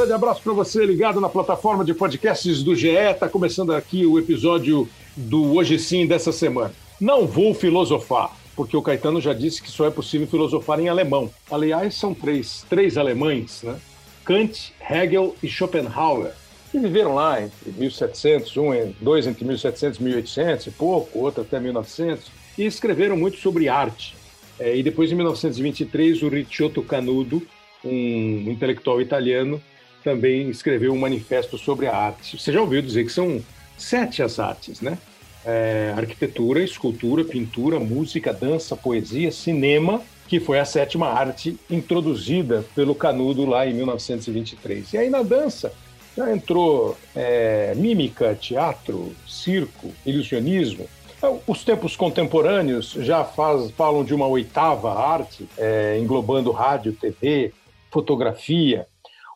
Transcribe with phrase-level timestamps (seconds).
[0.00, 2.88] Grande abraço para você ligado na plataforma de podcasts do GE.
[2.88, 6.72] Está começando aqui o episódio do Hoje Sim dessa semana.
[6.98, 11.30] Não vou filosofar, porque o Caetano já disse que só é possível filosofar em alemão.
[11.50, 13.76] Aliás, são três, três alemães, né?
[14.24, 16.32] Kant, Hegel e Schopenhauer,
[16.72, 21.60] que viveram lá entre 1700, um, dois entre 1700 e 1800 e pouco, outro até
[21.60, 24.16] 1900, e escreveram muito sobre arte.
[24.58, 27.46] É, e depois, em 1923, o Ricciotto Canudo,
[27.84, 29.60] um intelectual italiano,
[30.02, 32.38] também escreveu um manifesto sobre a arte.
[32.38, 33.42] Você já ouviu dizer que são
[33.76, 34.98] sete as artes, né?
[35.44, 42.94] É, arquitetura, escultura, pintura, música, dança, poesia, cinema, que foi a sétima arte introduzida pelo
[42.94, 44.92] Canudo lá em 1923.
[44.92, 45.72] E aí na dança
[46.16, 50.86] já entrou é, mímica, teatro, circo, ilusionismo.
[51.16, 57.52] Então, os tempos contemporâneos já faz, falam de uma oitava arte, é, englobando rádio, TV,
[57.90, 58.86] fotografia.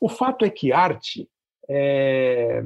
[0.05, 1.27] O fato é que arte,
[1.66, 2.62] é,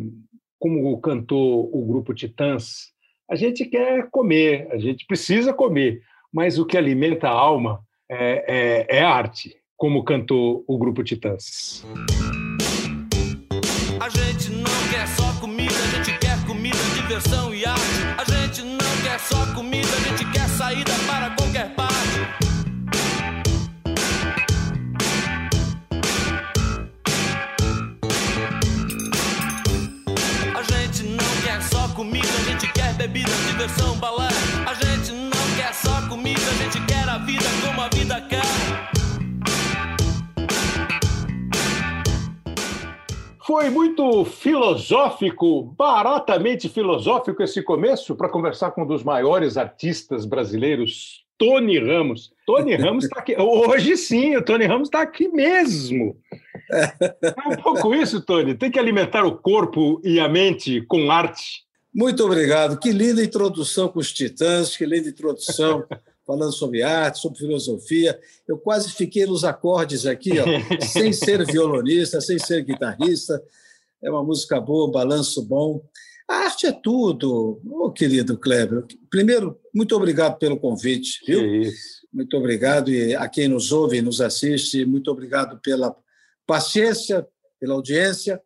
[0.59, 2.89] como cantou o grupo Titãs,
[3.31, 7.81] a gente quer comer, a gente precisa comer, mas o que alimenta a alma
[8.11, 11.87] é, é, é arte, como cantou o grupo Titãs.
[14.01, 18.03] A gente não quer só comida, a gente quer comida, diversão e arte.
[18.19, 22.48] A gente não quer só comida, a gente quer saída para qualquer parte.
[32.99, 34.27] Bebida, diversão, balé.
[34.67, 38.43] A gente não quer só comida, a gente quer a vida como a vida quer.
[43.47, 51.25] Foi muito filosófico, baratamente filosófico esse começo para conversar com um dos maiores artistas brasileiros,
[51.39, 52.33] Tony Ramos.
[52.45, 53.37] Tony Ramos está aqui.
[53.41, 56.17] Hoje sim, o Tony Ramos está aqui mesmo.
[56.69, 58.57] É um pouco isso, Tony.
[58.57, 61.68] Tem que alimentar o corpo e a mente com arte.
[61.95, 62.79] Muito obrigado.
[62.79, 65.85] Que linda introdução com os Titãs, que linda introdução
[66.27, 68.19] falando sobre arte, sobre filosofia.
[68.47, 70.45] Eu quase fiquei nos acordes aqui, ó,
[70.85, 73.43] sem ser violonista, sem ser guitarrista.
[74.03, 75.83] É uma música boa, um balanço bom.
[76.29, 78.85] A arte é tudo, oh, querido Kleber.
[79.09, 81.41] Primeiro, muito obrigado pelo convite, viu?
[82.13, 85.97] Muito obrigado e a quem nos ouve e nos assiste, muito obrigado pela
[86.47, 87.27] paciência,
[87.59, 88.41] pela audiência.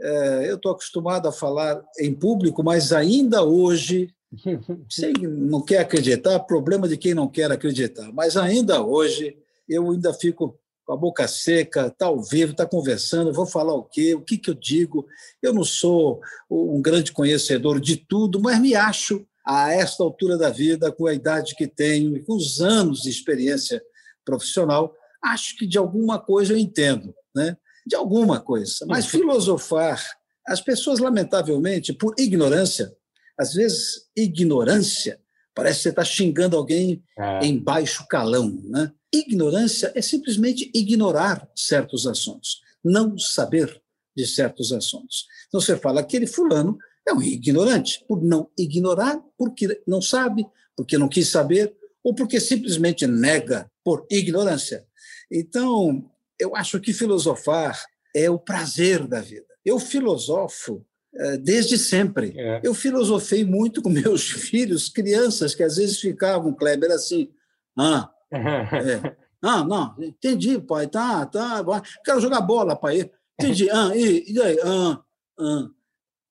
[0.00, 4.14] É, eu estou acostumado a falar em público, mas ainda hoje
[4.88, 8.10] você não quer acreditar, problema de quem não quer acreditar.
[8.12, 9.36] Mas ainda hoje,
[9.68, 13.84] eu ainda fico com a boca seca, está ao vivo, está conversando, vou falar o
[13.84, 15.06] quê, o que, que eu digo.
[15.42, 20.50] Eu não sou um grande conhecedor de tudo, mas me acho, a esta altura da
[20.50, 23.82] vida, com a idade que tenho e com os anos de experiência
[24.24, 27.56] profissional, acho que de alguma coisa eu entendo, né?
[27.86, 28.84] De alguma coisa.
[28.86, 30.02] Mas filosofar,
[30.46, 32.94] as pessoas, lamentavelmente, por ignorância,
[33.38, 35.20] às vezes, ignorância
[35.54, 37.44] parece que você está xingando alguém é.
[37.44, 38.62] em baixo calão.
[38.64, 38.92] Né?
[39.12, 43.80] Ignorância é simplesmente ignorar certos assuntos, não saber
[44.16, 45.26] de certos assuntos.
[45.48, 50.96] Então você fala, aquele fulano é um ignorante, por não ignorar, porque não sabe, porque
[50.96, 54.86] não quis saber, ou porque simplesmente nega por ignorância.
[55.30, 57.80] Então, eu acho que filosofar
[58.14, 59.46] é o prazer da vida.
[59.64, 60.84] Eu filosofo
[61.14, 62.34] é, desde sempre.
[62.36, 62.60] É.
[62.62, 67.30] Eu filosofei muito com meus filhos, crianças que às vezes ficavam, Kleber, assim,
[67.78, 69.16] ah, é.
[69.42, 71.64] ah, não, entendi, pai, tá, tá,
[72.04, 75.00] quero jogar bola, pai, entendi, ah, e, e aí, ah,
[75.38, 75.68] ah,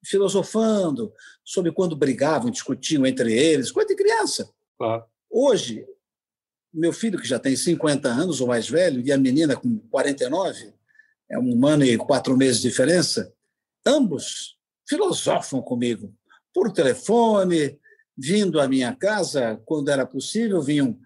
[0.05, 1.11] filosofando
[1.43, 4.49] sobre quando brigavam, discutiam entre eles, coisa de criança.
[4.77, 5.03] Claro.
[5.29, 5.85] Hoje,
[6.73, 10.73] meu filho, que já tem 50 anos, ou mais velho, e a menina com 49,
[11.29, 13.31] é um ano e quatro meses de diferença,
[13.85, 14.57] ambos
[14.87, 16.13] filosofam comigo
[16.53, 17.77] por telefone,
[18.17, 20.97] vindo à minha casa quando era possível, vinham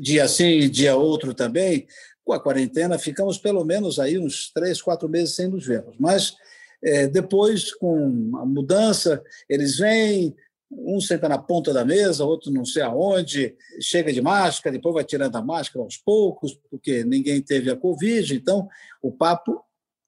[0.00, 1.86] dia sim e dia outro também.
[2.24, 5.96] Com a quarentena, ficamos pelo menos aí uns três, quatro meses sem nos vermos.
[5.98, 6.34] Mas
[6.82, 10.34] é, depois, com a mudança, eles vêm,
[10.70, 15.04] um senta na ponta da mesa, outro não sei aonde, chega de máscara, depois vai
[15.04, 18.34] tirando a máscara aos poucos, porque ninguém teve a Covid.
[18.34, 18.68] Então,
[19.02, 19.60] o papo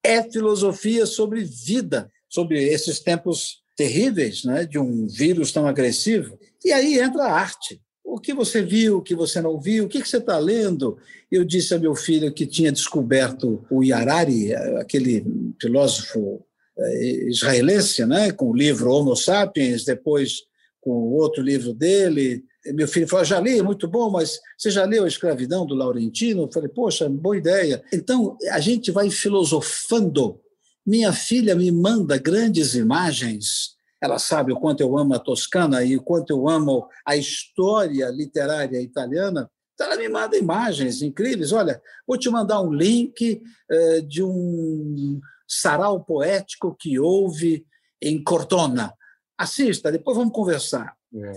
[0.02, 6.38] é filosofia sobre vida sobre esses tempos terríveis né, de um vírus tão agressivo.
[6.64, 7.80] E aí entra a arte.
[8.04, 10.96] O que você viu, o que você não viu, o que você está lendo?
[11.30, 15.24] Eu disse a meu filho que tinha descoberto o Yarari, aquele
[15.60, 16.44] filósofo
[16.78, 20.42] eh, israelense, né, com o livro Homo Sapiens, depois
[20.81, 25.05] com outro livro dele, meu filho falou, já li, muito bom, mas você já leu
[25.05, 26.43] A Escravidão do Laurentino?
[26.43, 27.82] Eu falei, poxa, boa ideia.
[27.93, 30.41] Então, a gente vai filosofando.
[30.87, 35.97] Minha filha me manda grandes imagens, ela sabe o quanto eu amo a Toscana e
[35.97, 41.53] o quanto eu amo a história literária italiana, então ela me manda imagens incríveis.
[41.53, 45.19] Olha, vou te mandar um link eh, de um
[45.49, 47.65] sarau poético que houve
[48.00, 48.93] em Cortona.
[49.40, 50.94] Assista, depois vamos conversar.
[51.14, 51.32] É,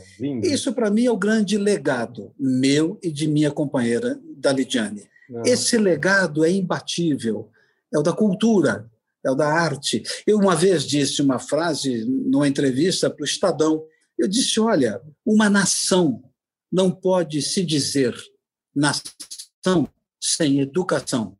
[0.46, 5.08] Isso, para mim, é o grande legado meu e de minha companheira, da Lidiane.
[5.46, 5.52] É.
[5.52, 7.50] Esse legado é imbatível,
[7.94, 8.92] é o da cultura,
[9.26, 10.04] é o da arte.
[10.28, 13.86] Eu, uma vez, disse uma frase numa entrevista para o Estadão.
[14.18, 16.22] Eu disse: olha, uma nação
[16.70, 18.14] não pode se dizer
[18.76, 19.88] nação
[20.22, 21.38] sem educação.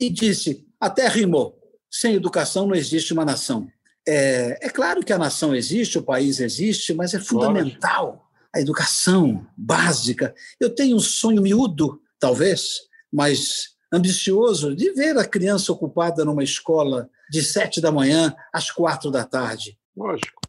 [0.00, 1.56] E disse: até rimou,
[1.88, 3.68] sem educação não existe uma nação.
[4.06, 9.46] É, é claro que a nação existe, o país existe, mas é fundamental a educação
[9.56, 10.34] básica.
[10.60, 17.08] Eu tenho um sonho miúdo, talvez, mas ambicioso, de ver a criança ocupada numa escola
[17.30, 19.78] de sete da manhã às quatro da tarde.
[19.96, 20.40] Lógico.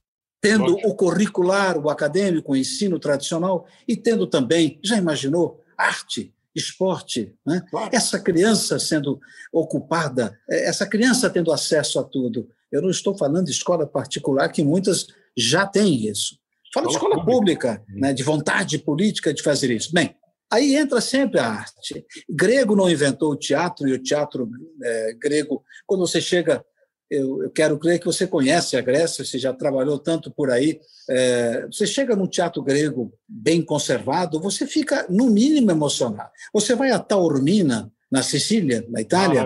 [0.41, 7.33] Tendo o curricular, o acadêmico, o ensino tradicional, e tendo também, já imaginou, arte, esporte.
[7.45, 7.63] Né?
[7.69, 7.89] Claro.
[7.94, 9.19] Essa criança sendo
[9.51, 12.49] ocupada, essa criança tendo acesso a tudo.
[12.73, 15.05] Eu não estou falando de escola particular, que muitas
[15.37, 16.37] já têm isso.
[16.73, 19.93] Falo de escola pública, né, de vontade política de fazer isso.
[19.93, 20.15] Bem,
[20.51, 22.03] aí entra sempre a arte.
[22.27, 24.49] Grego não inventou o teatro, e o teatro
[24.83, 26.65] é, grego, quando você chega
[27.11, 30.79] eu, eu, quero crer que você conhece a Grécia, você já trabalhou tanto por aí.
[31.07, 36.31] É, você chega num teatro grego bem conservado, você fica, no mínimo, emocionado.
[36.51, 39.43] Você vai a Taormina, na Sicília, na Itália,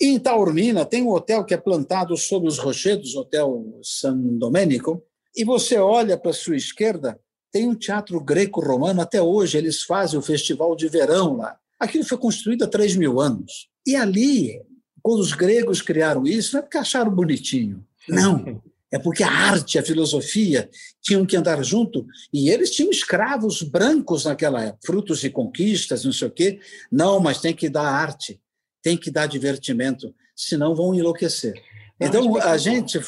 [0.00, 5.02] em Taormina tem um hotel que é plantado sobre os rochedos, Hotel San Domenico,
[5.36, 7.18] e você olha para sua esquerda,
[7.52, 11.56] tem um teatro greco-romano, até hoje eles fazem o festival de verão lá.
[11.78, 13.68] Aquilo foi construído há 3 mil anos.
[13.86, 14.60] E ali,
[15.02, 17.84] quando os gregos criaram isso, não é porque acharam bonitinho.
[18.08, 18.60] Não.
[18.90, 20.70] É porque a arte, a filosofia
[21.02, 22.06] tinham que andar junto.
[22.32, 26.60] E eles tinham escravos brancos naquela época, frutos de conquistas, não sei o quê.
[26.90, 28.40] Não, mas tem que dar arte
[28.84, 31.54] tem que dar divertimento, senão vão enlouquecer.
[31.98, 33.00] Então, a gente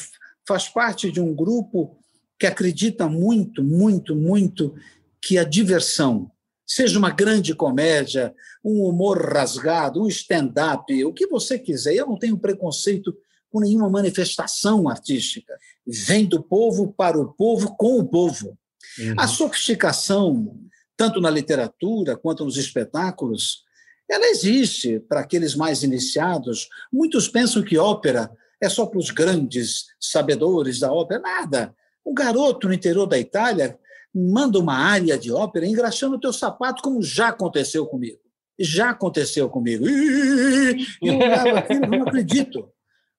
[0.45, 1.95] faz parte de um grupo
[2.39, 4.73] que acredita muito, muito, muito
[5.21, 6.31] que a diversão,
[6.65, 8.33] seja uma grande comédia,
[8.65, 11.93] um humor rasgado, um stand-up, o que você quiser.
[11.93, 13.15] Eu não tenho preconceito
[13.51, 15.53] com nenhuma manifestação artística.
[15.85, 18.57] Vem do povo para o povo com o povo.
[18.97, 19.13] Uhum.
[19.15, 20.59] A sofisticação,
[20.95, 23.66] tanto na literatura quanto nos espetáculos,
[24.09, 26.69] ela existe para aqueles mais iniciados.
[26.91, 28.31] Muitos pensam que ópera
[28.61, 31.19] é só para os grandes sabedores da ópera.
[31.19, 31.75] Nada.
[32.05, 33.77] Um garoto no interior da Itália
[34.13, 38.19] manda uma área de ópera engraxando o teu sapato, como já aconteceu comigo.
[38.57, 39.87] Já aconteceu comigo.
[39.87, 42.71] E eu olhava aquilo, não acredito.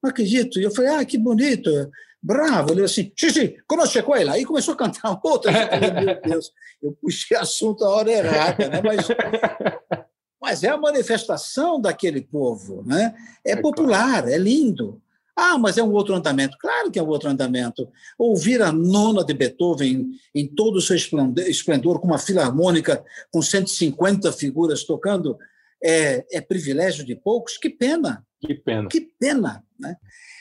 [0.03, 0.59] Não acredito.
[0.59, 1.71] E eu falei, ah, que bonito.
[2.21, 2.73] Bravo.
[2.73, 4.33] Ele assim, xixi, conosce quella.
[4.33, 5.53] Aí começou a cantar outra.
[5.53, 6.53] Eu falei, meu Deus,
[6.83, 8.83] eu puxei assunto a hora errada, né?
[8.83, 9.07] Mas
[10.49, 13.15] mas é a manifestação daquele povo, né?
[13.45, 14.31] É, é popular, claro.
[14.31, 14.99] é lindo.
[15.37, 16.57] Ah, mas é um outro andamento.
[16.59, 17.87] Claro que é um outro andamento.
[18.19, 24.33] Ouvir a nona de Beethoven em todo o seu esplendor, com uma filarmônica com 150
[24.33, 25.37] figuras tocando,
[25.85, 27.59] é, é privilégio de poucos.
[27.59, 28.27] Que pena.
[28.41, 28.89] Que pena.
[28.89, 29.63] Que pena.
[29.79, 29.97] Né?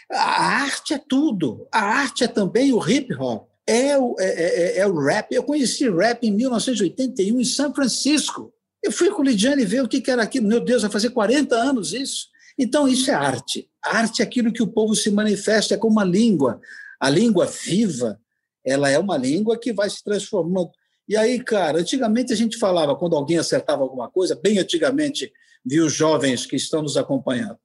[0.10, 1.67] A arte é tudo.
[1.70, 3.50] A arte é também o hip hop.
[3.67, 5.34] É o, é, é, é o rap.
[5.34, 8.53] Eu conheci rap em 1981 em São Francisco.
[8.84, 10.48] Eu fui com o Lidiane ver o que era aquilo.
[10.48, 12.27] Meu Deus, vai fazer 40 anos isso.
[12.57, 13.69] Então, isso é arte.
[13.84, 16.60] A arte é aquilo que o povo se manifesta, é como uma língua.
[17.00, 18.19] A língua viva,
[18.65, 20.72] ela é uma língua que vai se transformando.
[21.07, 25.31] E aí, cara, antigamente a gente falava, quando alguém acertava alguma coisa, bem antigamente,
[25.65, 27.57] viu jovens que estão nos acompanhando.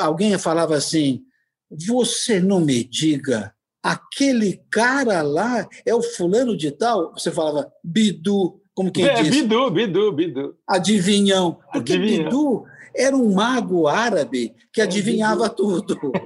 [0.00, 1.22] Alguém falava assim:
[1.70, 7.12] você não me diga, aquele cara lá é o fulano de tal?
[7.12, 9.28] Você falava, Bidu, como quem é, diz.
[9.28, 10.56] Bidu, Bidu, Bidu.
[10.66, 11.58] Adivinhão.
[11.70, 12.24] Porque Adivinhão.
[12.24, 12.64] Bidu
[12.96, 15.96] era um mago árabe que é, adivinhava é, tudo.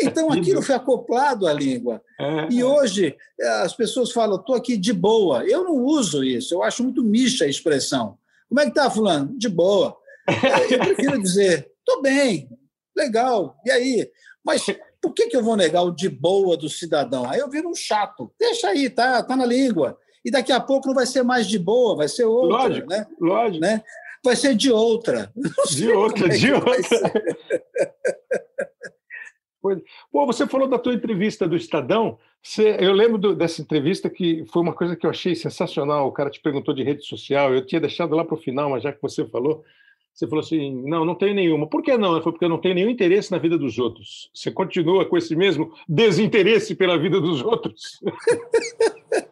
[0.00, 2.00] Então aquilo foi acoplado à língua.
[2.20, 3.16] É, e hoje
[3.64, 5.44] as pessoas falam, estou aqui de boa.
[5.44, 8.16] Eu não uso isso, eu acho muito micha a expressão.
[8.48, 9.36] Como é que está, fulano?
[9.36, 9.96] De boa.
[10.70, 12.48] Eu prefiro dizer, estou bem,
[12.96, 14.10] legal, e aí?
[14.44, 14.64] Mas
[15.00, 17.28] por que, que eu vou negar o de boa do cidadão?
[17.28, 18.30] Aí eu viro um chato.
[18.38, 21.58] Deixa aí, tá, tá na língua e daqui a pouco não vai ser mais de
[21.58, 22.56] boa, vai ser outra.
[22.56, 23.06] Lógico, né?
[23.20, 23.60] lógico.
[23.60, 23.82] Né?
[24.24, 25.32] Vai ser de outra.
[25.70, 26.74] de outra, é de outra.
[30.10, 32.18] Pô, você falou da tua entrevista do Estadão.
[32.42, 36.06] Você, eu lembro do, dessa entrevista que foi uma coisa que eu achei sensacional.
[36.06, 37.52] O cara te perguntou de rede social.
[37.52, 39.64] Eu tinha deixado lá para o final, mas já que você falou,
[40.14, 41.66] você falou assim: não, não tenho nenhuma.
[41.66, 42.20] Por que não?
[42.22, 44.30] Foi porque eu não tenho nenhum interesse na vida dos outros.
[44.32, 48.00] Você continua com esse mesmo desinteresse pela vida dos outros?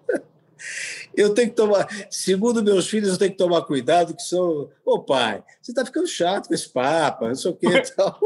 [1.16, 5.00] eu tenho que tomar, segundo meus filhos, eu tenho que tomar cuidado, que sou, ô
[5.00, 8.18] pai, você está ficando chato com esse papo, não sei o que tal.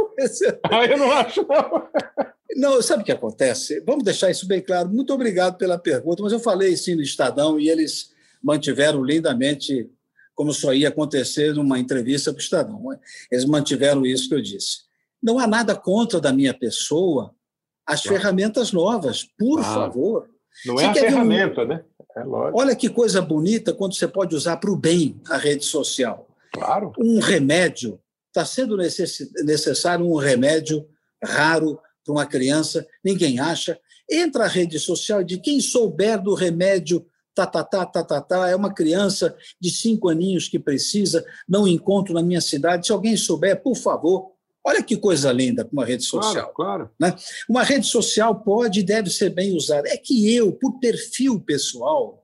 [0.70, 1.88] ah, eu não acho, não.
[2.56, 3.80] Não, sabe o que acontece?
[3.86, 4.88] Vamos deixar isso bem claro.
[4.88, 8.10] Muito obrigado pela pergunta, mas eu falei sim no Estadão e eles
[8.42, 9.88] mantiveram lindamente
[10.34, 12.82] como só ia acontecer numa entrevista para o Estadão.
[13.30, 14.78] Eles mantiveram isso que eu disse.
[15.22, 17.34] Não há nada contra da minha pessoa
[17.86, 18.16] as claro.
[18.16, 19.80] ferramentas novas, por claro.
[19.80, 20.30] favor.
[20.64, 21.66] Não você é a ferramenta, um...
[21.66, 21.84] né?
[22.16, 26.26] É Olha que coisa bonita quando você pode usar para o bem a rede social.
[26.52, 26.92] Claro.
[26.98, 30.86] Um remédio, está sendo necessário um remédio
[31.22, 33.78] raro para uma criança, ninguém acha.
[34.10, 38.48] Entra a rede social de quem souber do remédio tá, tá, tá, tá, tá, tá,
[38.48, 42.86] é uma criança de cinco aninhos que precisa, não encontro na minha cidade.
[42.86, 44.32] Se alguém souber, por favor,
[44.64, 46.52] olha que coisa linda para uma rede social.
[46.52, 46.90] Claro, claro.
[46.98, 47.14] Né?
[47.48, 49.88] Uma rede social pode e deve ser bem usada.
[49.88, 52.22] É que eu, por perfil pessoal,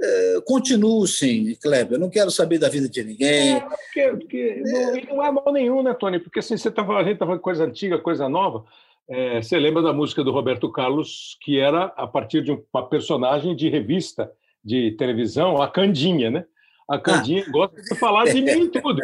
[0.00, 1.94] é, continuo sim, Kleber.
[1.94, 3.56] Eu não quero saber da vida de ninguém.
[3.56, 5.06] É, porque, porque é.
[5.06, 6.18] Não, não, é mal nenhum, né, Tony?
[6.18, 8.64] Porque assim, você tá, a gente está falando coisa antiga, coisa nova.
[9.08, 13.54] É, você lembra da música do Roberto Carlos, que era a partir de uma personagem
[13.54, 14.30] de revista
[14.64, 16.44] de televisão, a Candinha, né?
[16.88, 19.00] A Candinha gosta de falar de mim e tudo.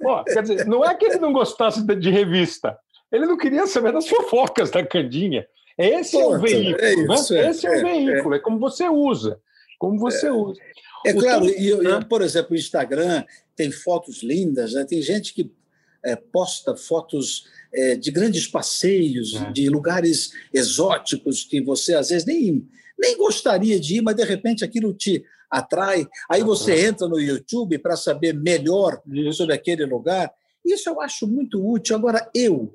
[0.00, 2.78] Pô, quer dizer, não é que ele não gostasse de revista,
[3.10, 5.46] ele não queria saber das fofocas da Candinha.
[5.76, 7.50] Esse é o veículo, é isso, né?
[7.50, 8.36] Esse é, é, o veículo, é.
[8.36, 8.40] é.
[8.40, 9.40] como você usa,
[9.78, 10.60] como você usa.
[11.04, 13.24] É o claro, e, eu, por exemplo, o Instagram
[13.56, 14.84] tem fotos lindas, né?
[14.84, 15.52] tem gente que
[16.04, 19.52] é, posta fotos é, de grandes passeios, é.
[19.52, 22.66] de lugares exóticos que você às vezes nem,
[22.98, 25.24] nem gostaria de ir, mas de repente aquilo te
[25.58, 26.06] atrai.
[26.30, 29.38] Aí você entra no YouTube para saber melhor Isso.
[29.38, 30.32] sobre aquele lugar.
[30.64, 31.94] Isso eu acho muito útil.
[31.94, 32.74] Agora, eu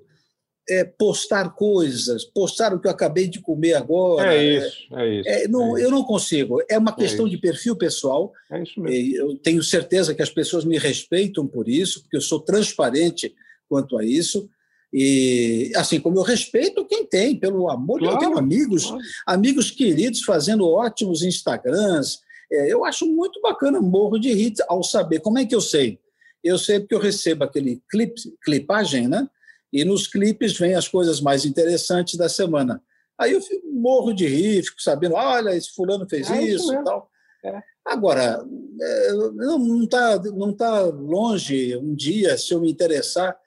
[0.70, 4.36] é, postar coisas, postar o que eu acabei de comer agora.
[4.36, 5.30] É isso, é isso.
[5.30, 6.62] É, não, é eu não consigo.
[6.70, 8.32] É uma é questão de perfil pessoal.
[8.52, 9.16] É isso mesmo.
[9.16, 13.34] Eu tenho certeza que as pessoas me respeitam por isso, porque eu sou transparente
[13.68, 14.48] quanto a isso.
[14.94, 19.02] E assim como eu respeito quem tem, pelo amor de Deus, eu tenho amigos, claro.
[19.26, 22.20] amigos queridos fazendo ótimos Instagrams.
[22.52, 25.20] É, eu acho muito bacana, morro de rir ao saber.
[25.20, 26.00] Como é que eu sei?
[26.44, 29.30] Eu sei porque eu recebo aquele clip, clipagem, né?
[29.72, 32.82] E nos clipes vem as coisas mais interessantes da semana.
[33.18, 36.84] Aí eu fico, morro de rir, fico sabendo, olha, esse fulano fez é isso e
[36.84, 37.10] tal.
[37.44, 37.62] É.
[37.86, 38.44] Agora,
[38.82, 43.38] é, não está não tá longe um dia, se eu me interessar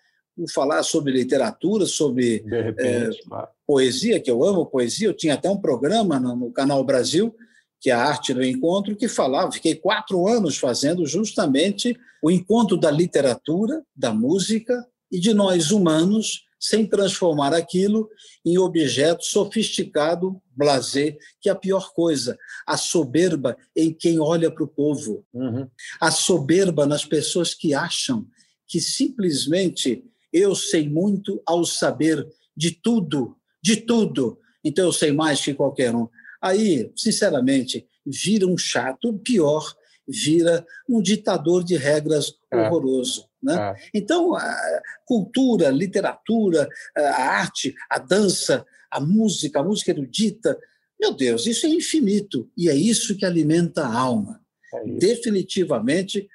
[0.52, 5.08] falar sobre literatura, sobre repente, é, poesia, que eu amo poesia.
[5.08, 7.34] Eu tinha até um programa no, no, Canal Brasil,
[7.82, 12.76] que é a Arte do Encontro, que falava, fiquei quatro anos fazendo justamente o encontro
[12.76, 18.08] da literatura, da música e de nós humanos, sem transformar aquilo
[18.46, 22.38] em objeto sofisticado, blazer, que é a pior coisa.
[22.64, 25.26] A soberba em quem olha para o povo.
[25.34, 25.68] Uhum.
[26.00, 28.24] A soberba nas pessoas que acham
[28.68, 32.24] que simplesmente eu sei muito ao saber
[32.56, 34.38] de tudo, de tudo.
[34.64, 36.08] Então eu sei mais que qualquer um.
[36.42, 39.72] Aí, sinceramente, vira um chato, pior,
[40.06, 42.56] vira um ditador de regras é.
[42.56, 43.28] horroroso.
[43.40, 43.54] Né?
[43.54, 43.88] É.
[43.94, 50.58] Então, a cultura, a literatura, a arte, a dança, a música, a música erudita,
[51.00, 54.40] meu Deus, isso é infinito e é isso que alimenta a alma.
[54.74, 56.28] É Definitivamente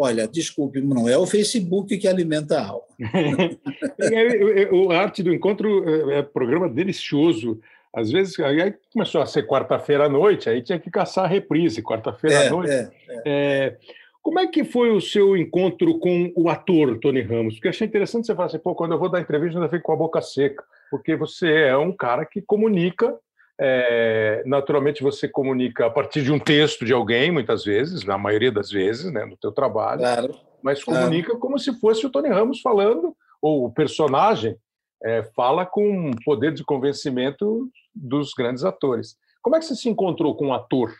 [0.00, 2.86] Olha, desculpe, não é o Facebook que alimenta a alma.
[4.72, 7.60] o Arte do Encontro é, é programa delicioso.
[7.98, 11.82] Às vezes, aí começou a ser quarta-feira à noite, aí tinha que caçar a reprise,
[11.82, 12.70] quarta-feira é, à noite.
[12.70, 13.22] É, é.
[13.26, 13.76] é,
[14.22, 17.54] como é que foi o seu encontro com o ator Tony Ramos?
[17.54, 19.86] Porque achei interessante você falar assim, pô, quando eu vou dar entrevista, eu ainda fico
[19.86, 23.18] com a boca seca, porque você é um cara que comunica
[23.60, 28.52] é, naturalmente você comunica a partir de um texto de alguém, muitas vezes, na maioria
[28.52, 31.40] das vezes, né, no teu trabalho, claro, mas comunica claro.
[31.40, 34.56] como se fosse o Tony Ramos falando, ou o personagem
[35.04, 39.16] é, fala com poder de convencimento dos grandes atores.
[39.42, 40.94] Como é que você se encontrou com um ator?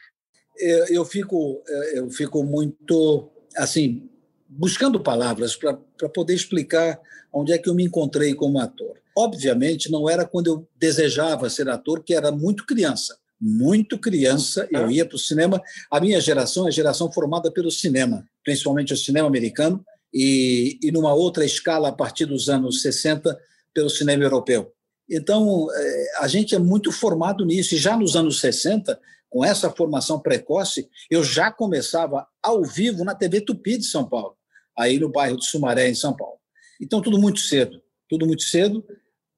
[0.58, 4.08] Eu, eu fico, é, eu fico muito assim
[4.48, 6.98] buscando palavras para poder explicar
[7.32, 8.98] onde é que eu me encontrei como ator.
[9.16, 13.16] Obviamente, não era quando eu desejava ser ator, que era muito criança.
[13.40, 15.60] Muito criança, eu ia para o cinema.
[15.90, 20.90] A minha geração é a geração formada pelo cinema, principalmente o cinema americano, e, e
[20.90, 23.38] numa outra escala, a partir dos anos 60,
[23.78, 24.74] pelo cinema europeu.
[25.08, 27.76] Então, é, a gente é muito formado nisso.
[27.76, 33.14] E já nos anos 60, com essa formação precoce, eu já começava ao vivo na
[33.14, 34.36] TV Tupi de São Paulo,
[34.76, 36.40] aí no bairro de Sumaré, em São Paulo.
[36.80, 38.84] Então, tudo muito cedo, tudo muito cedo.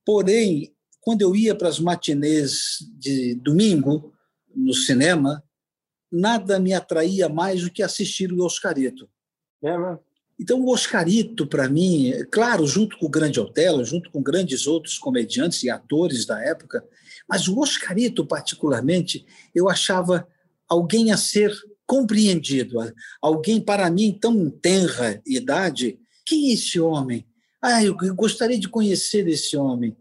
[0.06, 4.14] Porém, quando eu ia para as matinês de domingo
[4.56, 5.44] no cinema,
[6.10, 9.06] nada me atraía mais do que assistir o Oscarito.
[9.62, 10.00] É, mano.
[10.40, 14.98] Então, o Oscarito, para mim, claro, junto com o Grande Otelo, junto com grandes outros
[14.98, 16.82] comediantes e atores da época,
[17.28, 20.26] mas o Oscarito, particularmente, eu achava
[20.66, 21.54] alguém a ser
[21.86, 22.78] compreendido,
[23.20, 25.98] alguém para mim tão tenra idade.
[26.24, 27.26] Quem é esse homem?
[27.60, 29.94] Ah, eu gostaria de conhecer esse homem.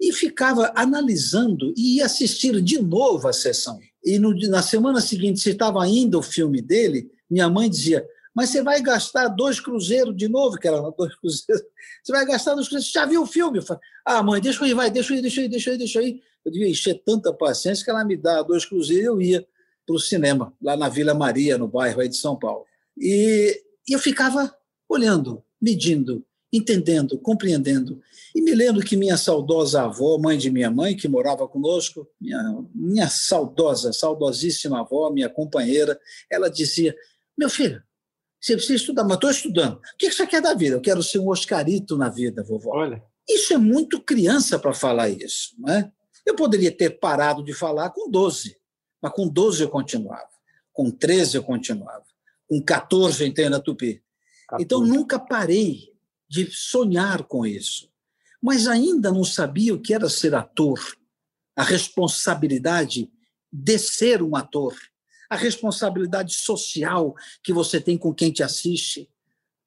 [0.00, 3.78] E ficava analisando e ia assistir de novo a sessão.
[4.04, 8.50] E no, na semana seguinte, se estava ainda o filme dele, minha mãe dizia: mas
[8.50, 11.64] você vai gastar dois cruzeiros de novo, que era dois cruzeiros.
[12.02, 12.90] Você vai gastar dois cruzeiros.
[12.90, 13.60] Já viu o filme?
[14.04, 15.78] Ah, mãe, deixa eu ir, vai, deixa eu ir, deixa eu ir, deixa eu ir,
[15.78, 16.22] deixa eu ir.
[16.44, 19.46] Eu devia encher tanta paciência que ela me dá dois cruzeiros e eu ia
[19.86, 22.64] para o cinema, lá na Vila Maria, no bairro aí de São Paulo.
[22.98, 24.54] E, e eu ficava
[24.88, 28.00] olhando, medindo, entendendo, compreendendo.
[28.34, 32.64] E me lembro que minha saudosa avó, mãe de minha mãe, que morava conosco, minha,
[32.74, 35.98] minha saudosa, saudosíssima avó, minha companheira,
[36.30, 36.94] ela dizia:
[37.36, 37.82] Meu filho,
[38.44, 39.76] você precisa estudar, mas estou estudando.
[39.76, 40.76] O que você quer da vida?
[40.76, 42.72] Eu quero ser um Oscarito na vida, vovó.
[42.74, 43.02] Olha.
[43.26, 45.54] Isso é muito criança para falar isso.
[45.58, 45.90] Não é?
[46.26, 48.54] Eu poderia ter parado de falar com 12,
[49.00, 50.28] mas com 12 eu continuava.
[50.74, 52.04] Com 13 eu continuava.
[52.46, 54.02] Com 14 eu entrei na Tupi.
[54.50, 54.62] 14.
[54.62, 55.94] Então nunca parei
[56.28, 57.90] de sonhar com isso.
[58.42, 60.78] Mas ainda não sabia o que era ser ator,
[61.56, 63.10] a responsabilidade
[63.50, 64.76] de ser um ator
[65.34, 69.10] a responsabilidade social que você tem com quem te assiste,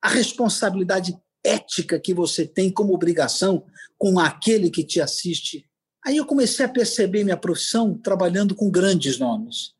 [0.01, 3.65] a responsabilidade ética que você tem como obrigação
[3.97, 5.65] com aquele que te assiste.
[6.05, 9.73] Aí eu comecei a perceber minha profissão trabalhando com grandes nomes.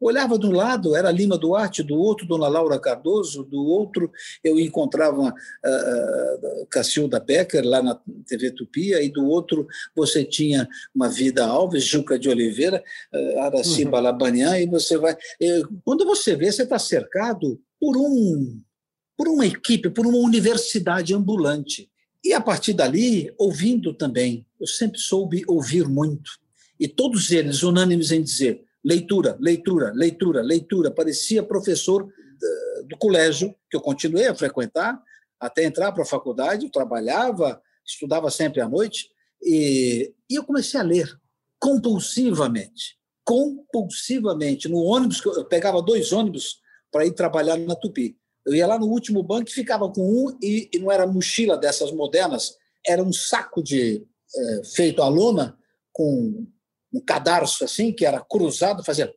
[0.00, 4.10] Olhava de um lado, era Lima Duarte, do outro, Dona Laura Cardoso, do outro,
[4.42, 11.08] eu encontrava uh, Cacilda Becker, lá na TV Tupi, e do outro você tinha uma
[11.08, 12.82] Vida Alves, Juca de Oliveira,
[13.12, 14.04] uh, Araciba uhum.
[14.04, 15.16] Labanian, e você vai.
[15.84, 18.60] Quando você vê, você está cercado por um
[19.20, 21.90] por uma equipe, por uma universidade ambulante.
[22.24, 26.30] E a partir dali, ouvindo também, eu sempre soube ouvir muito.
[26.78, 30.90] E todos eles unânimes em dizer: leitura, leitura, leitura, leitura.
[30.90, 32.08] Parecia professor
[32.42, 35.00] eh, do colégio, que eu continuei a frequentar
[35.38, 36.66] até entrar para a faculdade.
[36.66, 39.08] Eu trabalhava, estudava sempre à noite,
[39.42, 41.18] e, e eu comecei a ler
[41.58, 42.98] compulsivamente.
[43.24, 44.68] Compulsivamente.
[44.68, 48.16] No ônibus, eu pegava dois ônibus para ir trabalhar na Tupi.
[48.44, 51.56] Eu ia lá no último banco e ficava com um, e, e não era mochila
[51.56, 55.58] dessas modernas, era um saco de é, feito à lona
[55.92, 56.46] com
[56.92, 59.12] um cadarço assim, que era cruzado, fazia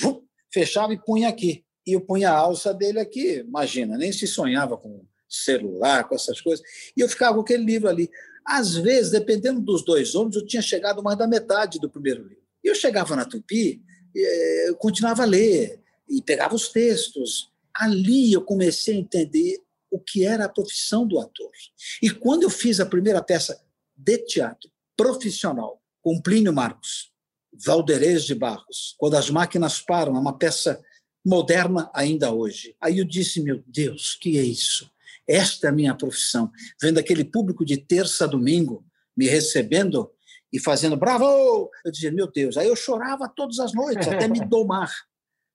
[0.00, 1.64] vum, fechava e punha aqui.
[1.86, 6.40] E eu punha a alça dele aqui, imagina, nem se sonhava com celular, com essas
[6.40, 6.64] coisas.
[6.96, 8.10] E eu ficava com aquele livro ali.
[8.44, 12.42] Às vezes, dependendo dos dois ônibus, eu tinha chegado mais da metade do primeiro livro.
[12.64, 13.82] E eu chegava na Tupi,
[14.16, 17.50] eh, eu continuava a ler e pegava os textos.
[17.74, 21.50] Ali eu comecei a entender o que era a profissão do ator.
[22.02, 23.62] E quando eu fiz a primeira peça
[23.96, 27.12] de teatro profissional com Plínio Marcos,
[27.64, 30.80] Valderez de Barros, Quando as Máquinas Param, é uma peça
[31.24, 32.76] moderna ainda hoje.
[32.80, 34.90] Aí eu disse, meu Deus, que é isso?
[35.26, 36.50] Esta é a minha profissão.
[36.80, 38.84] Vendo aquele público de terça a domingo
[39.16, 40.10] me recebendo
[40.52, 42.56] e fazendo bravo, eu dizia, meu Deus.
[42.56, 44.90] Aí eu chorava todas as noites, até me domar.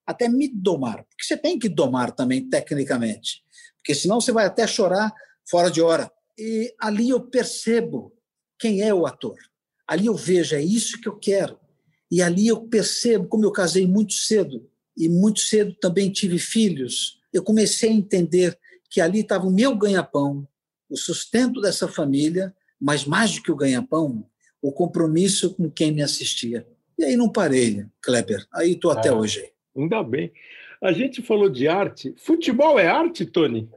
[0.05, 1.03] Até me domar.
[1.05, 3.41] Porque você tem que domar também, tecnicamente.
[3.77, 5.11] Porque senão você vai até chorar
[5.49, 6.11] fora de hora.
[6.37, 8.13] E ali eu percebo
[8.59, 9.37] quem é o ator.
[9.87, 11.59] Ali eu vejo, é isso que eu quero.
[12.13, 17.19] E ali eu percebo, como eu casei muito cedo, e muito cedo também tive filhos,
[17.33, 18.55] eu comecei a entender
[18.87, 20.47] que ali estava o meu ganha-pão,
[20.87, 24.23] o sustento dessa família, mas mais do que o ganha-pão,
[24.61, 26.67] o compromisso com quem me assistia.
[26.99, 28.45] E aí não parei, Kleber.
[28.53, 29.49] Aí estou até ah, hoje.
[29.75, 30.31] Ainda bem.
[30.79, 32.13] A gente falou de arte.
[32.19, 33.67] Futebol é arte, Tony?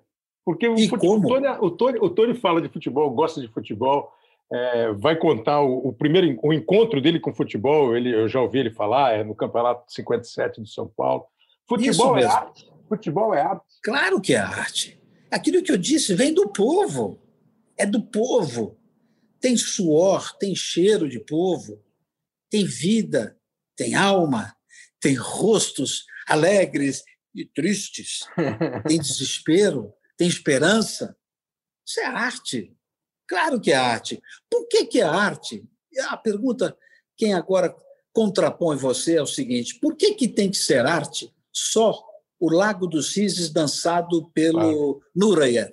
[0.44, 4.12] Porque o, futebol, o, Tony, o, Tony, o Tony fala de futebol, gosta de futebol
[4.52, 7.96] é, vai contar o, o, primeiro o encontro dele com futebol.
[7.96, 11.24] Ele, eu já ouvi ele falar, é no Campeonato 57 do São Paulo.
[11.68, 12.70] Futebol é arte.
[12.88, 13.64] Futebol é arte.
[13.82, 15.00] Claro que é arte.
[15.30, 17.20] Aquilo que eu disse vem do povo.
[17.76, 18.78] É do povo.
[19.40, 21.82] Tem suor, tem cheiro de povo,
[22.50, 23.38] tem vida,
[23.76, 24.56] tem alma,
[25.00, 27.04] tem rostos alegres
[27.34, 28.20] e tristes,
[28.88, 31.16] tem desespero, tem esperança.
[31.86, 32.75] Isso é arte.
[33.28, 34.22] Claro que é arte.
[34.50, 35.64] Por que, que é arte?
[36.08, 36.76] a pergunta,
[37.16, 37.74] quem agora
[38.12, 42.04] contrapõe você é o seguinte: por que, que tem que ser arte só
[42.38, 45.02] o Lago dos Cisnes dançado pelo claro.
[45.14, 45.72] Nureyev?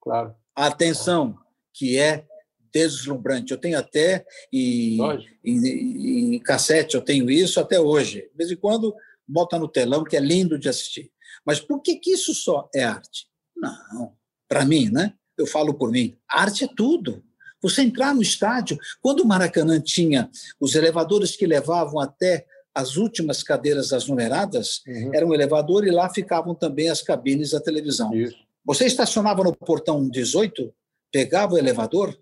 [0.00, 0.34] Claro.
[0.54, 1.38] Atenção,
[1.72, 2.26] que é
[2.72, 3.52] deslumbrante.
[3.52, 4.98] Eu tenho até em,
[5.44, 8.28] em, em, cassete, eu tenho isso até hoje.
[8.30, 8.94] De vez em quando
[9.26, 11.10] bota no telão, que é lindo de assistir.
[11.44, 13.26] Mas por que, que isso só é arte?
[13.56, 14.16] Não,
[14.48, 15.14] para mim, né?
[15.38, 16.16] Eu falo por mim.
[16.28, 17.22] Arte é tudo.
[17.60, 20.28] Você entrar no estádio, quando o Maracanã tinha
[20.60, 25.14] os elevadores que levavam até as últimas cadeiras das numeradas, uhum.
[25.14, 28.12] era um elevador e lá ficavam também as cabines da televisão.
[28.14, 28.36] Isso.
[28.64, 30.72] Você estacionava no portão 18,
[31.12, 32.16] pegava o elevador,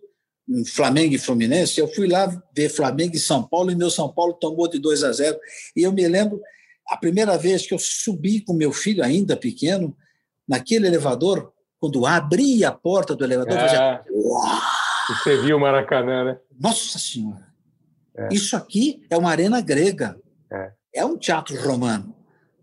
[0.66, 4.34] Flamengo e Fluminense, eu fui lá ver Flamengo e São Paulo e meu São Paulo
[4.34, 5.38] tomou de 2 a 0.
[5.76, 6.40] E eu me lembro
[6.88, 9.96] a primeira vez que eu subi com meu filho ainda pequeno
[10.48, 13.60] naquele elevador, quando abri a porta do elevador, é.
[13.60, 14.04] fazia
[15.08, 16.38] Você viu o Maracanã, né?
[16.60, 17.48] Nossa Senhora!
[18.14, 18.28] É.
[18.30, 20.20] Isso aqui é uma arena grega.
[20.52, 22.14] É, é um teatro romano.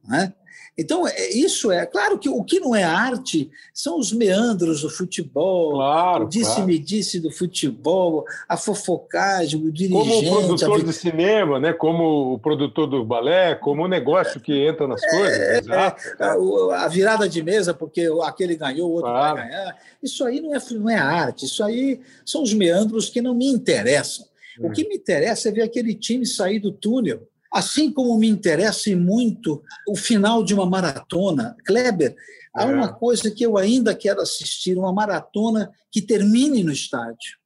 [0.08, 0.34] Né?
[0.78, 1.86] Então, é, isso é.
[1.88, 7.20] Claro que o que não é arte são os meandros do futebol, claro, o disse-me-disse
[7.20, 10.30] do futebol, a fofocagem, o dirigente.
[10.30, 10.84] Como o produtor a...
[10.84, 11.74] de cinema, né?
[11.74, 15.40] como o produtor do balé, como o negócio que entra nas é, coisas.
[15.40, 19.38] É, é, a virada de mesa, porque aquele ganhou, o outro claro.
[19.38, 19.78] vai ganhar.
[20.02, 23.48] Isso aí não é, não é arte, isso aí são os meandros que não me
[23.48, 24.28] interessam.
[24.60, 28.96] O que me interessa é ver aquele time sair do túnel Assim como me interessa
[28.96, 32.16] muito o final de uma maratona, Kleber,
[32.56, 32.68] há é.
[32.68, 37.40] uma coisa que eu ainda quero assistir, uma maratona que termine no estádio.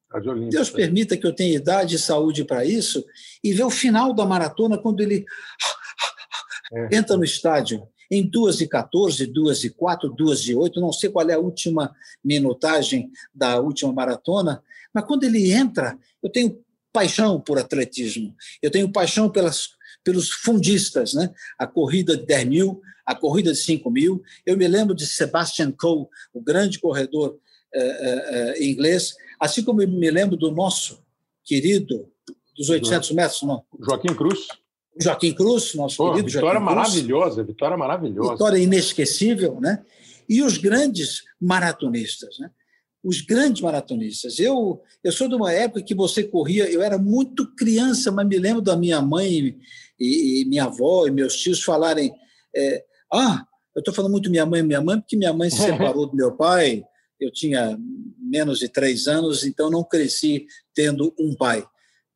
[0.50, 3.06] Deus permita que eu tenha idade e saúde para isso
[3.42, 5.24] e ver o final da maratona quando ele
[6.74, 6.98] é.
[6.98, 11.10] entra no estádio em 2 e 14, 2 e 4, 2 e 8, não sei
[11.10, 14.62] qual é a última minutagem da última maratona,
[14.94, 21.14] mas quando ele entra, eu tenho paixão por atletismo, eu tenho paixão pelas pelos fundistas,
[21.14, 21.32] né?
[21.58, 24.22] a corrida de 10 mil, a corrida de 5 mil.
[24.46, 27.38] Eu me lembro de Sebastian Coe, o grande corredor
[27.76, 31.04] uh, uh, inglês, assim como eu me lembro do nosso
[31.44, 32.10] querido,
[32.58, 33.64] dos 800 metros, não?
[33.80, 34.48] Joaquim Cruz.
[35.00, 37.48] Joaquim Cruz, nosso Pô, querido vitória Joaquim maravilhosa, Cruz.
[37.48, 38.32] vitória maravilhosa.
[38.32, 39.84] Vitória inesquecível, né?
[40.28, 42.50] E os grandes maratonistas, né?
[43.04, 44.40] os grandes maratonistas.
[44.40, 48.38] Eu, eu sou de uma época que você corria, eu era muito criança, mas me
[48.38, 49.58] lembro da minha mãe
[50.02, 52.12] e, e minha avó e meus tios falarem:
[52.56, 52.84] é,
[53.14, 56.08] Ah, eu estou falando muito minha mãe e minha mãe, porque minha mãe se separou
[56.08, 56.84] do meu pai,
[57.20, 57.78] eu tinha
[58.18, 61.64] menos de três anos, então não cresci tendo um pai.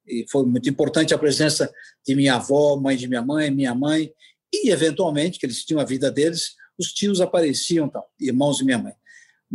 [0.08, 1.72] E foi muito importante a presença
[2.06, 4.12] de minha avó, mãe de minha mãe, minha mãe,
[4.54, 8.78] e, eventualmente, que eles tinham a vida deles, os tios apareciam, tal, irmãos de minha
[8.78, 8.94] mãe.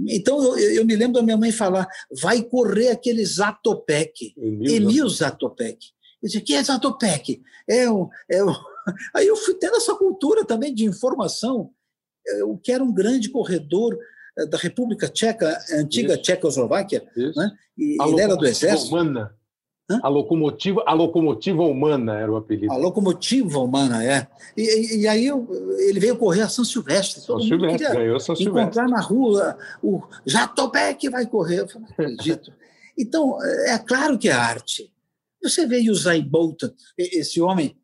[0.09, 1.88] Então, eu, eu, me lembro da minha mãe falar:
[2.21, 5.79] vai correr aquele Zatopek, Emil, Emil Zatopek.
[6.23, 7.43] Eu disse: que é Zatopek?
[7.69, 8.55] É o, é o...
[9.15, 11.71] Aí eu fui tendo essa cultura também de informação.
[12.27, 13.97] Eu que era um grande corredor
[14.39, 16.23] eh, da República Tcheca, antiga Isso.
[16.23, 17.39] Tchecoslováquia, Isso.
[17.39, 17.51] Né?
[17.77, 18.95] e ele era do Exército.
[18.95, 19.35] Humana.
[20.03, 22.73] A locomotiva, a locomotiva humana era o apelido.
[22.73, 24.29] A locomotiva humana, é.
[24.57, 25.49] E, e aí eu,
[25.81, 27.21] ele veio correr a São Silvestre.
[27.21, 28.63] São Silvestre, ganhou São Silvestre.
[28.63, 31.61] Encontrar na rua o Jatobé que vai correr.
[31.61, 32.53] Eu falei, não acredito.
[32.97, 34.93] então, é claro que é arte.
[35.42, 36.62] Você vê o Usain Bolt,
[36.96, 37.79] esse homem,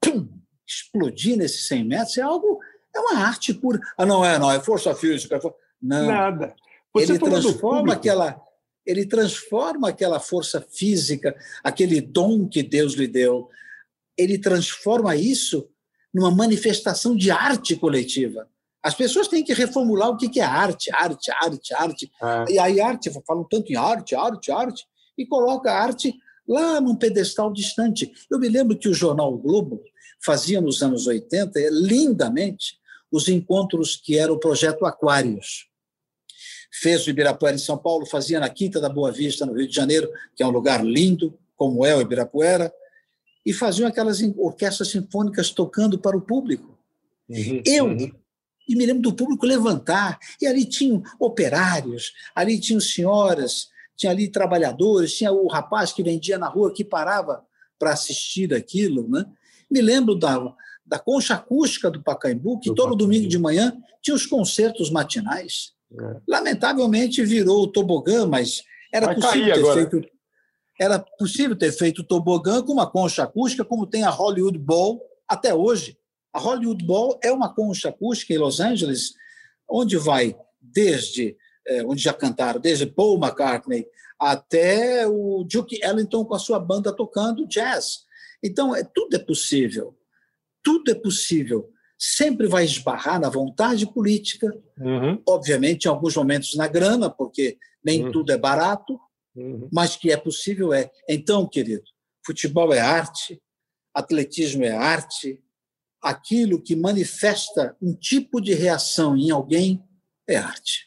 [0.00, 0.28] pum,
[0.66, 2.58] explodir nesses 100 metros, é algo,
[2.94, 3.78] é uma arte pura.
[3.96, 5.36] Ah, não é, não, é força física.
[5.36, 5.40] É
[5.80, 6.06] não.
[6.06, 6.54] Nada.
[6.94, 8.42] Você ele transforma aquela
[8.86, 13.50] ele transforma aquela força física, aquele dom que Deus lhe deu,
[14.16, 15.68] ele transforma isso
[16.14, 18.48] numa manifestação de arte coletiva.
[18.82, 22.12] As pessoas têm que reformular o que é arte, arte, arte, arte.
[22.22, 22.52] É.
[22.52, 24.86] E aí arte, falam tanto em arte, arte, arte,
[25.18, 26.14] e coloca a arte
[26.46, 28.12] lá num pedestal distante.
[28.30, 29.82] Eu me lembro que o jornal o Globo
[30.24, 32.78] fazia nos anos 80, lindamente,
[33.10, 35.68] os encontros que era o projeto Aquários
[36.80, 39.74] fez o Ibirapuera em São Paulo, fazia na Quinta da Boa Vista, no Rio de
[39.74, 42.72] Janeiro, que é um lugar lindo, como é o Ibirapuera,
[43.44, 46.78] e faziam aquelas orquestras sinfônicas tocando para o público.
[47.28, 48.12] Uhum, Eu, uhum.
[48.68, 54.28] e me lembro do público levantar, e ali tinham operários, ali tinham senhoras, tinha ali
[54.28, 57.44] trabalhadores, tinha o rapaz que vendia na rua, que parava
[57.78, 59.08] para assistir aquilo.
[59.08, 59.24] Né?
[59.70, 60.38] Me lembro da,
[60.84, 63.04] da concha acústica do Pacaembu, que do todo Pacaembu.
[63.04, 65.72] domingo de manhã tinha os concertos matinais.
[65.92, 66.20] É.
[66.28, 69.88] Lamentavelmente virou o tobogã, mas era possível ter agora.
[69.88, 70.08] feito.
[70.78, 75.02] Era possível ter feito o tobogã com uma concha acústica, como tem a Hollywood Bowl
[75.26, 75.98] até hoje.
[76.32, 79.14] A Hollywood Bowl é uma concha acústica em Los Angeles,
[79.68, 81.34] onde vai desde
[81.66, 83.86] é, onde já cantaram, desde Paul McCartney
[84.18, 88.04] até o Duke Ellington com a sua banda tocando jazz.
[88.42, 89.96] Então, é, tudo é possível.
[90.62, 91.70] Tudo é possível.
[91.98, 95.20] Sempre vai esbarrar na vontade política, uhum.
[95.26, 98.12] obviamente, em alguns momentos na grana, porque nem uhum.
[98.12, 98.98] tudo é barato,
[99.34, 99.68] uhum.
[99.72, 100.90] mas que é possível é.
[101.08, 101.84] Então, querido,
[102.24, 103.40] futebol é arte,
[103.94, 105.40] atletismo é arte,
[106.02, 109.82] aquilo que manifesta um tipo de reação em alguém
[110.28, 110.86] é arte.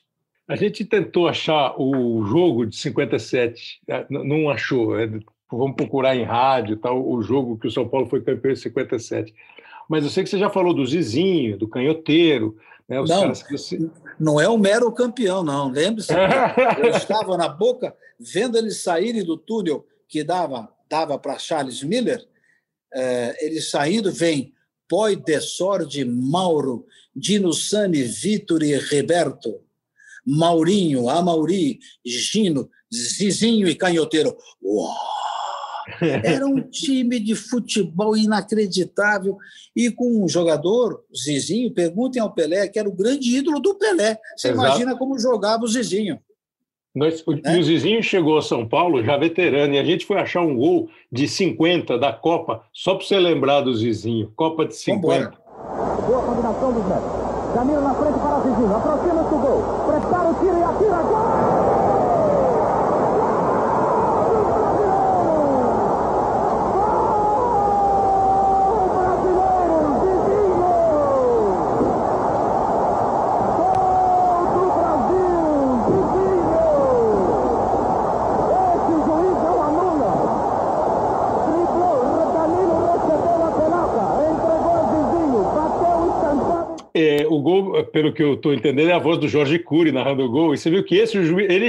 [0.49, 4.99] A gente tentou achar o jogo de 57, é, não achou.
[4.99, 5.07] É,
[5.51, 9.31] vamos procurar em rádio, tal, o jogo que o São Paulo foi campeão em 57.
[9.88, 12.57] Mas eu sei que você já falou do Zizinho, do Canhoteiro.
[12.88, 13.91] Né, não, você...
[14.19, 15.69] não é o mero campeão, não.
[15.69, 16.13] Lembre-se,
[16.83, 22.25] eu estava na boca vendo eles saírem do túnel que dava, dava para Charles Miller.
[22.91, 24.51] É, eles saindo, vem
[24.88, 29.62] Poi de Sordi, Mauro, Dino Sani, Vitor e Roberto,
[30.25, 34.36] Maurinho, Amauri, Gino, Zizinho e Canhoteiro.
[34.62, 34.93] Uou!
[36.23, 39.38] Era um time de futebol inacreditável.
[39.75, 44.17] E com um jogador, Zizinho, perguntem ao Pelé, que era o grande ídolo do Pelé.
[44.36, 44.67] Você Exato.
[44.67, 46.19] imagina como jogava o Zizinho.
[46.93, 47.58] Nós, o, né?
[47.58, 50.89] O Zizinho chegou a São Paulo já veterano, e a gente foi achar um gol
[51.12, 54.32] de 50 da Copa, só para você lembrar do Zizinho.
[54.36, 55.01] Copa de 50.
[55.01, 55.34] Vambora.
[56.08, 57.53] Boa combinação médicos.
[57.53, 58.75] Camilo na frente para o Zizinho.
[58.75, 59.63] Aproxima-se do gol.
[59.88, 61.01] Prepara o tiro e atira.
[61.03, 61.79] Gol!
[87.29, 90.30] o gol, pelo que eu estou entendendo, é a voz do Jorge Cury narrando o
[90.30, 90.54] gol.
[90.54, 91.67] E você viu que esse o juiz, ele,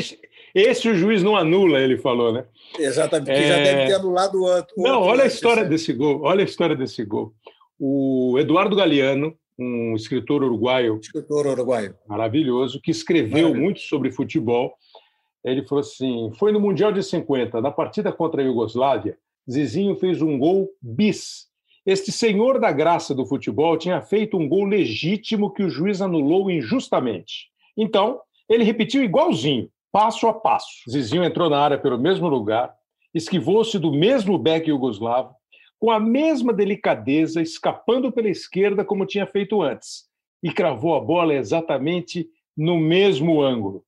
[0.54, 2.44] esse o juiz não anula, ele falou, né?
[2.78, 3.48] Exatamente, porque é...
[3.48, 4.74] já deve ter anulado o outro.
[4.76, 6.22] Não, outro olha a história desse gol.
[6.22, 7.32] Olha a história desse gol.
[7.78, 14.74] O Eduardo Galeano, um escritor uruguaio, escritor uruguaio, maravilhoso, que escreveu muito sobre futebol.
[15.44, 19.16] Ele falou assim: foi no Mundial de 50, na partida contra a Iugoslávia,
[19.50, 21.49] Zizinho fez um gol bis
[21.86, 26.50] este senhor da graça do futebol tinha feito um gol legítimo que o juiz anulou
[26.50, 27.48] injustamente.
[27.76, 30.68] Então, ele repetiu igualzinho, passo a passo.
[30.90, 32.74] Zizinho entrou na área pelo mesmo lugar,
[33.14, 35.34] esquivou-se do mesmo beck yugoslavo,
[35.78, 40.04] com a mesma delicadeza, escapando pela esquerda como tinha feito antes,
[40.42, 43.82] e cravou a bola exatamente no mesmo ângulo.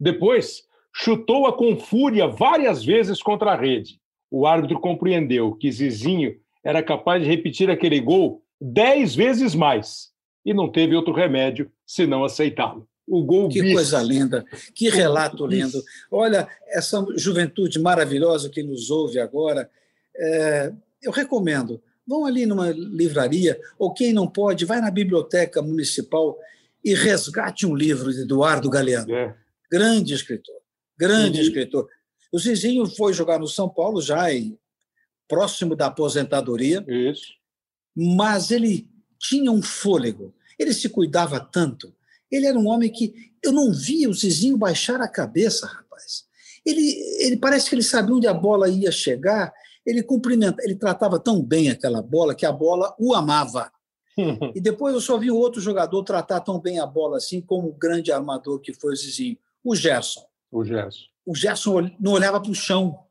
[0.00, 0.62] Depois,
[0.94, 4.00] chutou-a com fúria várias vezes contra a rede.
[4.30, 10.10] O árbitro compreendeu que Zizinho era capaz de repetir aquele gol dez vezes mais
[10.44, 12.88] e não teve outro remédio senão aceitá-lo.
[13.06, 13.74] O gol Que bis.
[13.74, 15.82] coisa linda, que relato lindo.
[16.10, 19.68] Olha, essa juventude maravilhosa que nos ouve agora,
[20.16, 20.72] é,
[21.02, 21.82] eu recomendo.
[22.06, 26.38] Vão ali numa livraria, ou quem não pode, vai na biblioteca municipal
[26.84, 29.14] e resgate um livro de Eduardo Galeano.
[29.14, 29.34] É.
[29.70, 30.56] Grande escritor,
[30.98, 31.44] grande uhum.
[31.46, 31.88] escritor.
[32.32, 34.58] O Zizinho foi jogar no São Paulo já em
[35.28, 36.84] próximo da aposentadoria.
[36.88, 37.34] Isso.
[37.96, 40.34] Mas ele tinha um fôlego.
[40.58, 41.94] Ele se cuidava tanto.
[42.30, 46.24] Ele era um homem que eu não via o Zizinho baixar a cabeça, rapaz.
[46.64, 49.52] Ele, ele parece que ele sabia onde a bola ia chegar.
[49.84, 53.70] Ele cumprimenta, ele tratava tão bem aquela bola que a bola o amava.
[54.54, 57.74] e depois eu só vi outro jogador tratar tão bem a bola assim como o
[57.74, 60.24] grande armador que foi o Zizinho, o Gerson.
[60.50, 61.04] O Gerson.
[61.26, 63.03] O Gerson não olhava para o chão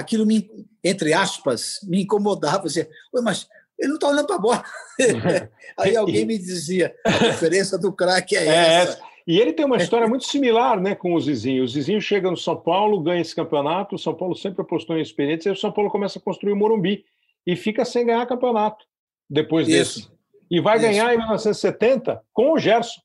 [0.00, 0.50] aquilo me,
[0.82, 2.66] entre aspas, me incomodava.
[2.66, 2.88] Dizia,
[3.22, 4.64] mas ele não está olhando para a bola.
[5.78, 8.92] Aí alguém me dizia, a diferença do craque é, é essa.
[8.92, 9.10] essa.
[9.26, 11.62] E ele tem uma história muito similar né, com o Zizinho.
[11.62, 15.02] O Zizinho chega no São Paulo, ganha esse campeonato, o São Paulo sempre apostou em
[15.02, 17.04] experiência, e o São Paulo começa a construir o Morumbi
[17.46, 18.84] e fica sem ganhar campeonato
[19.28, 20.00] depois Isso.
[20.00, 20.10] desse.
[20.50, 20.86] E vai Isso.
[20.86, 23.00] ganhar em 1970 com o Gerson.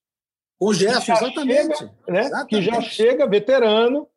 [0.57, 1.77] Com o Gerson, exatamente.
[1.77, 2.49] Chega, né, exatamente.
[2.49, 4.07] Que já chega veterano,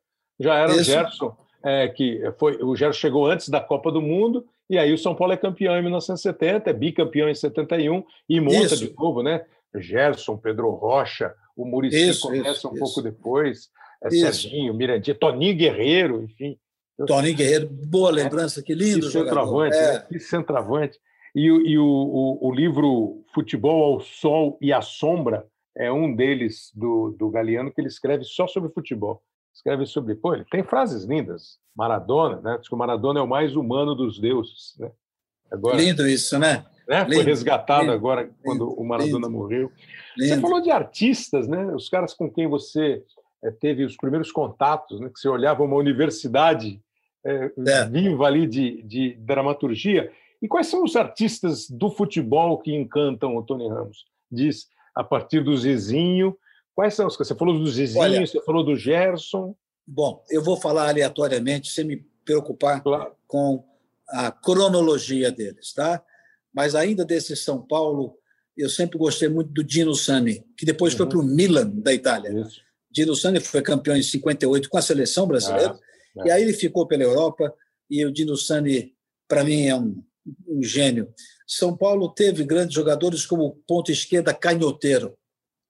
[0.41, 0.81] já era Isso.
[0.81, 4.93] o Gerson é, que foi o Gerson chegou antes da Copa do Mundo, e aí
[4.93, 8.77] o São Paulo é campeão em 1970, é bicampeão em 71, e monta isso.
[8.77, 9.45] de novo, né?
[9.75, 13.71] Gerson, Pedro Rocha, o Murici isso, começa isso, um pouco depois,
[14.03, 16.59] é Serginho, Mirandinha, Toninho Guerreiro, enfim.
[17.07, 19.93] Toninho Guerreiro, boa lembrança, que lindo que centroavante, é.
[19.93, 20.07] né?
[20.09, 20.99] que centroavante.
[21.35, 26.73] E, e o, o, o, livro Futebol ao Sol e à Sombra é um deles,
[26.75, 29.23] do, do Galeano, que ele escreve só sobre futebol
[29.59, 30.15] escreve sobre.
[30.15, 31.59] Pô, ele tem frases lindas.
[31.77, 32.59] Maradona, né?
[32.59, 34.75] Diz que o Maradona é o mais humano dos deuses.
[34.79, 34.91] Né?
[35.51, 36.65] Agora, Lindo isso, né?
[36.89, 37.05] né?
[37.05, 39.71] Foi resgatado lindo, agora quando lindo, o Maradona morreu.
[40.17, 41.67] Você falou de artistas, né?
[41.75, 43.05] Os caras com quem você
[43.43, 46.81] é, teve os primeiros contatos, né, que você olhava uma universidade
[47.25, 47.85] é, é.
[47.87, 50.11] viva ali de, de dramaturgia.
[50.41, 54.07] E quais são os artistas do futebol que encantam o Tony Ramos?
[54.31, 56.37] Diz a partir do Zezinho.
[56.79, 59.53] Quais são os que você falou do Zezinho, Olha, você falou do Gerson?
[59.85, 63.17] Bom, eu vou falar aleatoriamente, sem me preocupar claro.
[63.27, 63.65] com
[64.09, 66.01] a cronologia deles, tá?
[66.55, 68.17] Mas ainda desse São Paulo,
[68.57, 70.99] eu sempre gostei muito do Dino Sani, que depois uhum.
[70.99, 72.31] foi para o Milan da Itália.
[72.43, 72.61] Isso.
[72.89, 75.77] Dino Sani foi campeão em 58 com a seleção brasileira,
[76.17, 76.29] ah, é.
[76.29, 77.53] e aí ele ficou pela Europa,
[77.91, 78.95] e o Dino Sani,
[79.27, 80.01] para mim, é um,
[80.47, 81.13] um gênio.
[81.45, 85.19] São Paulo teve grandes jogadores como ponta esquerda canhoteiro,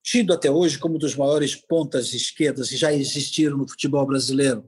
[0.02, 4.64] tido até hoje como um dos maiores pontas esquerdas que já existiram no futebol brasileiro.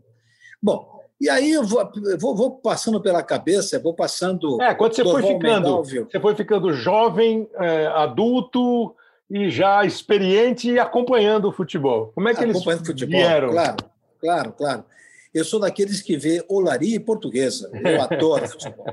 [0.63, 4.61] Bom, e aí eu vou, vou, vou, passando pela cabeça, vou passando.
[4.63, 8.95] É, quando você foi ficando, você foi ficando jovem, é, adulto
[9.31, 12.11] e já experiente e acompanhando o futebol.
[12.15, 13.51] Como é que eles futebol, vieram?
[13.51, 13.77] Claro,
[14.19, 14.85] claro, claro.
[15.33, 17.71] Eu sou daqueles que vê olaria e portuguesa.
[17.73, 18.87] Eu adoro futebol.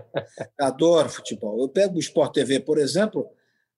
[0.59, 1.59] Adoro futebol.
[1.59, 3.25] Eu pego o Sport TV, por exemplo.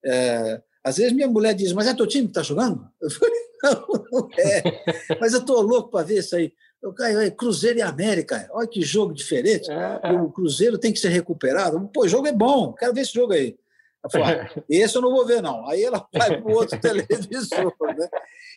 [0.03, 2.87] É, às vezes minha mulher diz, mas é teu time que está jogando?
[3.01, 5.17] Eu falei, não, não é.
[5.19, 6.53] Mas eu estou louco para ver isso aí.
[6.81, 9.69] Eu caio, Cruzeiro e América, olha que jogo diferente.
[9.69, 10.11] É.
[10.13, 11.89] O Cruzeiro tem que ser recuperado.
[11.93, 13.57] Pô, o jogo é bom, quero ver esse jogo aí.
[14.01, 15.67] Ela falou, ah, esse eu não vou ver, não.
[15.67, 17.75] Aí ela vai para o outro televisor.
[17.97, 18.09] Né?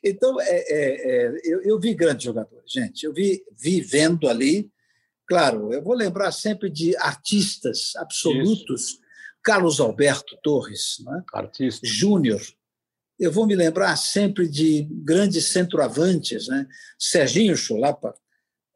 [0.04, 3.04] Então, é, é, é, eu, eu, vi grandes jogadores, gente.
[3.04, 4.70] Eu vi, vi vendo ali.
[5.26, 8.82] Claro, eu vou lembrar sempre de artistas absolutos.
[8.82, 9.01] Isso.
[9.42, 11.22] Carlos Alberto Torres, né?
[11.32, 12.40] artista Júnior,
[13.18, 16.66] eu vou me lembrar sempre de grandes centroavantes, né?
[16.98, 18.14] Serginho Chulapa,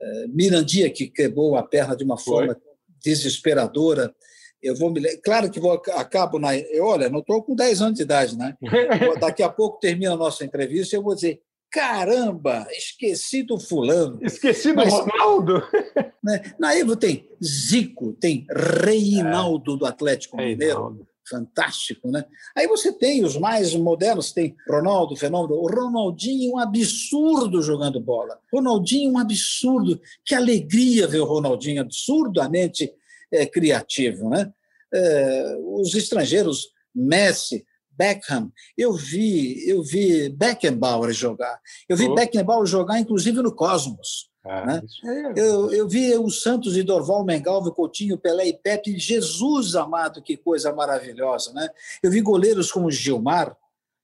[0.00, 2.62] eh, Mirandia, que quebrou a perna de uma forma Foi.
[3.02, 4.14] desesperadora.
[4.62, 6.50] Eu vou me Claro que vou, acabo na.
[6.81, 8.57] Olha, não estou com 10 anos de idade, né?
[9.20, 11.40] Daqui a pouco termina a nossa entrevista e eu vou dizer:
[11.76, 14.18] caramba, esqueci do fulano.
[14.22, 15.62] Esqueci do Mas, Ronaldo.
[16.24, 16.42] Né?
[16.58, 19.78] Na Evo tem Zico, tem Reinaldo é.
[19.78, 22.24] do Atlético Mineiro fantástico, né?
[22.56, 28.38] Aí você tem os mais modernos, tem Ronaldo, fenômeno, o Ronaldinho, um absurdo jogando bola.
[28.52, 30.00] Ronaldinho, um absurdo.
[30.24, 32.92] Que alegria ver o Ronaldinho, absurdamente
[33.30, 34.52] é, criativo, né?
[34.92, 37.64] É, os estrangeiros, Messi,
[37.96, 41.61] Beckham, eu vi, eu vi Beckenbauer jogar.
[41.88, 42.14] Eu vi oh.
[42.14, 44.30] Beckenbauer jogar, inclusive, no Cosmos.
[44.44, 44.82] Ah, né?
[45.04, 45.40] é...
[45.40, 48.98] eu, eu vi o Santos e Dorval, Mengalvo, Coutinho, Pelé e Pepe.
[48.98, 51.52] Jesus amado, que coisa maravilhosa.
[51.52, 51.68] Né?
[52.02, 53.56] Eu vi goleiros como Gilmar,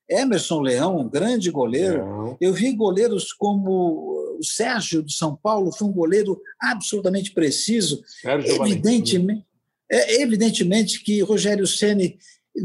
[0.09, 2.05] Emerson Leão, um grande goleiro.
[2.05, 2.37] Não.
[2.40, 8.02] Eu vi goleiros como o Sérgio de São Paulo, foi um goleiro absolutamente preciso.
[8.20, 9.46] Sérgio evidentemente,
[9.90, 12.18] é, evidentemente que Rogério Ceni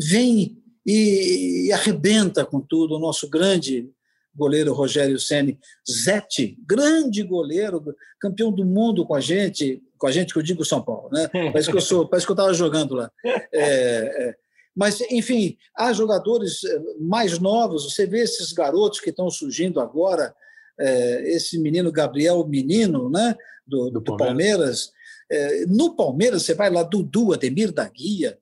[0.10, 0.58] vem
[0.88, 3.92] e, e arrebenta com tudo, o nosso grande
[4.34, 7.84] goleiro Rogério Ceni, Zete, grande goleiro,
[8.20, 11.28] campeão do mundo com a gente, com a gente que eu digo São Paulo, né?
[11.52, 13.12] Parece que eu sou, parece que eu estava jogando lá.
[13.26, 14.36] É, é,
[14.76, 17.92] mas, enfim, há jogadores eh, mais novos.
[17.92, 20.36] Você vê esses garotos que estão surgindo agora,
[20.80, 23.36] é, esse menino Gabriel Menino, né?
[23.66, 24.92] Do, do, do Palmeiras.
[25.32, 28.38] É, no Palmeiras, você vai lá, Dudu, Ademir da Guia.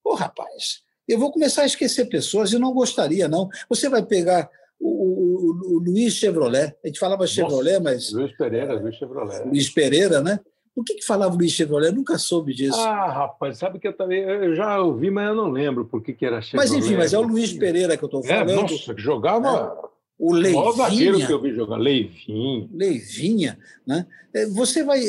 [0.00, 3.48] Pô, rapaz, eu vou começar a esquecer pessoas e não gostaria, não.
[3.68, 4.48] Você vai pegar
[4.80, 6.74] o, o, o Luiz Chevrolet.
[6.84, 8.12] A gente falava Chevrolet, mas.
[8.12, 9.44] Luiz Pereira, Luiz Chevrolet.
[9.44, 10.40] Luiz Pereira, né?
[10.74, 11.90] Por que, que falava Luiz Chevrolet?
[11.90, 12.80] Eu nunca soube disso.
[12.80, 14.22] Ah, rapaz, sabe que eu também.
[14.22, 16.70] Eu já ouvi, mas eu não lembro por que, que era Chevrolet.
[16.70, 18.50] Mas enfim, mas é o Luiz Pereira que eu estou é, falando.
[18.50, 19.93] É, nossa, que jogava.
[20.20, 20.24] É.
[20.24, 20.62] O Leivinha.
[20.62, 22.68] O zagueiro que eu vi jogar, Leivinha.
[22.72, 24.06] Leivinha, né?
[24.32, 25.00] É, você vai.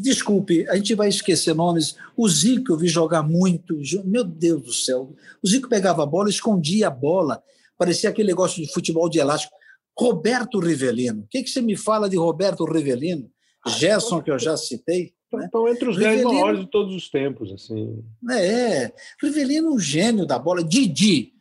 [0.00, 1.96] Desculpe, a gente vai esquecer nomes.
[2.16, 3.78] O Zico eu vi jogar muito.
[4.04, 5.14] Meu Deus do céu.
[5.42, 7.42] O Zico pegava a bola, escondia a bola
[7.78, 9.54] parecia aquele negócio de futebol de elástico.
[9.96, 11.22] Roberto Rivelino.
[11.22, 13.30] O que, que você me fala de Roberto Rivelino?
[13.66, 15.12] Gerson, que eu já citei.
[15.32, 15.44] Né?
[15.44, 17.52] Estão entre os dez maiores de todos os tempos.
[17.52, 18.02] assim.
[18.30, 18.92] É,
[19.22, 20.62] Rivelino, um gênio da bola.
[20.64, 21.32] Didi.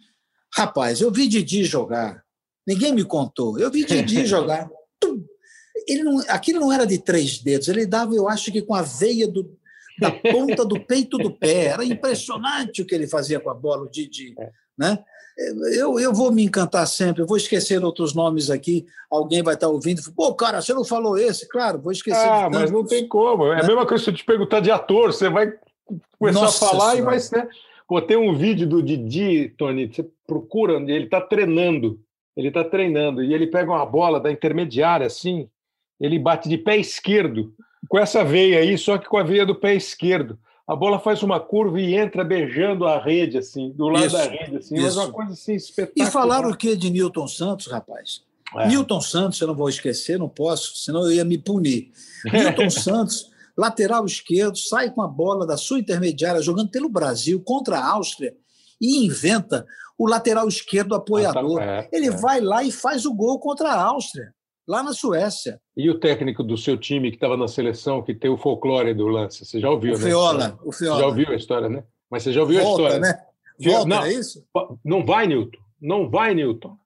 [0.53, 2.23] Rapaz, eu vi Didi jogar.
[2.67, 3.57] Ninguém me contou.
[3.57, 4.69] Eu vi Didi jogar.
[5.87, 7.69] Ele não, aquilo não era de três dedos.
[7.69, 9.49] Ele dava, eu acho que com a veia do,
[9.99, 11.67] da ponta do peito do pé.
[11.67, 14.35] Era impressionante o que ele fazia com a bola, o Didi.
[14.37, 14.51] É.
[14.77, 14.99] Né?
[15.75, 19.67] Eu, eu vou me encantar sempre, eu vou esquecer outros nomes aqui, alguém vai estar
[19.67, 21.47] ouvindo, pô, cara, você não falou esse?
[21.47, 22.27] Claro, vou esquecer.
[22.27, 23.45] Ah, mas não tem como.
[23.45, 23.67] É a né?
[23.67, 25.53] mesma coisa se eu te perguntar de ator, você vai
[26.17, 26.99] começar Nossa a falar senhora.
[26.99, 27.47] e vai ser.
[27.87, 31.99] Pô, tem um vídeo do Didi, Tony, você procura, ele está treinando,
[32.37, 35.49] ele está treinando, e ele pega uma bola da intermediária assim,
[35.99, 37.53] ele bate de pé esquerdo,
[37.89, 41.23] com essa veia aí, só que com a veia do pé esquerdo a bola faz
[41.23, 44.83] uma curva e entra beijando a rede, assim, do lado isso, da rede, assim, isso.
[44.83, 46.07] mas uma coisa assim espetacular.
[46.07, 48.21] E falaram o que de Newton Santos, rapaz?
[48.57, 48.67] É.
[48.67, 51.91] Newton Santos, eu não vou esquecer, não posso, senão eu ia me punir.
[52.29, 57.79] Newton Santos, lateral esquerdo, sai com a bola da sua intermediária, jogando pelo Brasil contra
[57.79, 58.35] a Áustria,
[58.79, 59.65] e inventa
[59.97, 61.61] o lateral esquerdo apoiador.
[61.61, 62.11] É, Ele é.
[62.11, 64.33] vai lá e faz o gol contra a Áustria,
[64.67, 65.59] lá na Suécia.
[65.75, 69.07] E o técnico do seu time que estava na seleção, que tem o folclore do
[69.07, 70.03] lance, você já ouviu, o né?
[70.03, 70.99] Feola, o Feola.
[70.99, 71.83] já ouviu a história, né?
[72.09, 72.99] Mas você já ouviu Volta, a história.
[72.99, 73.23] Né?
[73.59, 74.45] Volta, não, é isso?
[74.85, 75.59] Não vai, Newton.
[75.81, 76.77] Não vai, Newton.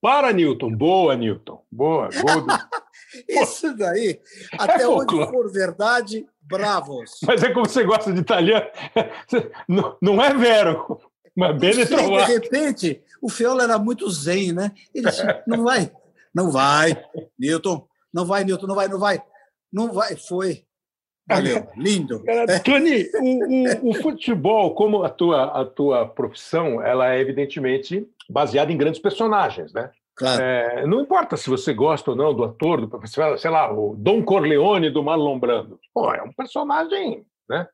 [0.00, 0.70] Para, Newton.
[0.70, 1.62] Boa, Newton.
[1.70, 2.08] Boa.
[2.08, 2.68] boa.
[3.28, 4.20] isso daí,
[4.52, 7.18] até é onde for verdade, bravos.
[7.26, 8.66] Mas é como você gosta de italiano.
[9.68, 11.00] Não, não é vero.
[11.36, 14.72] Mas bem de De repente, o Feola era muito zen, né?
[14.94, 15.92] Ele disse, não vai,
[16.34, 17.04] não vai,
[17.38, 19.22] Newton, não vai, Newton, não vai, não vai.
[19.72, 20.64] Não vai, foi.
[21.28, 22.22] Valeu, lindo.
[22.64, 28.72] Tony, o, o, o, futebol, como a tua, a tua profissão, ela é evidentemente baseada
[28.72, 29.90] em grandes personagens, né?
[30.16, 30.42] Claro.
[30.42, 33.94] É, não importa se você gosta ou não do ator, do professor, sei lá, o
[33.96, 35.78] Dom Corleone do Marlon Brando.
[35.92, 37.68] Pô, é um personagem né,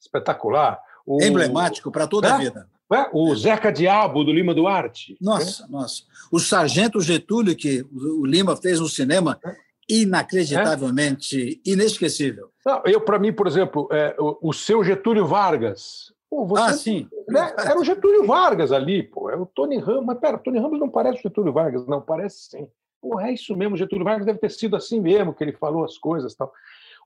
[0.00, 0.80] espetacular.
[1.04, 2.68] O, Emblemático para toda é, a vida.
[2.92, 5.16] É, o Zeca Diabo do Lima Duarte.
[5.20, 6.04] Nossa, nossa.
[6.32, 9.54] O Sargento Getúlio, que o Lima fez no cinema, é.
[9.88, 12.50] inacreditavelmente inesquecível.
[12.64, 16.12] Não, eu, para mim, por exemplo, é, o, o, seu Getúlio Vargas.
[16.30, 17.08] Pô, você, ah, sim.
[17.28, 19.28] Né, era o Getúlio Vargas ali, pô.
[19.28, 20.06] É o Tony Ramos.
[20.06, 22.68] Mas pera, Tony Ramos não parece o Getúlio Vargas, não, parece sim.
[23.00, 25.96] Pô, é isso mesmo, Getúlio Vargas deve ter sido assim mesmo, que ele falou as
[25.96, 26.52] coisas tal.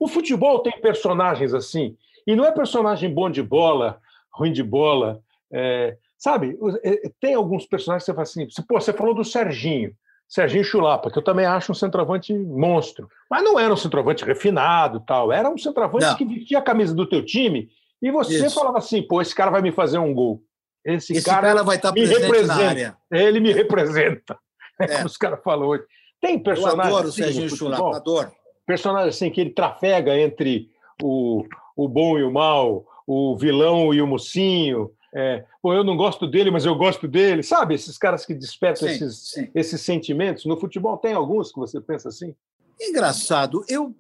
[0.00, 4.00] O futebol tem personagens assim, e não é personagem bom de bola,
[4.32, 5.22] ruim de bola.
[5.52, 9.92] É, sabe, é, tem alguns personagens que você fala assim, pô, você falou do Serginho.
[10.28, 13.06] Serginho Chulapa, que eu também acho um centroavante monstro.
[13.30, 16.16] Mas não era um centroavante refinado tal, era um centroavante não.
[16.16, 17.68] que vestia a camisa do teu time
[18.00, 18.54] e você Isso.
[18.54, 20.42] falava assim, pô, esse cara vai me fazer um gol.
[20.84, 22.98] Esse, esse cara, cara, vai estar me representa.
[23.10, 24.36] Ele me representa.
[24.80, 25.84] É, como os caras falam hoje.
[26.20, 26.88] Tem personagens.
[26.88, 28.32] Eu adoro o Serginho Chulapa, adoro.
[28.66, 31.44] Personagem assim que ele trafega entre o,
[31.76, 36.50] o bom e o mal, o vilão e o mocinho, é, eu não gosto dele,
[36.50, 37.42] mas eu gosto dele.
[37.42, 39.50] Sabe, esses caras que despertam sim, esses, sim.
[39.54, 40.46] esses sentimentos.
[40.46, 42.34] No futebol tem alguns que você pensa assim?
[42.80, 43.64] Engraçado.
[43.68, 43.94] Eu,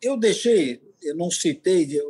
[0.00, 2.00] eu deixei, eu não citei de,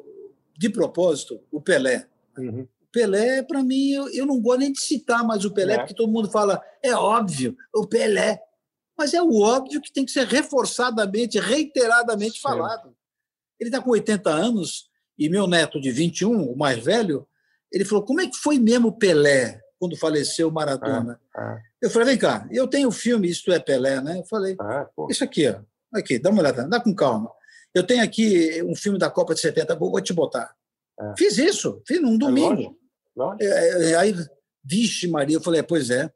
[0.59, 2.07] de propósito o Pelé.
[2.37, 2.69] Uhum.
[2.93, 5.79] Pelé, para mim, eu, eu, não gosto nem de citar mais o Pelé, é.
[5.79, 8.41] porque todo mundo fala, é óbvio, o Pelé.
[8.97, 12.95] Mas é o óbvio que tem que ser reforçadamente, reiteradamente falado.
[13.59, 14.89] Ele está com 80 anos
[15.19, 17.27] e meu neto de 21, o mais velho,
[17.75, 21.21] ele falou: como é que foi mesmo Pelé quando faleceu Maradona?
[21.37, 21.59] É, é.
[21.83, 24.21] Eu falei: vem cá, eu tenho o filme Isto é Pelé, né?
[24.21, 25.57] Eu falei: é, isso aqui, ó,
[25.93, 27.31] aqui, dá uma olhada, dá com calma.
[27.75, 30.55] Eu tenho aqui um filme da Copa de 70, vou te botar.
[30.99, 31.15] É.
[31.19, 32.79] Fiz isso, fiz num domingo.
[33.41, 34.15] É, aí,
[34.63, 36.09] vixe, Maria, eu falei: pois é.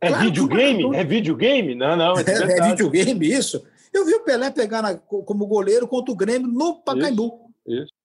[0.00, 0.96] É, claro, videogame?
[0.96, 1.74] É videogame?
[1.74, 2.18] Não, não.
[2.18, 3.62] É, é, videogame, isso.
[3.92, 7.26] Eu vi o Pelé pegar na, como goleiro contra o Grêmio no Pacaembu.
[7.26, 7.47] Isso.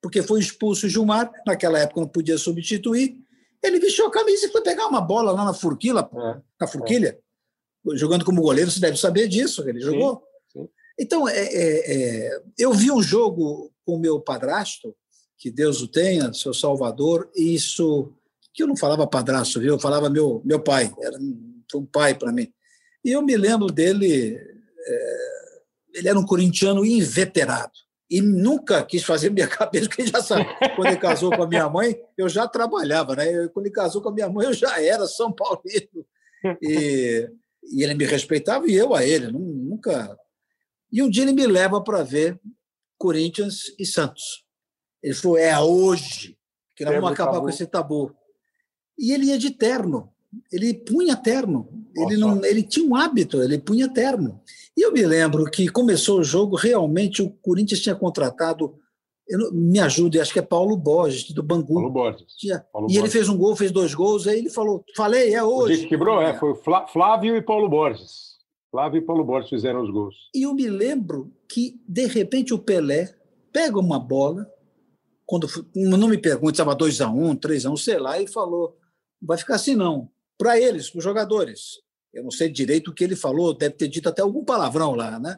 [0.02, 3.18] Porque foi expulso o Gilmar, naquela época não podia substituir.
[3.62, 7.18] Ele vestiu a camisa e foi pegar uma bola lá na Furquila, é, na Furquilha,
[7.90, 7.96] é.
[7.96, 10.22] jogando como goleiro, você deve saber disso, ele jogou.
[10.52, 10.70] Sim, sim.
[11.00, 11.94] Então, é, é,
[12.28, 14.94] é, eu vi um jogo com o meu padrasto,
[15.38, 18.14] que Deus o tenha, seu Salvador, e isso,
[18.54, 19.74] que eu não falava padrasto, viu?
[19.74, 21.18] eu falava meu, meu pai, era
[21.76, 22.52] um pai para mim.
[23.04, 24.36] E eu me lembro dele,
[24.86, 25.62] é,
[25.96, 27.74] ele era um corintiano inveterado
[28.10, 30.46] e nunca quis fazer minha cabeça, porque já sabe,
[30.76, 33.32] quando ele casou com a minha mãe, eu já trabalhava, né?
[33.32, 36.06] Eu, quando ele casou com a minha mãe, eu já era São Paulino.
[36.62, 37.30] E,
[37.64, 40.18] e ele me respeitava e eu a ele, nunca.
[40.92, 42.40] E um dia ele me leva para ver
[42.98, 44.44] Corinthians e Santos.
[45.02, 46.38] Ele falou: é hoje
[46.76, 47.44] que nós vamos acabar tabu.
[47.44, 48.16] com esse tabu.
[48.98, 50.13] E ele ia de terno,
[50.52, 54.40] ele punha terno, ele, não, ele tinha um hábito, ele punha terno.
[54.76, 58.76] E eu me lembro que começou o jogo, realmente o Corinthians tinha contratado,
[59.52, 61.76] me ajude, acho que é Paulo Borges, do Bangu.
[61.76, 62.26] Paulo Borges.
[62.38, 63.04] Tinha, Paulo e Borges.
[63.04, 65.86] ele fez um gol, fez dois gols, aí ele falou: falei, é hoje.
[65.86, 66.54] O quebrou, é, foi
[66.92, 68.34] Flávio e Paulo Borges.
[68.72, 70.16] Flávio e Paulo Borges fizeram os gols.
[70.34, 73.14] E eu me lembro que, de repente, o Pelé
[73.52, 74.48] pega uma bola,
[75.26, 78.76] quando não me pergunte, estava 2x1, um, 3x1, um, sei lá, e falou:
[79.22, 80.10] vai ficar assim não.
[80.38, 83.88] Para eles, para os jogadores eu não sei direito o que ele falou, deve ter
[83.88, 85.36] dito até algum palavrão lá, né?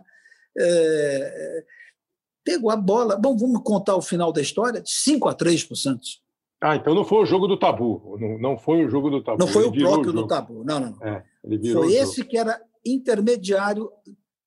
[0.57, 1.63] É,
[2.43, 3.15] pegou a bola.
[3.15, 6.21] Bom, vamos contar o final da história: 5 a 3 para o Santos.
[6.61, 8.17] Ah, então não foi o jogo do tabu.
[8.19, 9.39] Não, não foi o jogo do tabu.
[9.39, 10.63] Não foi ele o próprio o do tabu.
[10.65, 10.97] Não, não.
[11.01, 11.23] É,
[11.71, 13.89] foi esse que era intermediário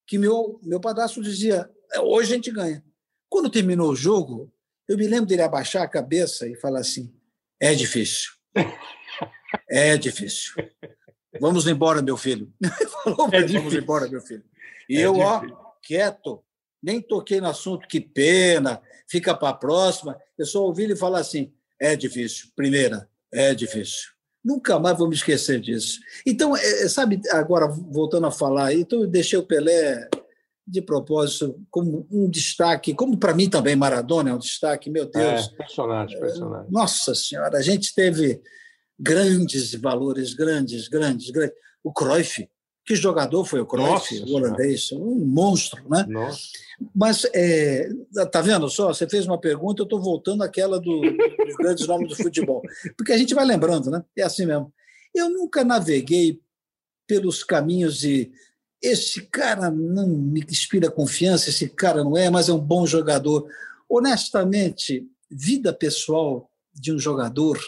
[0.06, 2.84] que meu, meu padrasto dizia: é, hoje a gente ganha.
[3.28, 4.52] Quando terminou o jogo,
[4.86, 7.10] eu me lembro dele abaixar a cabeça e falar assim:
[7.58, 8.32] é difícil.
[9.68, 10.52] É difícil.
[11.40, 12.52] Vamos embora, meu filho.
[13.04, 14.44] Falou, é vamos embora, meu filho.
[14.88, 15.56] E é eu, difícil.
[15.56, 16.42] ó, quieto,
[16.82, 20.18] nem toquei no assunto, que pena, fica para a próxima.
[20.36, 24.10] Eu só ouvi ele falar assim: é difícil, primeira, é difícil.
[24.44, 26.00] Nunca mais vou me esquecer disso.
[26.24, 30.08] Então, é, sabe, agora voltando a falar, então eu deixei o Pelé
[30.66, 35.50] de propósito como um destaque, como para mim também Maradona é um destaque, meu Deus.
[35.52, 36.70] É, personagem, personagem.
[36.70, 38.40] Nossa Senhora, a gente teve
[38.98, 41.56] grandes valores, grandes, grandes, grandes.
[41.82, 42.48] O Cruyff,
[42.84, 46.04] que jogador foi o Cruyff, Nossa, o holandês, um monstro, né?
[46.08, 46.40] Nossa.
[46.94, 47.88] Mas, é,
[48.32, 48.88] tá vendo só?
[48.88, 52.62] Você fez uma pergunta, eu estou voltando àquela do, dos grandes nomes do futebol.
[52.96, 54.02] Porque a gente vai lembrando, né?
[54.16, 54.72] É assim mesmo.
[55.14, 56.40] Eu nunca naveguei
[57.06, 58.30] pelos caminhos de
[58.80, 63.48] esse cara não me inspira confiança, esse cara não é, mas é um bom jogador.
[63.88, 67.58] Honestamente, vida pessoal de um jogador,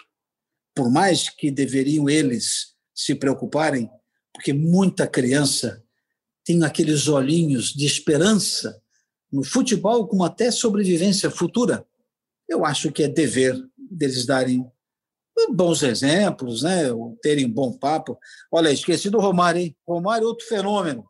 [0.74, 3.90] por mais que deveriam eles se preocuparem,
[4.32, 5.82] porque muita criança
[6.44, 8.80] tem aqueles olhinhos de esperança
[9.32, 11.86] no futebol, como até sobrevivência futura.
[12.48, 14.66] Eu acho que é dever deles darem
[15.52, 16.84] bons exemplos, né?
[17.22, 18.18] terem um bom papo.
[18.50, 19.76] Olha, esqueci do Romário, hein?
[19.86, 21.04] Romário, outro fenômeno.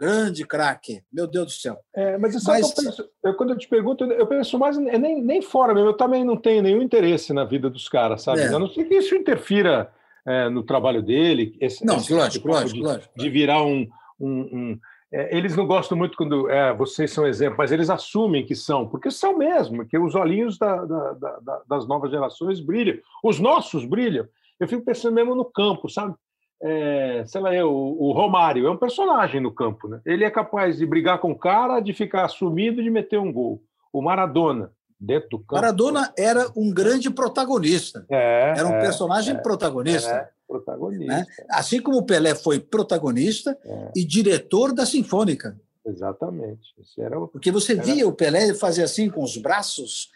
[0.00, 1.76] Grande craque, meu Deus do céu.
[1.94, 2.70] É, mas, mas...
[2.70, 5.90] Eu penso, eu, quando eu te pergunto, eu penso mais nem, nem fora mesmo.
[5.90, 8.40] Eu também não tenho nenhum interesse na vida dos caras, sabe?
[8.40, 8.46] É.
[8.46, 9.92] A não ser que isso interfira
[10.26, 11.54] é, no trabalho dele.
[11.60, 13.12] Esse, não, esse lógico, lógico, de, lógico.
[13.14, 13.86] De virar um.
[14.18, 14.78] um, um
[15.12, 18.88] é, eles não gostam muito quando é, vocês são exemplo, mas eles assumem que são,
[18.88, 22.96] porque são mesmo, que os olhinhos da, da, da, das novas gerações brilham.
[23.22, 24.26] Os nossos brilham.
[24.58, 26.14] Eu fico pensando mesmo no campo, sabe?
[26.62, 30.00] É, sei lá, eu, o Romário é um personagem no campo, né?
[30.04, 33.62] Ele é capaz de brigar com o cara, de ficar sumido, de meter um gol.
[33.92, 35.54] O Maradona dentro do campo.
[35.54, 38.04] Maradona era um grande protagonista.
[38.10, 40.10] É, era um é, personagem é, protagonista.
[40.10, 41.06] É, protagonista.
[41.06, 41.26] Né?
[41.50, 43.92] Assim como o Pelé foi protagonista é.
[43.96, 45.58] e diretor da Sinfônica.
[45.86, 46.60] Exatamente.
[46.98, 47.82] era o, Porque você era...
[47.82, 50.10] via o Pelé fazer assim com os braços,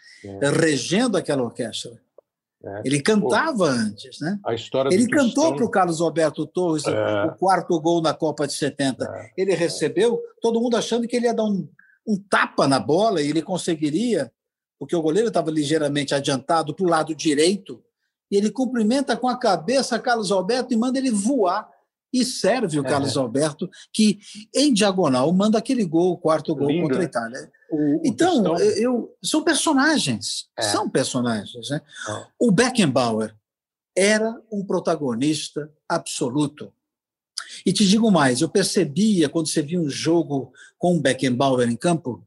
[0.61, 2.04] regendo aquela orquestra.
[2.65, 2.81] É.
[2.83, 4.39] Ele cantava Pô, antes, né?
[4.45, 8.53] A história Ele cantou para o Carlos Alberto Torres o quarto gol na Copa de
[8.53, 9.07] 70.
[9.37, 11.67] Ele recebeu, todo mundo achando que ele ia dar um,
[12.07, 14.31] um tapa na bola e ele conseguiria
[14.79, 17.83] porque o goleiro estava ligeiramente adiantado para o lado direito,
[18.29, 21.69] e ele cumprimenta com a cabeça Carlos Alberto e manda ele voar.
[22.15, 22.89] E serve o é.
[22.89, 24.19] Carlos Alberto, que
[24.55, 27.05] em diagonal manda aquele gol, o quarto gol Lindo, contra a né?
[27.05, 27.51] Itália.
[27.69, 30.61] O, o então, eu, são personagens, é.
[30.61, 31.69] são personagens.
[31.69, 31.81] Né?
[32.07, 32.25] É.
[32.39, 33.35] O Beckenbauer
[33.93, 36.71] era um protagonista absoluto.
[37.65, 41.75] E te digo mais, eu percebia, quando você via um jogo com o Beckenbauer em
[41.75, 42.25] campo,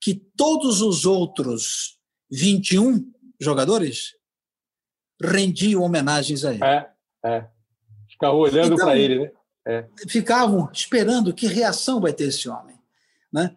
[0.00, 2.00] que todos os outros
[2.32, 4.16] 21 jogadores
[5.22, 6.64] rendiam homenagens a ele.
[6.64, 6.90] É,
[7.24, 7.46] é.
[8.20, 9.30] Ficava olhando então, para ele, né?
[9.66, 9.86] É.
[10.06, 12.76] Ficavam esperando que reação vai ter esse homem.
[13.32, 13.54] Né?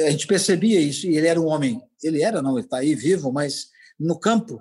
[0.00, 2.94] A gente percebia isso, e ele era um homem, ele era, não, ele está aí
[2.94, 4.60] vivo, mas no campo,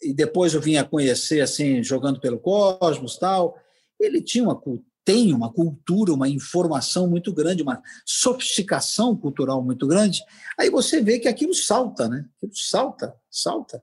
[0.00, 3.58] e depois eu vim a conhecer, assim, jogando pelo Cosmos tal,
[3.98, 4.60] ele tinha uma
[5.04, 10.20] tem uma cultura, uma informação muito grande, uma sofisticação cultural muito grande,
[10.58, 12.24] aí você vê que aquilo salta, né?
[12.36, 13.80] Aquilo salta, salta.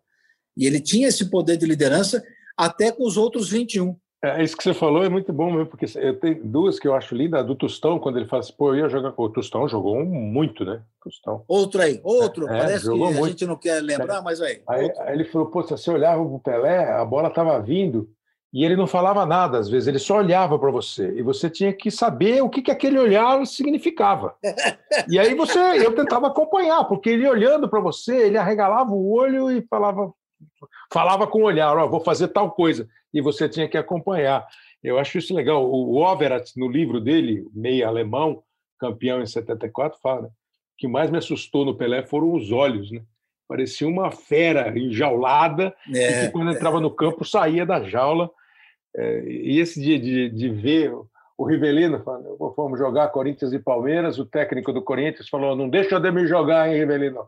[0.58, 2.22] E ele tinha esse poder de liderança
[2.58, 3.96] até com os outros 21.
[4.24, 6.96] É, isso que você falou é muito bom mesmo, porque eu tenho duas que eu
[6.96, 9.30] acho linda, a do Tostão, quando ele fala assim, pô, eu ia jogar com o
[9.30, 10.82] Tostão, jogou muito, né?
[11.04, 11.44] Tostão.
[11.46, 13.22] Outro aí, outro, é, parece que muito.
[13.22, 14.62] a gente não quer lembrar, mas aí.
[14.66, 18.10] Aí, aí ele falou, pô, se você olhava o Pelé, a bola estava vindo,
[18.54, 21.12] e ele não falava nada, às vezes, ele só olhava para você.
[21.18, 24.36] E você tinha que saber o que, que aquele olhar significava.
[25.10, 29.52] E aí você, eu tentava acompanhar, porque ele olhando para você, ele arregalava o olho
[29.52, 30.14] e falava,
[30.92, 32.88] falava com o olhar, oh, vou fazer tal coisa.
[33.14, 34.46] E você tinha que acompanhar.
[34.84, 35.64] Eu acho isso legal.
[35.70, 38.44] O Overat, no livro dele, meio alemão,
[38.80, 40.30] campeão em 74, fala
[40.78, 43.02] que mais me assustou no Pelé foram os olhos, né?
[43.48, 48.30] Parecia uma fera enjaulada, é, e que quando entrava no campo saía da jaula
[48.96, 50.94] é, e esse dia de, de ver
[51.38, 55.96] o Rivelino falando, vamos jogar Corinthians e Palmeiras, o técnico do Corinthians falou, não deixa
[55.96, 57.28] o Ademir jogar, hein, Rivelino?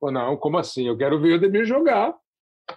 [0.00, 0.88] Falei, não, como assim?
[0.88, 2.14] Eu quero ver o Ademir jogar.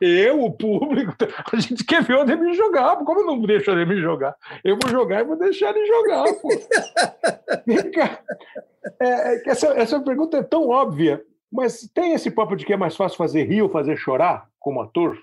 [0.01, 1.13] Eu, o público,
[1.51, 2.97] a gente quer ver o Ademir jogar.
[2.97, 4.35] Como eu não deixo o Ademir jogar?
[4.63, 6.49] Eu vou jogar e vou deixar ele jogar, pô.
[8.99, 11.19] É, é, essa, essa pergunta é tão óbvia,
[11.51, 14.79] mas tem esse papo de que é mais fácil fazer rir ou fazer chorar como
[14.79, 15.17] ator?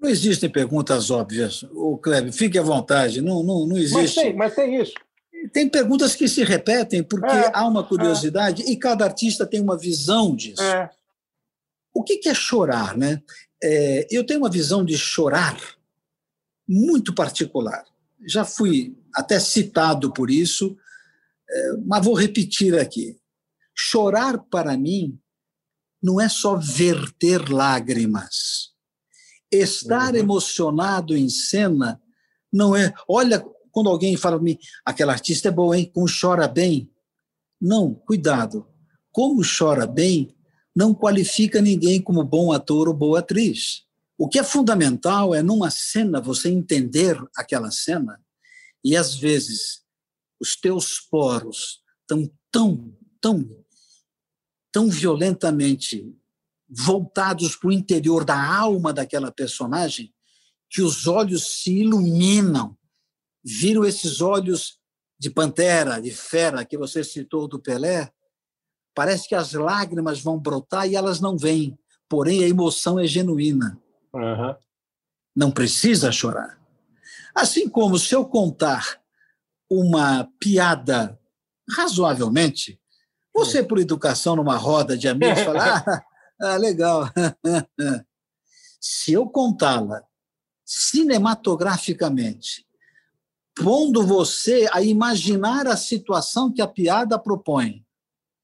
[0.00, 3.94] Não existem perguntas óbvias, o Kleber, fique à vontade, não, não, não existe.
[3.94, 4.94] Mas tem, mas tem isso.
[5.52, 8.70] Tem perguntas que se repetem porque é, há uma curiosidade é.
[8.70, 10.62] e cada artista tem uma visão disso.
[10.62, 10.90] É.
[11.98, 12.96] O que é chorar?
[12.96, 13.20] Né?
[13.60, 15.58] É, eu tenho uma visão de chorar
[16.66, 17.84] muito particular.
[18.24, 20.76] já fui até citado por isso,
[21.50, 23.18] é, mas vou repetir aqui.
[23.74, 25.18] Chorar para mim
[26.00, 28.70] não é só verter lágrimas.
[29.50, 30.20] Estar uhum.
[30.20, 32.00] emocionado em cena
[32.52, 32.94] não é.
[33.08, 35.90] Olha, quando alguém fala para mim, aquela artista é boa, hein?
[35.92, 36.88] Como chora bem.
[37.60, 38.68] Não, cuidado.
[39.10, 40.37] Como chora bem
[40.78, 43.82] não qualifica ninguém como bom ator ou boa atriz.
[44.16, 48.24] O que é fundamental é, numa cena, você entender aquela cena
[48.84, 49.82] e, às vezes,
[50.38, 53.64] os teus poros estão tão, tão,
[54.70, 56.14] tão violentamente
[56.68, 60.14] voltados para o interior da alma daquela personagem
[60.70, 62.78] que os olhos se iluminam,
[63.42, 64.78] viram esses olhos
[65.18, 68.12] de pantera, de fera que você citou do Pelé,
[68.98, 71.78] parece que as lágrimas vão brotar e elas não vêm,
[72.08, 73.80] porém a emoção é genuína.
[74.12, 74.56] Uhum.
[75.36, 76.60] Não precisa chorar.
[77.32, 79.00] Assim como se eu contar
[79.70, 81.16] uma piada
[81.70, 82.80] razoavelmente,
[83.32, 86.02] você, por educação, numa roda de amigos, falar: ah,
[86.42, 87.08] ah, legal.
[88.82, 90.02] se eu contá-la
[90.66, 92.66] cinematograficamente,
[93.54, 97.86] pondo você a imaginar a situação que a piada propõe,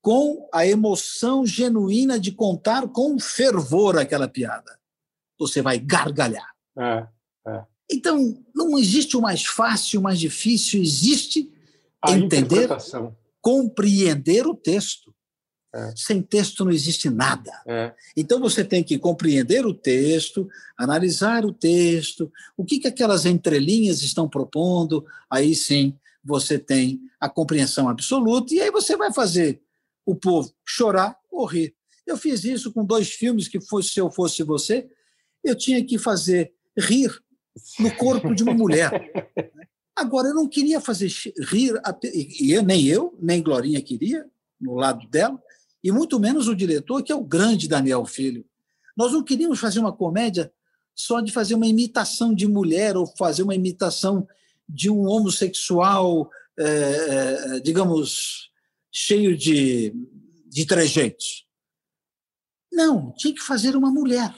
[0.04, 4.78] com a emoção genuína de contar com fervor aquela piada
[5.38, 6.54] você vai gargalhar.
[6.78, 7.06] É,
[7.48, 7.64] é.
[7.90, 11.50] Então, não existe o mais fácil, o mais difícil, existe
[12.02, 12.68] a entender,
[13.40, 15.14] compreender o texto.
[15.74, 15.92] É.
[15.96, 17.50] Sem texto não existe nada.
[17.66, 17.92] É.
[18.14, 20.46] Então você tem que compreender o texto,
[20.76, 27.28] analisar o texto, o que, que aquelas entrelinhas estão propondo, aí sim você tem a
[27.28, 29.63] compreensão absoluta, e aí você vai fazer
[30.04, 31.74] o povo chorar ou rir.
[32.06, 34.88] Eu fiz isso com dois filmes que fosse se eu fosse você,
[35.42, 37.10] eu tinha que fazer rir
[37.78, 39.10] no corpo de uma mulher.
[39.96, 41.10] Agora, eu não queria fazer
[41.48, 41.74] rir,
[42.40, 44.26] e nem eu, nem Glorinha queria,
[44.60, 45.40] no lado dela,
[45.82, 48.44] e muito menos o diretor, que é o grande Daniel Filho.
[48.96, 50.52] Nós não queríamos fazer uma comédia
[50.94, 54.26] só de fazer uma imitação de mulher ou fazer uma imitação
[54.68, 58.50] de um homossexual, é, digamos,
[58.96, 59.92] cheio de,
[60.46, 61.48] de trejeitos.
[62.72, 64.32] Não, tinha que fazer uma mulher.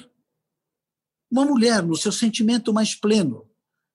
[1.31, 3.51] Uma mulher no seu sentimento mais pleno.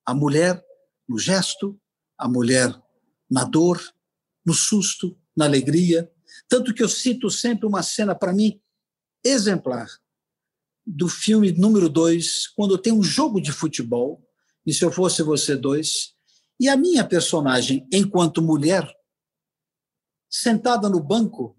[0.06, 0.64] A mulher
[1.10, 1.82] no gesto,
[2.16, 2.80] a mulher
[3.30, 3.82] na dor,
[4.46, 6.12] no susto, na alegria.
[6.48, 8.62] Tanto que eu cito sempre uma cena, para mim,
[9.24, 9.88] exemplar,
[10.86, 14.24] do filme número dois, quando tem um jogo de futebol,
[14.66, 16.14] e se eu fosse você dois,
[16.60, 18.88] e a minha personagem, enquanto mulher,
[20.32, 21.58] sentada no banco,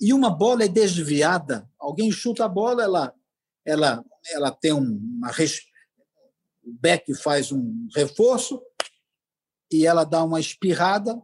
[0.00, 3.14] e uma bola é desviada, alguém chuta a bola, ela,
[3.64, 5.30] ela ela tem uma
[6.62, 8.60] o Beck faz um reforço
[9.72, 11.20] e ela dá uma espirrada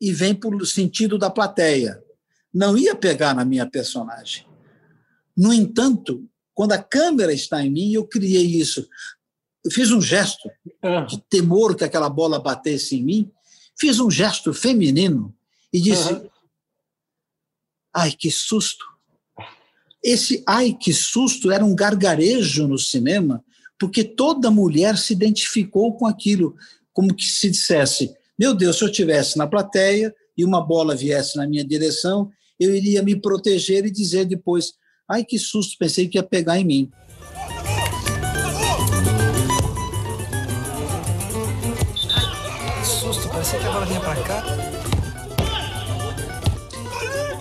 [0.00, 2.02] e vem para o sentido da plateia.
[2.52, 4.46] Não ia pegar na minha personagem.
[5.36, 8.88] No entanto, quando a câmera está em mim, eu criei isso.
[9.64, 10.48] Eu fiz um gesto
[10.82, 11.02] ah.
[11.02, 13.32] de temor que aquela bola batesse em mim,
[13.78, 15.34] fiz um gesto feminino
[15.72, 16.28] e disse: uhum.
[17.94, 18.84] Ai, que susto!
[20.02, 23.44] Esse ai que susto era um gargarejo no cinema,
[23.78, 26.56] porque toda mulher se identificou com aquilo,
[26.92, 31.36] como que se dissesse: meu Deus, se eu estivesse na plateia e uma bola viesse
[31.36, 34.74] na minha direção, eu iria me proteger e dizer depois:
[35.08, 36.90] ai que susto, pensei que ia pegar em mim.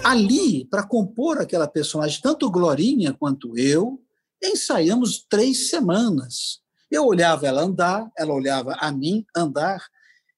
[0.07, 4.01] Ali, para compor aquela personagem, tanto Glorinha quanto eu,
[4.41, 6.61] ensaiamos três semanas.
[6.89, 9.85] Eu olhava ela andar, ela olhava a mim andar,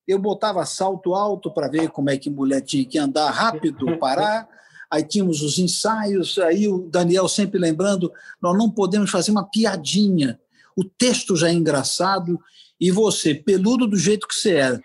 [0.07, 4.49] eu botava salto alto para ver como é que mulher tinha que andar rápido, parar.
[4.89, 8.11] Aí tínhamos os ensaios, aí o Daniel sempre lembrando,
[8.41, 10.39] nós não podemos fazer uma piadinha.
[10.75, 12.39] O texto já é engraçado
[12.79, 14.79] e você, peludo do jeito que você é,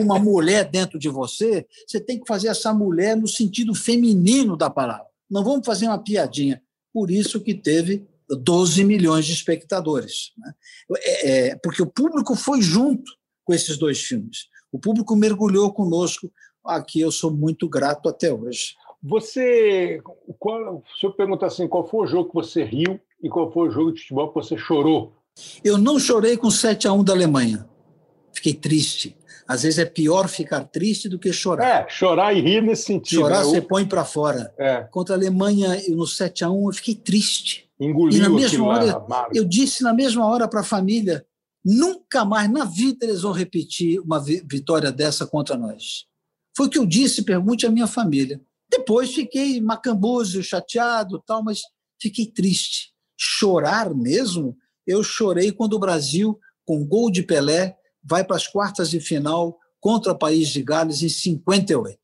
[0.00, 4.70] uma mulher dentro de você, você tem que fazer essa mulher no sentido feminino da
[4.70, 5.06] palavra.
[5.28, 6.62] Não vamos fazer uma piadinha.
[6.92, 10.32] Por isso que teve 12 milhões de espectadores.
[10.38, 10.54] Né?
[10.98, 13.10] É, é, porque o público foi junto
[13.44, 14.46] com esses dois filmes.
[14.70, 16.30] O público mergulhou conosco.
[16.64, 18.74] Aqui eu sou muito grato até hoje.
[19.02, 20.00] Você,
[20.38, 23.68] qual, se eu perguntar assim, qual foi o jogo que você riu e qual foi
[23.68, 25.12] o jogo de futebol que você chorou
[25.64, 27.68] eu não chorei com 7 a 1 da Alemanha.
[28.32, 29.16] Fiquei triste.
[29.46, 31.84] Às vezes é pior ficar triste do que chorar.
[31.84, 33.20] É, chorar e rir nesse sentido.
[33.20, 33.44] Chorar né?
[33.44, 34.52] você põe para fora.
[34.58, 34.86] É.
[34.90, 37.68] Contra a Alemanha, no 7 a 1 eu fiquei triste.
[37.78, 41.26] Engoliu e na mesma hora, eu disse na mesma hora para a família,
[41.64, 46.04] Nunca mais na vida eles vão repetir uma vitória dessa contra nós.
[46.54, 48.40] Foi o que eu disse, pergunte à minha família.
[48.70, 51.62] Depois fiquei macambúzio, chateado, tal, mas
[52.00, 52.92] fiquei triste.
[53.18, 54.56] Chorar mesmo?
[54.86, 59.58] Eu chorei quando o Brasil, com gol de Pelé, vai para as quartas de final
[59.80, 61.98] contra o País de Gales em 58.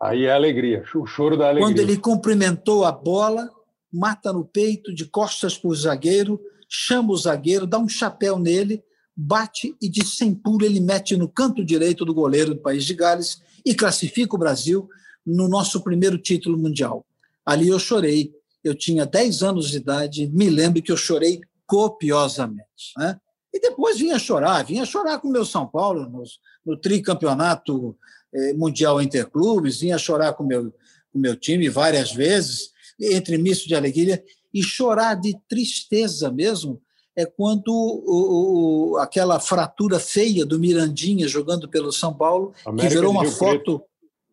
[0.00, 1.66] Aí é alegria, o choro da alegria.
[1.66, 3.50] Quando ele cumprimentou a bola,
[3.92, 8.82] mata no peito, de costas para o zagueiro, chama o zagueiro, dá um chapéu nele,
[9.14, 12.94] bate e de sem pulo ele mete no canto direito do goleiro do País de
[12.94, 14.88] Gales e classifica o Brasil
[15.26, 17.04] no nosso primeiro título mundial.
[17.44, 18.32] Ali eu chorei.
[18.62, 21.40] Eu tinha 10 anos de idade, me lembro que eu chorei
[21.70, 22.92] copiosamente.
[22.98, 23.16] Né?
[23.54, 26.24] E depois vinha chorar, vinha chorar com o meu São Paulo no,
[26.66, 27.96] no tricampeonato
[28.34, 30.74] eh, mundial interclubes, vinha chorar com meu,
[31.14, 36.82] o meu time várias vezes, entre misto de alegria, e chorar de tristeza mesmo
[37.16, 42.94] é quando o, o, aquela fratura feia do Mirandinha jogando pelo São Paulo, América que
[42.94, 43.82] virou uma foto,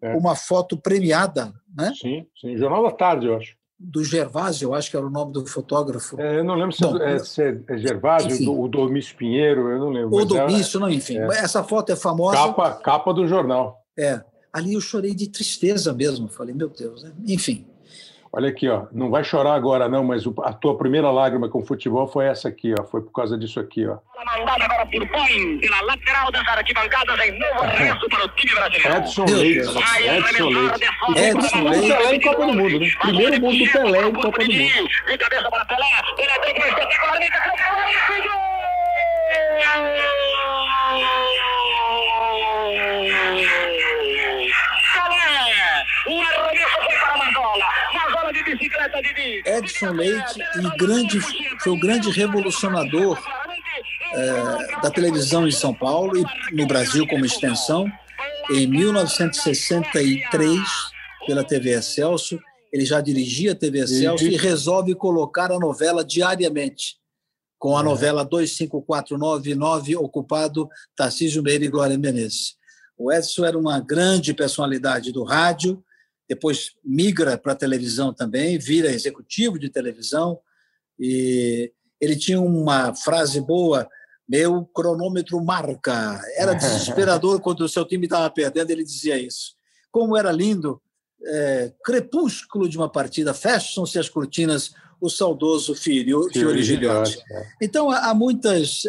[0.02, 0.16] é.
[0.16, 1.94] uma foto premiada, né?
[2.00, 5.32] Sim, sim, Jornal da Tarde, eu acho do Gervásio, eu acho que era o nome
[5.32, 6.20] do fotógrafo.
[6.20, 9.80] É, eu não lembro se, Bom, é, se é Gervásio, enfim, o Domício Pinheiro, eu
[9.80, 10.16] não lembro.
[10.16, 11.18] O Domício, não, enfim.
[11.18, 11.28] É.
[11.38, 12.38] Essa foto é famosa.
[12.38, 13.84] Capa, capa do jornal.
[13.98, 14.22] É.
[14.52, 16.28] Ali eu chorei de tristeza mesmo.
[16.28, 17.04] Falei, meu Deus.
[17.04, 17.12] Né?
[17.28, 17.66] Enfim.
[18.38, 18.84] Olha aqui, ó.
[18.92, 22.72] Não vai chorar agora, não, mas a tua primeira lágrima com futebol foi essa aqui,
[22.80, 22.84] ó.
[22.84, 23.98] Foi por causa disso aqui, ó.
[24.16, 28.96] Mandada agora por Point, na lateral das arquibancadas, em novo arresto para o time brasileiro.
[28.96, 29.60] Edson Leite.
[29.60, 30.86] Edson Leite.
[31.16, 31.88] Edson Leite.
[31.88, 32.92] Pelé em Copa do Mundo, né?
[33.02, 34.88] Primeiro mundo do Pelé em Copa do Mundo.
[35.08, 36.02] De cabeça para Pelé.
[36.20, 37.38] Ele é bem espetacularmente.
[49.46, 51.20] Edson Leite e grande,
[51.60, 53.18] foi o grande revolucionador
[54.14, 56.26] é, da televisão em São Paulo e
[56.56, 57.92] no Brasil como extensão.
[58.50, 60.60] Em 1963,
[61.26, 62.40] pela TV Excelso,
[62.72, 66.96] ele já dirigia a TV Excelso e, resolve colocar a novela diariamente,
[67.60, 67.84] com a é.
[67.84, 72.56] novela 25499, ocupado Tarcísio Meira e Glória Menezes.
[72.98, 75.84] O Edson era uma grande personalidade do rádio,
[76.28, 80.40] depois migra para a televisão também, vira executivo de televisão,
[81.00, 81.72] e
[82.02, 83.88] ele tinha uma frase boa,
[84.28, 86.22] meu cronômetro marca.
[86.36, 89.56] Era desesperador quando o seu time estava perdendo, ele dizia isso.
[89.92, 90.82] Como era lindo,
[91.24, 97.18] é, crepúsculo de uma partida, fecham-se as cortinas, o saudoso Fiore, Fiore Gilhote.
[97.32, 97.48] É.
[97.62, 98.82] Então, há muitas,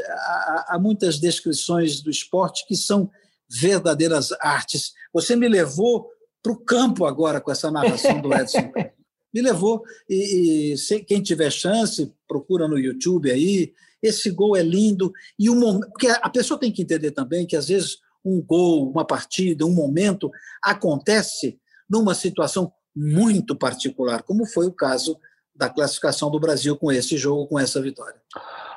[0.67, 3.11] há muitas descrições do esporte que são
[3.49, 4.93] verdadeiras artes.
[5.13, 6.09] Você me levou
[6.43, 8.71] para o campo agora com essa narração do Edson.
[9.33, 9.83] Me levou.
[10.09, 13.73] E, e se, quem tiver chance, procura no YouTube aí.
[14.03, 15.13] Esse gol é lindo.
[15.39, 18.91] E um momento, porque a pessoa tem que entender também que, às vezes, um gol,
[18.91, 20.31] uma partida, um momento
[20.63, 21.59] acontece
[21.89, 25.19] numa situação muito particular, como foi o caso
[25.55, 28.21] da classificação do Brasil com esse jogo, com essa vitória.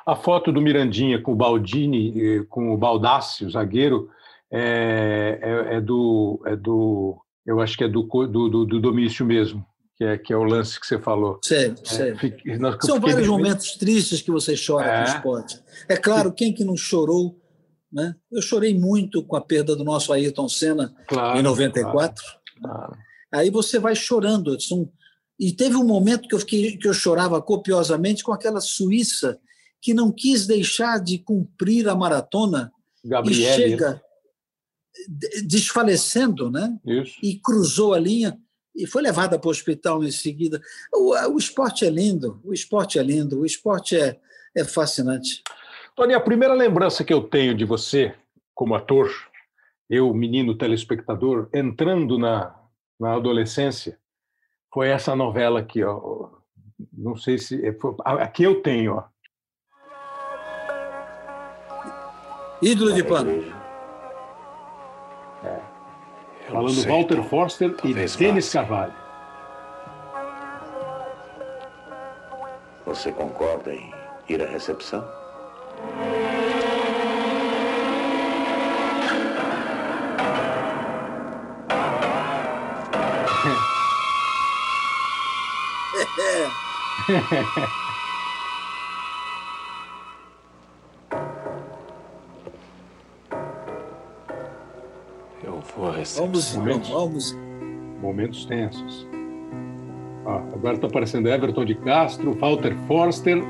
[0.04, 4.10] A foto do Mirandinha com o Baldini, com o Baldassi, o zagueiro,
[4.50, 9.26] é, é, é, do, é do eu acho que é do, do, do, do Domício
[9.26, 9.64] mesmo,
[9.96, 11.40] que é, que é o lance que você falou.
[11.44, 12.18] Sério, é, sério.
[12.18, 14.96] Fique, nós, São vários momentos tristes que você chora é.
[14.96, 15.62] com o esporte.
[15.88, 17.38] É claro, quem que não chorou?
[17.92, 18.14] Né?
[18.30, 22.22] Eu chorei muito com a perda do nosso Ayrton Senna claro, em 94.
[22.24, 22.96] Claro, claro.
[23.32, 24.58] Aí você vai chorando.
[24.60, 24.90] São...
[25.38, 29.38] E teve um momento que eu, fiquei, que eu chorava copiosamente com aquela Suíça
[29.80, 32.72] que não quis deixar de cumprir a maratona
[33.04, 33.42] Gabriele.
[33.42, 34.00] e chega
[35.44, 36.78] desfalecendo, né?
[36.84, 37.18] Isso.
[37.22, 38.38] E cruzou a linha
[38.74, 40.60] e foi levada para o hospital em seguida.
[40.92, 44.18] O, o esporte é lindo, o esporte é lindo, o esporte é,
[44.54, 45.42] é fascinante.
[45.94, 48.14] Tony, a primeira lembrança que eu tenho de você
[48.54, 49.10] como ator,
[49.88, 52.54] eu, menino telespectador, entrando na,
[52.98, 53.98] na adolescência,
[54.72, 56.30] foi essa novela aqui, ó.
[56.92, 57.64] Não sei se.
[57.64, 59.04] É, foi, aqui eu tenho, ó.
[62.62, 63.61] Ídolo de pano.
[66.52, 68.92] Falando Walter Forster e Denis Carvalho.
[72.84, 73.92] Você concorda em
[74.28, 75.02] ir à recepção?
[96.16, 97.36] Vamos, momentos, vamos.
[98.00, 99.06] Momentos tensos.
[100.26, 103.42] Ah, agora está aparecendo Everton de Castro, Walter Forster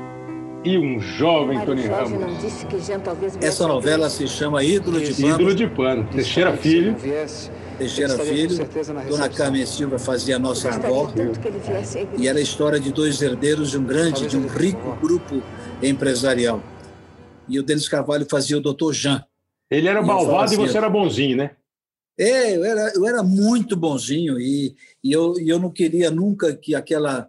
[0.63, 2.41] e um jovem Mário Tony Jorge não Ramos.
[2.41, 5.55] disse que Jean talvez viesse Essa novela se chama Ídolo de Ídolo Pano.
[5.55, 6.07] de pano.
[6.11, 6.95] Teixeira Filho.
[7.77, 8.67] Teixeira Filho.
[9.09, 11.11] Dona Carmen Silva fazia a nossa avó.
[12.17, 15.41] E era a história de dois herdeiros de um grande, de um rico grupo
[15.81, 16.61] empresarial.
[17.47, 18.93] E o Denis Carvalho fazia o Dr.
[18.93, 19.23] Jean.
[19.69, 21.51] Ele era malvado e assim, você era bonzinho, né?
[22.17, 26.55] É, eu era, eu era muito bonzinho e, e, eu, e eu não queria nunca
[26.55, 27.27] que aquela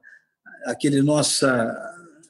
[0.64, 1.74] aquele nossa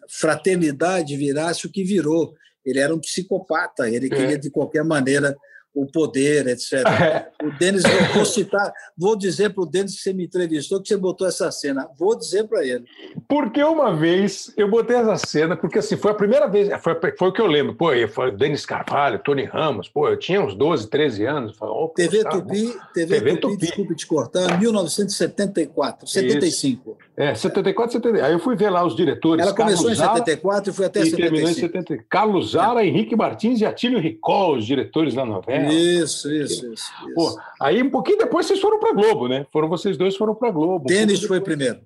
[0.08, 2.34] fraternidade virasse o que virou.
[2.64, 5.36] Ele era um psicopata, ele queria de qualquer maneira
[5.74, 6.84] o poder, etc.
[7.44, 10.88] O Denis, eu vou citar, vou dizer para o Denis que você me entrevistou que
[10.88, 11.86] você botou essa cena.
[11.98, 12.84] Vou dizer para ele.
[13.28, 17.28] Porque uma vez eu botei essa cena, porque assim, foi a primeira vez, foi, foi
[17.28, 17.74] o que eu lembro.
[17.74, 21.56] Pô, eu foi Denis Carvalho, Tony Ramos, pô, eu tinha uns 12, 13 anos.
[21.56, 23.56] Falei, oh, TV tá, Tupi, TV, TV Tupi, Tupi.
[23.66, 26.96] desculpe te cortar, 1974, 75.
[27.16, 28.26] É, 74, 70.
[28.26, 29.44] Aí eu fui ver lá os diretores.
[29.44, 31.88] Ela começou em Carlos Zara 74 e foi até e terminou em 75.
[31.88, 32.06] 70.
[32.08, 35.72] Carlos Zara, Henrique Martins e Atílio Ricol, os diretores da novela.
[35.72, 36.92] Isso, isso, isso.
[37.14, 37.38] Pô, isso.
[37.60, 39.46] aí um pouquinho depois vocês foram para Globo, né?
[39.52, 40.86] Foram vocês dois foram para Globo.
[40.86, 41.80] Denis foi primeiro.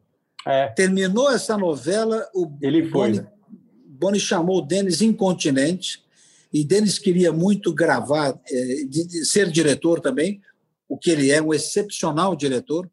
[0.47, 3.27] É, Terminou essa novela, o Ele foi, Boni, né?
[3.87, 6.03] Boni chamou o Denis incontinente
[6.53, 10.41] e Denis queria muito gravar, eh, de, de ser diretor também,
[10.89, 12.89] o que ele é, um excepcional diretor.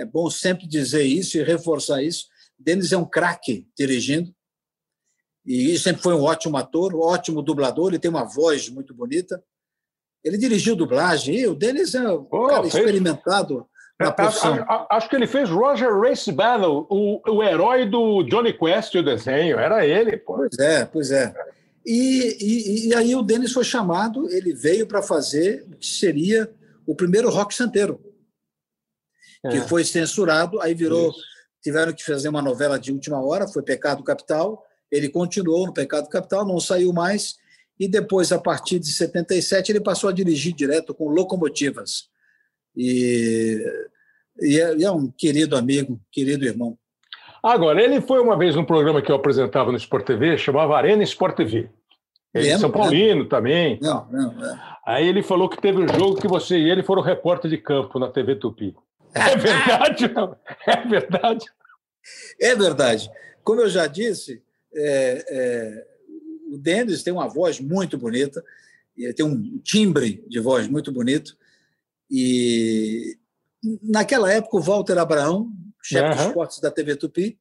[0.00, 2.26] É bom sempre dizer isso e reforçar isso.
[2.58, 4.32] Denis é um craque dirigindo
[5.46, 9.42] e sempre foi um ótimo ator, um ótimo dublador, ele tem uma voz muito bonita.
[10.22, 13.66] Ele dirigiu dublagem e o Denis é um Oh, cara fez- experimentado
[13.98, 14.54] na A- profissão.
[14.54, 18.94] a- a- Acho que ele fez Roger Race Battle, o, o herói do Johnny Quest,
[18.96, 19.58] o desenho.
[19.58, 20.34] Era ele, pô.
[20.36, 21.32] Pois é, pois é.
[21.86, 26.50] E, e, e aí o Denis foi chamado, ele veio para fazer o que seria
[26.86, 27.98] o primeiro rock santeiro,
[29.42, 29.68] que É.
[29.68, 31.20] foi censurado, aí virou, Isso.
[31.62, 36.08] tiveram que fazer uma novela de última hora, foi Pecado Capital, ele continuou no Pecado
[36.08, 37.36] Capital, não saiu mais,
[37.78, 42.08] e depois, a partir de 77, ele passou a dirigir direto com locomotivas.
[42.76, 43.64] E,
[44.40, 46.76] e é, é um querido amigo, querido irmão.
[47.42, 51.04] Agora, ele foi uma vez num programa que eu apresentava no Sport TV, chamava Arena
[51.04, 51.70] Sport TV.
[52.34, 53.78] Ele é São Paulino também.
[53.80, 54.60] Não, não, é.
[54.84, 57.98] Aí ele falou que teve um jogo que você e ele foram repórter de campo
[57.98, 58.74] na TV Tupi.
[59.18, 60.04] É verdade?
[60.66, 61.46] É verdade?
[62.40, 63.10] É verdade.
[63.42, 64.42] Como eu já disse,
[64.74, 65.86] é, é,
[66.52, 68.42] o Denis tem uma voz muito bonita,
[69.16, 71.36] tem um timbre de voz muito bonito.
[72.10, 73.16] E
[73.82, 75.50] naquela época, o Walter Abraão,
[75.82, 76.28] chefe de Aham.
[76.28, 77.38] esportes da TV Tupi,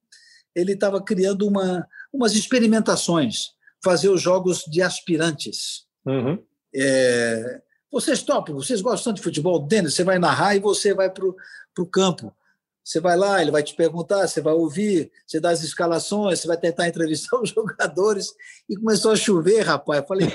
[0.55, 3.51] ele estava criando uma, umas experimentações,
[3.83, 5.85] fazer os jogos de aspirantes.
[6.05, 6.41] Uhum.
[6.75, 7.61] É,
[7.91, 9.59] vocês topam, vocês gostam de futebol?
[9.59, 11.25] Denis, você vai narrar e você vai para
[11.83, 12.33] o campo.
[12.83, 16.47] Você vai lá, ele vai te perguntar, você vai ouvir, você dá as escalações, você
[16.47, 18.33] vai tentar entrevistar os jogadores.
[18.69, 20.01] E começou a chover, rapaz.
[20.01, 20.27] Eu falei.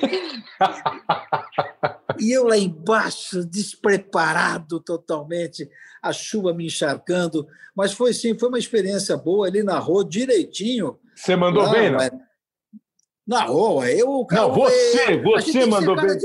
[2.21, 5.69] e eu lá embaixo, despreparado totalmente,
[6.03, 7.47] a chuva me encharcando.
[7.75, 9.49] Mas foi sim, foi uma experiência boa.
[9.49, 10.99] Ele narrou direitinho.
[11.17, 12.01] Você mandou bem, não?
[12.01, 12.11] é-
[13.27, 14.07] Narrou, eu.
[14.07, 16.19] Não, cara, você, é- você mandou bem.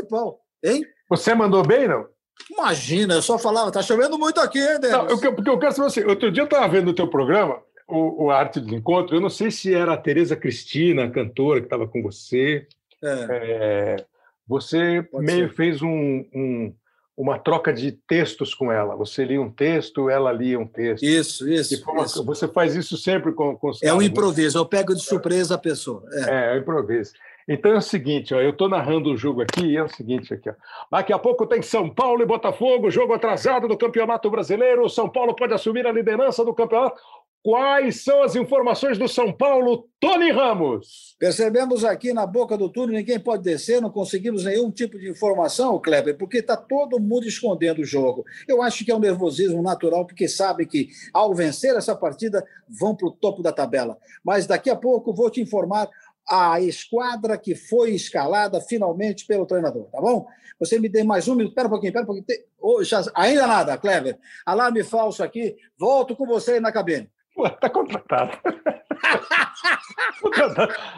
[0.63, 0.86] Hein?
[1.09, 2.05] Você mandou bem, não?
[2.51, 4.91] Imagina, eu só falava, tá chovendo muito aqui, hein, Denis?
[4.97, 7.07] Não, eu, que- porque eu quero saber assim, outro dia eu estava vendo o teu
[7.07, 11.09] programa, o, o Arte do Encontro, eu não sei se era a Tereza Cristina, a
[11.11, 12.67] cantora, que estava com você.
[13.03, 14.05] É, É,
[14.47, 15.55] você Pode meio ser.
[15.55, 16.73] fez um- um-
[17.17, 18.95] uma troca de textos com ela.
[18.95, 21.03] Você lia um texto, ela lia um texto.
[21.03, 21.83] isso, isso.
[21.89, 22.23] uma- isso.
[22.23, 24.05] Você faz isso sempre com, com os É um né?
[24.05, 26.03] improviso, eu pego de surpresa a pessoa.
[26.13, 26.29] É.
[26.29, 27.13] É, é um improviso.
[27.47, 30.33] Então é o seguinte, ó, eu estou narrando o jogo aqui e é o seguinte
[30.33, 30.49] aqui.
[30.49, 30.53] Ó.
[30.91, 34.83] Daqui a pouco tem São Paulo e Botafogo, jogo atrasado do Campeonato Brasileiro.
[34.83, 36.99] O São Paulo pode assumir a liderança do campeonato.
[37.43, 41.15] Quais são as informações do São Paulo, Tony Ramos?
[41.17, 45.79] Percebemos aqui na boca do túnel, ninguém pode descer, não conseguimos nenhum tipo de informação,
[45.79, 48.25] Kleber, porque está todo mundo escondendo o jogo.
[48.49, 52.93] Eu acho que é um nervosismo natural, porque sabe que ao vencer essa partida vão
[52.93, 53.97] para o topo da tabela.
[54.25, 55.87] Mas daqui a pouco vou te informar
[56.30, 60.25] a esquadra que foi escalada finalmente pelo treinador, tá bom?
[60.59, 62.25] Você me dê mais um minuto, pera um pouquinho, pera um pouquinho.
[62.25, 64.17] Tem- Oh, já- Ainda nada, Kleber.
[64.45, 67.09] Alarme falso aqui, volto com você na cabine.
[67.38, 68.31] Pô, tá contratado.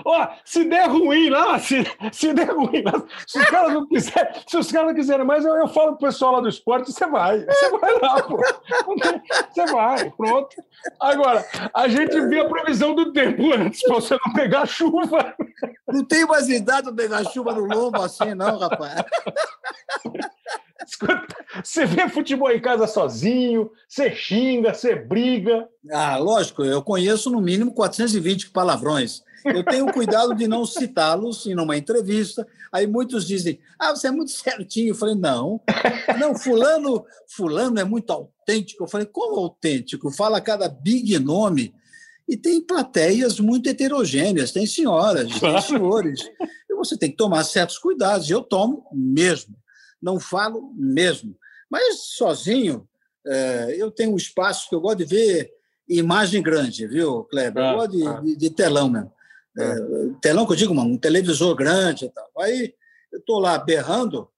[0.06, 1.84] Ó, se der ruim lá, se,
[2.14, 2.94] se der ruim lá,
[3.28, 6.08] se os caras não quiserem, se os caras não quiserem mais, eu, eu falo pro
[6.08, 7.46] pessoal lá do esporte, você vai.
[7.46, 8.38] Você vai lá, pô.
[9.02, 9.22] Tem-
[9.52, 10.56] Você vai, pronto.
[11.02, 15.36] Agora, a gente vê a previsão do tempo antes, pra você não pegar chuva.
[15.88, 19.04] Não tenho mais idade para pegar chuva no lombo assim, não, rapaz.
[20.88, 25.68] Escuta, Você vê futebol em casa sozinho, você xinga, você briga.
[25.92, 29.22] Ah, lógico, eu conheço no mínimo 420 palavrões.
[29.46, 32.46] Eu tenho cuidado de não citá-los em uma entrevista.
[32.72, 34.90] Aí muitos dizem: "Ah, você é muito certinho".
[34.90, 35.62] Eu falei: "Não.
[36.20, 38.84] Não, fulano, fulano é muito autêntico".
[38.84, 40.12] Eu falei: "Como autêntico?
[40.12, 41.74] Fala cada big nome".
[42.28, 46.30] E tem plateias muito heterogêneas, tem senhoras, tem senhores.
[46.70, 48.30] E você tem que tomar certos cuidados.
[48.30, 49.56] Eu tomo mesmo.
[50.02, 51.36] Não falo mesmo.
[51.70, 52.88] Mas sozinho,
[53.26, 55.52] é, eu tenho um espaço que eu gosto de ver
[55.88, 57.62] imagem grande, viu, Kleber?
[57.64, 58.22] Eu Ah, gosto de, ah.
[58.22, 59.12] de- de telão mesmo.
[59.58, 59.76] É,
[60.22, 62.30] telão que eu digo, mano, um televisor grande e tal.
[62.40, 62.74] Aí
[63.12, 64.30] eu estou lá berrando,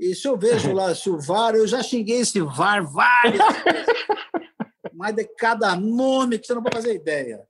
[0.00, 3.86] e se eu vejo lá se o VAR, eu já xinguei esse VAR várias vezes.
[4.92, 7.46] Mas de cada nome que você não pode fazer ideia.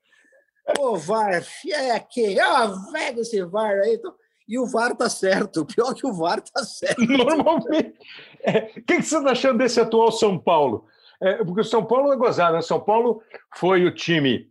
[0.78, 3.94] Ô, VAR, é que, ó, velho esse VAR aí.
[3.94, 4.12] Então,
[4.48, 5.60] e o VAR tá certo.
[5.62, 7.00] O pior é que o VAR tá certo.
[7.02, 7.94] Normalmente.
[8.42, 10.86] É, O que, que você está achando desse atual São Paulo?
[11.20, 12.62] É, porque o São Paulo é gozado, né?
[12.62, 13.22] São Paulo
[13.54, 14.48] foi o time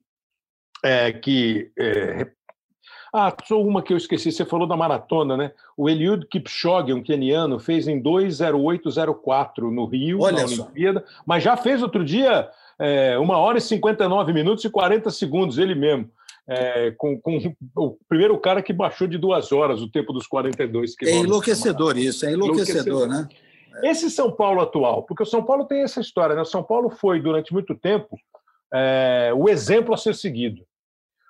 [0.83, 1.71] é, que.
[1.79, 2.27] é,
[3.13, 5.51] Ah, só uma que eu esqueci, você falou da maratona, né?
[5.77, 10.63] O Eliud Kipchoge, um queniano, fez em 2,0804 no Rio, Olha na só.
[10.63, 15.57] Olimpíada, mas já fez outro dia é, 1 hora e 59 minutos e 40 segundos,
[15.57, 16.09] ele mesmo.
[16.47, 17.39] É, com, com
[17.75, 21.27] o primeiro cara que baixou de duas horas o tempo dos 42 É quilômetros.
[21.27, 23.27] enlouquecedor isso, é enlouquecedor, né?
[23.83, 26.41] Esse São Paulo atual, porque o São Paulo tem essa história, né?
[26.41, 28.15] O São Paulo foi, durante muito tempo,
[28.73, 30.63] é, o exemplo a ser seguido.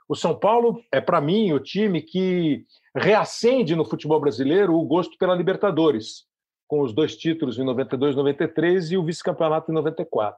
[0.07, 2.63] O São Paulo é, para mim, o time que
[2.95, 6.25] reacende no futebol brasileiro o gosto pela Libertadores,
[6.67, 10.37] com os dois títulos em 92 93 e o vice-campeonato em 94.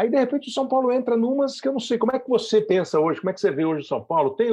[0.00, 1.98] Aí, de repente, o São Paulo entra numas que eu não sei.
[1.98, 3.20] Como é que você pensa hoje?
[3.20, 4.30] Como é que você vê hoje o São Paulo?
[4.30, 4.48] Tem,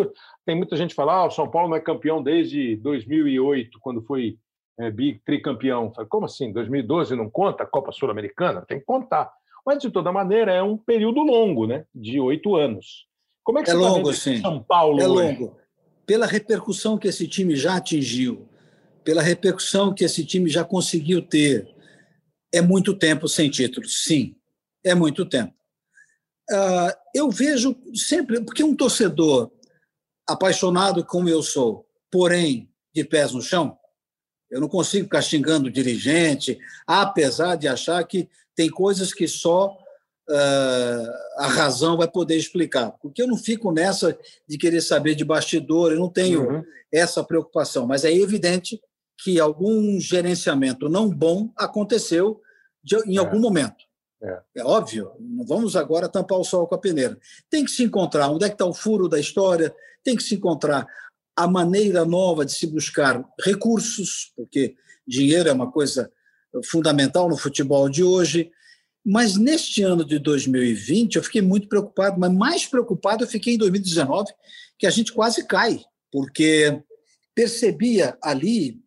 [0.45, 4.01] tem muita gente que fala ah, o São Paulo não é campeão desde 2008, quando
[4.01, 4.37] foi
[4.77, 4.91] é,
[5.25, 5.89] tricampeão.
[6.09, 6.51] Como assim?
[6.51, 7.63] 2012 não conta?
[7.63, 8.65] A Copa Sul-Americana?
[8.67, 9.31] Tem que contar.
[9.65, 11.85] Mas, de toda maneira, é um período longo, né?
[11.95, 13.07] de oito anos.
[13.41, 14.41] Como é que É você tá longo, vendo esse sim.
[14.41, 15.31] São Paulo É hoje?
[15.39, 15.57] longo.
[16.05, 18.49] Pela repercussão que esse time já atingiu,
[19.01, 21.73] pela repercussão que esse time já conseguiu ter,
[22.53, 24.36] é muito tempo sem título, sim.
[24.87, 25.53] É muito tempo.
[26.49, 29.51] Ah, eu vejo sempre, porque um torcedor
[30.27, 33.77] apaixonado como eu sou, porém de pés no chão,
[34.49, 39.77] eu não consigo ficar xingando o dirigente, apesar de achar que tem coisas que só
[40.29, 42.91] ah, a razão vai poder explicar.
[43.01, 44.17] Porque eu não fico nessa
[44.47, 46.63] de querer saber de bastidor, eu não tenho Uhum.
[46.93, 48.79] essa preocupação, mas é evidente
[49.23, 52.39] que algum gerenciamento não bom aconteceu
[52.83, 53.19] de- em É.
[53.19, 53.85] algum momento.
[54.21, 54.41] É.
[54.55, 57.17] É óbvio, não vamos agora tampar o sol com a peneira.
[57.49, 60.35] Tem que se encontrar onde é que está o furo da história, tem que se
[60.35, 60.87] encontrar
[61.35, 64.75] a maneira nova de se buscar recursos, porque
[65.07, 66.11] dinheiro é uma coisa
[66.65, 68.51] fundamental no futebol de hoje.
[69.05, 73.57] Mas neste ano de 2020 eu fiquei muito preocupado, mas mais preocupado eu fiquei em
[73.57, 74.33] 2019,
[74.77, 75.79] que a gente quase cai,
[76.11, 76.81] porque
[77.35, 78.81] percebia ali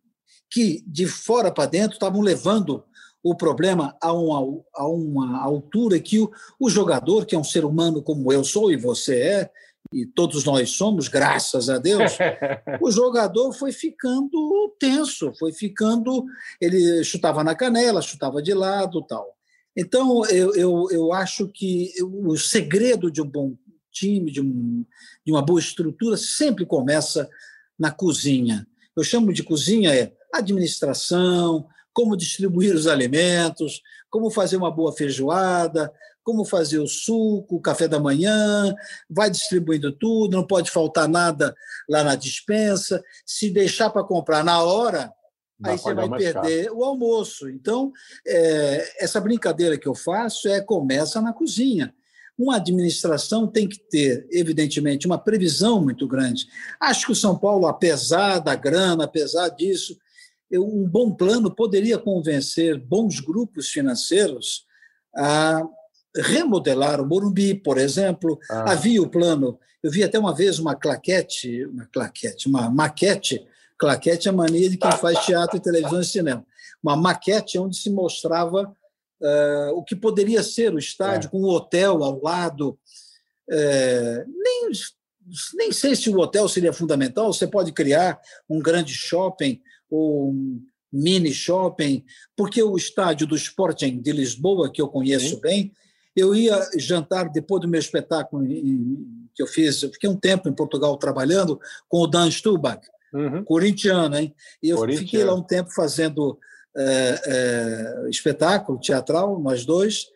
[0.49, 2.83] que de fora para dentro estavam levando
[3.23, 7.65] o problema a uma, a uma altura que o, o jogador, que é um ser
[7.65, 9.51] humano como eu sou e você é,
[9.93, 12.13] e todos nós somos, graças a Deus,
[12.81, 16.25] o jogador foi ficando tenso, foi ficando.
[16.61, 19.35] Ele chutava na canela, chutava de lado tal.
[19.75, 23.55] Então, eu, eu, eu acho que o segredo de um bom
[23.91, 24.85] time, de, um,
[25.25, 27.29] de uma boa estrutura, sempre começa
[27.77, 28.67] na cozinha.
[28.95, 35.91] Eu chamo de cozinha é administração, como distribuir os alimentos, como fazer uma boa feijoada,
[36.23, 38.73] como fazer o suco, o café da manhã,
[39.09, 41.55] vai distribuindo tudo, não pode faltar nada
[41.89, 43.03] lá na dispensa.
[43.25, 45.11] Se deixar para comprar na hora,
[45.59, 46.17] Vai aí você vai caro.
[46.17, 47.47] perder o almoço.
[47.47, 47.91] Então,
[48.25, 51.93] é, essa brincadeira que eu faço é começa na cozinha.
[52.37, 56.47] Uma administração tem que ter, evidentemente, uma previsão muito grande.
[56.79, 59.95] Acho que o São Paulo, apesar da grana, apesar disso,
[60.59, 64.65] um bom plano poderia convencer bons grupos financeiros
[65.15, 65.61] a
[66.15, 68.39] remodelar o Morumbi, por exemplo.
[68.49, 68.73] Ah.
[68.73, 73.45] Havia o plano, eu vi até uma vez uma claquete, uma claquete, uma maquete,
[73.77, 76.45] claquete é a mania de quem faz teatro, televisão e cinema.
[76.83, 78.75] Uma maquete onde se mostrava
[79.21, 81.31] eh, o que poderia ser o estádio, É.
[81.31, 82.77] com um hotel ao lado.
[83.49, 84.71] Eh, nem,
[85.55, 89.59] nem sei se o hotel seria fundamental, você pode criar um grande shopping
[89.91, 90.61] ou um
[90.91, 92.03] mini shopping,
[92.35, 95.71] porque o estádio do Sporting de Lisboa, que eu conheço bem,
[96.15, 100.49] eu ia jantar depois do meu espetáculo em- que eu fiz, eu fiquei um tempo
[100.49, 103.43] em Portugal trabalhando com o Dan Stubach, Uhum.
[103.43, 104.33] corintiano, hein?
[104.63, 106.37] E eu fiquei lá um tempo fazendo
[106.75, 107.21] é,
[108.05, 110.07] é, espetáculo teatral, nós dois,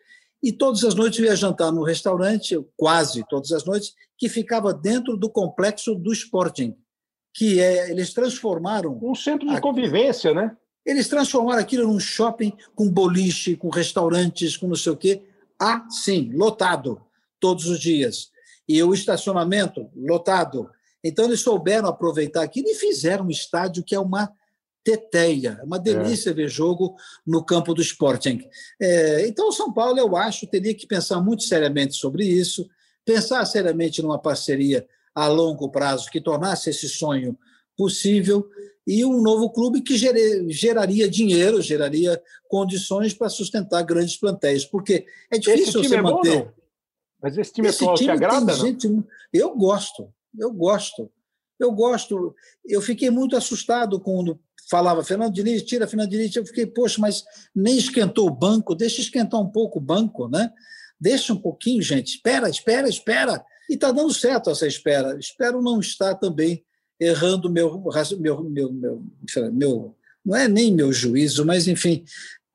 [0.42, 4.72] E todas as noites eu ia jantar num restaurante, quase todas as noites, que ficava
[4.72, 6.76] dentro do complexo do Sporting,
[7.36, 8.98] que é, eles transformaram...
[9.02, 10.56] Um centro de convivência, né?
[10.86, 15.22] Eles transformaram aquilo num shopping com boliche, com restaurantes, com não sei o quê.
[15.60, 16.98] Ah, sim, lotado,
[17.38, 18.30] todos os dias.
[18.66, 20.70] E o estacionamento, lotado.
[21.04, 24.32] Então, eles souberam aproveitar aquilo e fizeram um estádio que é uma
[24.82, 25.58] teteia.
[25.60, 26.32] É uma delícia é.
[26.32, 28.48] ver jogo no campo do Sporting.
[28.80, 32.66] É, então, o São Paulo, eu acho, teria que pensar muito seriamente sobre isso,
[33.04, 34.86] pensar seriamente numa parceria
[35.16, 37.38] a longo prazo que tornasse esse sonho
[37.74, 38.46] possível
[38.86, 45.38] e um novo clube que geraria dinheiro, geraria condições para sustentar grandes plantéis, porque é
[45.38, 46.44] difícil você é manter.
[46.44, 46.52] Bom,
[47.22, 48.66] Mas esse time esse atual time te agrada, não?
[48.66, 48.88] Gente,
[49.32, 51.10] eu gosto, eu gosto.
[51.58, 52.34] Eu gosto.
[52.66, 54.38] Eu fiquei muito assustado quando
[54.68, 56.36] falava Fernando Diniz, tira Fernando Diniz.
[56.36, 60.52] Eu fiquei, poxa, mas nem esquentou o banco, deixa esquentar um pouco o banco, né?
[61.00, 62.16] Deixa um pouquinho, gente.
[62.16, 63.44] Espera, espera, espera.
[63.68, 65.18] E está dando certo essa espera.
[65.18, 66.64] Espero não estar também
[66.98, 67.78] errando meu,
[68.18, 72.04] meu, meu, meu, meu, não é nem meu juízo, mas enfim,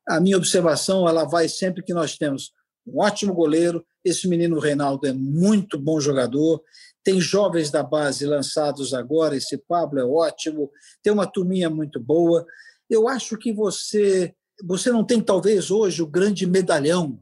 [0.07, 2.51] a minha observação ela vai sempre que nós temos
[2.86, 3.86] um ótimo goleiro.
[4.03, 6.62] Esse menino Reinaldo é muito bom jogador.
[7.03, 9.36] Tem jovens da base lançados agora.
[9.36, 10.72] Esse Pablo é ótimo.
[11.03, 12.45] Tem uma turminha muito boa.
[12.89, 14.34] Eu acho que você
[14.64, 17.20] você não tem talvez hoje o grande medalhão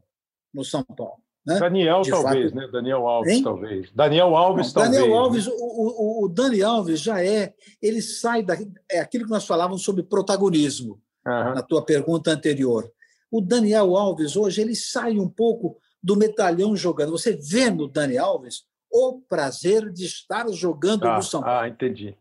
[0.54, 1.24] no São Paulo.
[1.50, 1.60] Né?
[1.60, 2.62] Daniel, de talvez, fato.
[2.62, 2.70] né?
[2.72, 3.43] Daniel Alves, hein?
[3.43, 3.91] talvez.
[3.91, 5.02] Daniel Alves, Não, talvez.
[5.02, 8.56] Daniel Alves, o, o, o Dani Alves já é, ele sai da.
[8.91, 11.56] É aquilo que nós falávamos sobre protagonismo, uhum.
[11.56, 12.89] na tua pergunta anterior.
[13.32, 17.12] O Daniel Alves, hoje, ele sai um pouco do medalhão jogando.
[17.12, 21.60] Você vê no Dani Alves o prazer de estar jogando ah, no São Paulo.
[21.60, 22.16] Ah, entendi.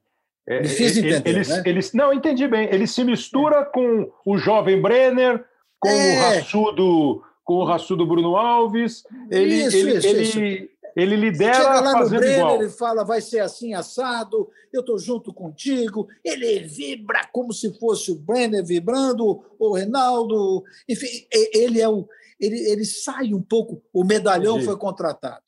[0.47, 1.63] É, Me fiz entender, ele, né?
[1.67, 2.69] ele, não, entendi bem.
[2.73, 3.65] Ele se mistura é.
[3.65, 5.45] com o jovem Brenner,
[5.79, 6.17] com é.
[6.17, 9.05] o raçudo com o raçudo Bruno Alves.
[9.31, 10.71] Ele, isso, ele, isso, ele, isso.
[10.95, 12.57] ele lidera Chega lá fazendo no Brenner, igual.
[12.57, 16.07] Ele fala, vai ser assim assado, eu estou junto contigo.
[16.23, 20.63] Ele vibra como se fosse o Brenner vibrando, o Reinaldo.
[20.87, 22.07] Enfim, ele é o.
[22.39, 23.83] Ele, ele sai um pouco.
[23.95, 24.67] O medalhão Entendi.
[24.67, 25.43] foi contratado.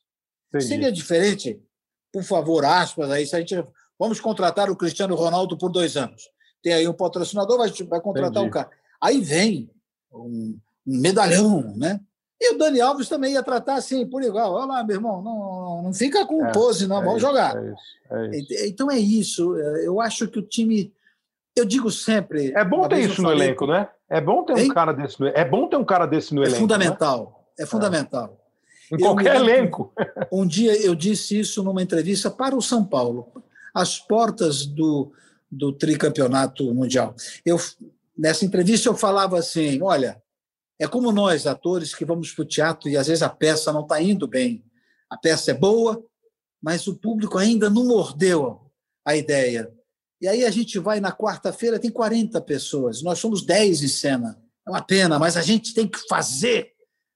[0.48, 0.64] Entendi.
[0.64, 1.62] Seria diferente,
[2.10, 3.62] por favor, aspas, aí, se a gente.
[3.98, 6.30] Vamos contratar o Cristiano Ronaldo por dois anos.
[6.62, 8.46] Tem aí um patrocinador, vai, vai contratar Entendi.
[8.46, 8.70] um cara.
[8.98, 9.70] Aí vem
[10.10, 12.00] um, um medalhão, né?
[12.40, 14.54] E o Dani Alves também ia tratar assim, por igual.
[14.54, 17.54] Olha lá, meu irmão, não, não fica com é, pose, não, é vamos isso, jogar.
[17.54, 18.66] É isso, é isso.
[18.66, 19.56] Então é isso.
[19.56, 20.92] Eu acho que o time.
[21.54, 22.52] Eu digo sempre.
[22.56, 23.88] É bom ter isso no elenco, né?
[24.08, 24.68] É bom ter um hein?
[24.68, 26.56] cara desse no É bom ter um cara desse no é elenco.
[26.56, 26.62] Né?
[26.62, 27.46] Fundamental.
[27.58, 27.64] Né?
[27.64, 28.40] É fundamental.
[28.90, 29.92] Em qualquer elenco.
[30.32, 33.32] Um dia eu disse isso numa entrevista para o São Paulo,
[33.74, 35.12] às portas do,
[35.50, 37.14] do tricampeonato mundial.
[37.44, 37.56] Eu,
[38.16, 40.20] nessa entrevista eu falava assim: olha,
[40.80, 43.82] é como nós, atores, que vamos para o teatro e às vezes a peça não
[43.82, 44.64] está indo bem.
[45.10, 46.02] A peça é boa,
[46.60, 48.62] mas o público ainda não mordeu
[49.04, 49.70] a ideia.
[50.22, 54.42] E aí a gente vai na quarta-feira, tem 40 pessoas, nós somos 10 em cena.
[54.66, 56.72] É uma pena, mas a gente tem que fazer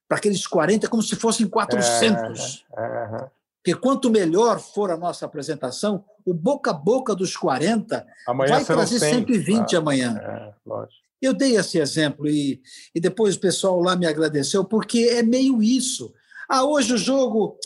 [0.06, 2.66] para aqueles 40 como se fossem 400.
[2.76, 3.30] É, é,
[3.62, 8.64] Porque quanto melhor for a nossa apresentação, o boca a boca dos 40 amanhã vai
[8.64, 10.18] trazer 120 ah, amanhã.
[10.18, 11.03] É, lógico.
[11.20, 12.60] Eu dei esse exemplo e,
[12.94, 16.12] e depois o pessoal lá me agradeceu, porque é meio isso.
[16.48, 17.58] Ah, hoje o jogo.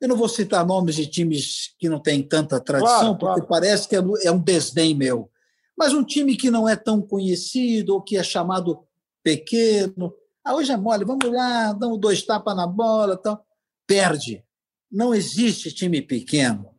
[0.00, 3.48] Eu não vou citar nomes de times que não têm tanta tradição, claro, porque claro.
[3.48, 5.30] parece que é, é um desdém meu.
[5.76, 8.82] Mas um time que não é tão conhecido, ou que é chamado
[9.22, 10.14] pequeno.
[10.42, 13.44] Ah, hoje é mole, vamos lá, damos dois tapas na bola tal.
[13.86, 14.42] Perde.
[14.90, 16.70] Não existe time pequeno.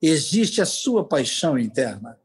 [0.00, 2.21] Existe a sua paixão interna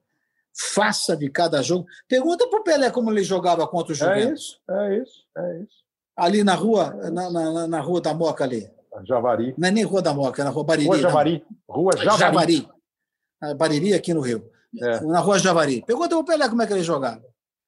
[0.57, 1.85] faça de cada jogo.
[2.07, 4.25] Pergunta para o Pelé como ele jogava contra o é Juventus.
[4.27, 5.87] É isso, é isso, é isso.
[6.15, 8.67] Ali na rua, na, na, na rua da Moca ali.
[9.05, 9.53] Javari.
[9.57, 10.87] Não é nem Rua da Moca, é na Rua Bariri.
[10.87, 11.45] Rua Javari.
[11.69, 11.75] Não.
[11.75, 12.19] Rua Javari.
[12.19, 13.55] Javari.
[13.55, 14.49] Bariri aqui no Rio.
[14.81, 15.01] É.
[15.01, 15.83] Na Rua Javari.
[15.85, 17.23] Pergunta para o Pelé como é que ele jogava.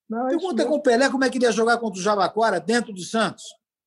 [0.10, 2.60] Não, é Pergunta com o Pelé como é que ele ia jogar contra o Jabaquara
[2.60, 3.44] dentro de Santos.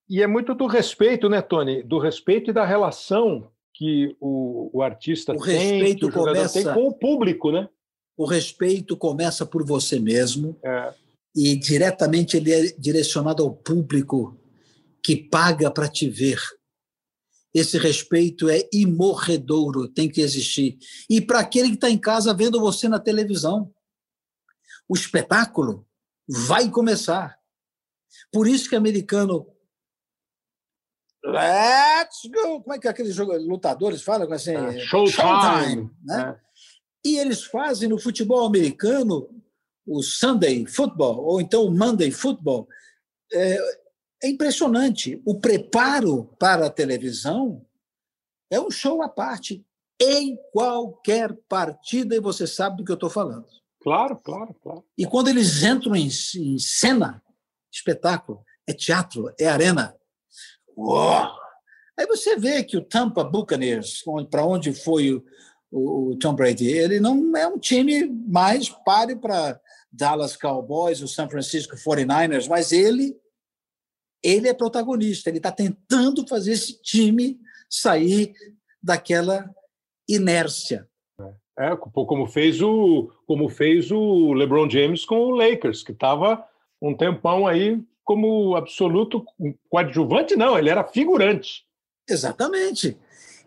[0.08, 1.82] E é muito do respeito, né, Tony?
[1.82, 6.62] Do respeito e da relação que o, o artista o tem, respeito o começa...
[6.62, 7.68] tem com o público, né?
[8.16, 10.94] O respeito começa por você mesmo é.
[11.34, 14.38] e diretamente ele é direcionado ao público
[15.02, 16.40] que paga para te ver.
[17.54, 20.78] Esse respeito é imorredouro, tem que existir.
[21.08, 23.70] E para aquele que está em casa vendo você na televisão,
[24.88, 25.86] o espetáculo
[26.28, 27.38] vai começar.
[28.30, 29.46] Por isso que americano
[31.24, 32.60] Let's go!
[32.62, 34.56] Como é que aqueles lutadores falam assim?
[34.56, 35.12] É, showtime.
[35.12, 36.36] showtime né?
[36.36, 36.51] É.
[37.04, 39.28] E eles fazem no futebol americano
[39.86, 42.68] o Sunday Football, ou então o Monday Football.
[43.32, 43.58] É,
[44.24, 45.20] é impressionante.
[45.24, 47.66] O preparo para a televisão
[48.50, 49.64] é um show à parte,
[50.00, 53.46] em qualquer partida, e você sabe do que eu estou falando.
[53.80, 54.84] Claro, claro, claro.
[54.96, 57.22] E quando eles entram em, em cena,
[57.70, 59.96] espetáculo, é teatro, é arena.
[60.76, 61.42] Uou!
[61.98, 65.22] Aí você vê que o Tampa Buccaneers, para onde foi
[65.72, 69.58] o, o, Tom Brady, ele não é um time mais páreo para
[69.90, 73.16] Dallas Cowboys, o San Francisco 49ers, mas ele
[74.22, 78.32] ele é protagonista, ele está tentando fazer esse time sair
[78.80, 79.50] daquela
[80.08, 80.88] inércia.
[81.58, 86.46] É, como fez o como fez o LeBron James com o Lakers, que estava
[86.80, 89.24] um tempão aí como absoluto
[89.68, 91.64] coadjuvante, não, ele era figurante.
[92.08, 92.96] Exatamente.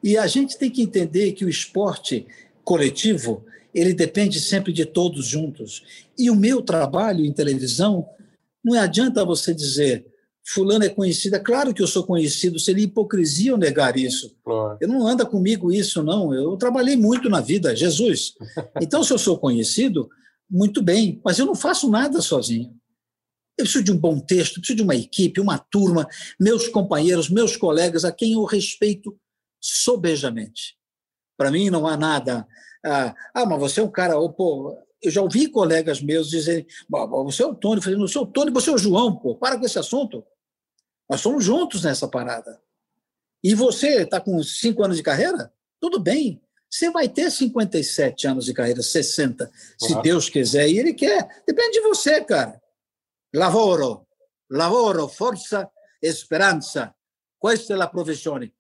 [0.05, 2.27] E a gente tem que entender que o esporte
[2.63, 5.83] coletivo ele depende sempre de todos juntos.
[6.15, 8.07] E o meu trabalho em televisão
[8.63, 10.05] não adianta você dizer
[10.47, 11.37] fulano é conhecido.
[11.37, 14.37] É claro que eu sou conhecido, seria hipocrisia eu negar isso.
[14.45, 14.77] Claro.
[14.79, 16.31] Eu não anda comigo isso, não.
[16.31, 18.35] Eu trabalhei muito na vida, Jesus.
[18.79, 20.07] Então, se eu sou conhecido,
[20.47, 22.71] muito bem, mas eu não faço nada sozinho.
[23.57, 26.07] Eu preciso de um bom texto, preciso de uma equipe, uma turma,
[26.39, 29.17] meus companheiros, meus colegas, a quem eu respeito
[29.59, 30.77] sobejamente.
[31.37, 32.47] Para mim, não há nada.
[32.85, 34.17] Ah, ah, mas você é um cara.
[34.17, 37.77] Oh, pô, eu já ouvi colegas meus dizerem: você é o Tony.
[37.77, 40.25] Eu falei: não sou o Tony, você é o João, pô, para com esse assunto.
[41.09, 42.59] Nós somos juntos nessa parada.
[43.43, 45.53] E você está com cinco anos de carreira?
[45.79, 46.41] Tudo bem.
[46.69, 49.49] Você vai ter 57 anos de carreira, 60,
[49.79, 50.67] se Deus quiser.
[50.67, 51.43] E ele quer.
[51.45, 52.59] Depende de você, cara.
[53.33, 54.05] Lavoro,
[54.49, 55.69] lavoro, força,
[56.01, 56.93] esperança.
[57.39, 58.53] Questa é a professione.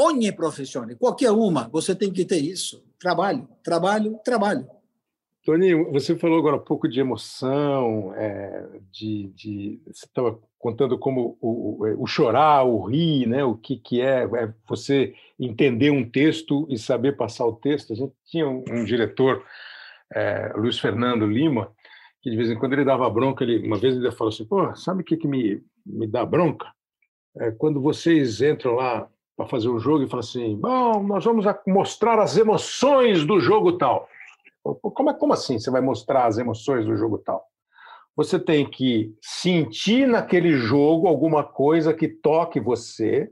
[0.00, 2.84] Ogni professione, qualquer uma, você tem que ter isso.
[3.00, 4.64] Trabalho, trabalho, trabalho.
[5.44, 11.36] Tony, você falou agora um pouco de emoção, é, de, de, você estava contando como
[11.40, 16.64] o, o, chorar, o rir, né, o que, que é, é, você entender um texto
[16.70, 17.92] e saber passar o texto.
[17.92, 19.44] A gente tinha um, um diretor,
[20.14, 21.72] é, Luiz Fernando Lima,
[22.22, 24.72] que de vez em quando ele dava bronca, ele, uma vez ele falou assim, pô,
[24.76, 26.70] sabe o que, que me, me dá bronca?
[27.36, 29.08] É quando vocês entram lá
[29.38, 33.78] para fazer o jogo e falam assim, bom, nós vamos mostrar as emoções do jogo
[33.78, 34.08] tal.
[34.64, 37.46] Como, é, como assim você vai mostrar as emoções do jogo tal?
[38.16, 43.30] Você tem que sentir naquele jogo alguma coisa que toque você,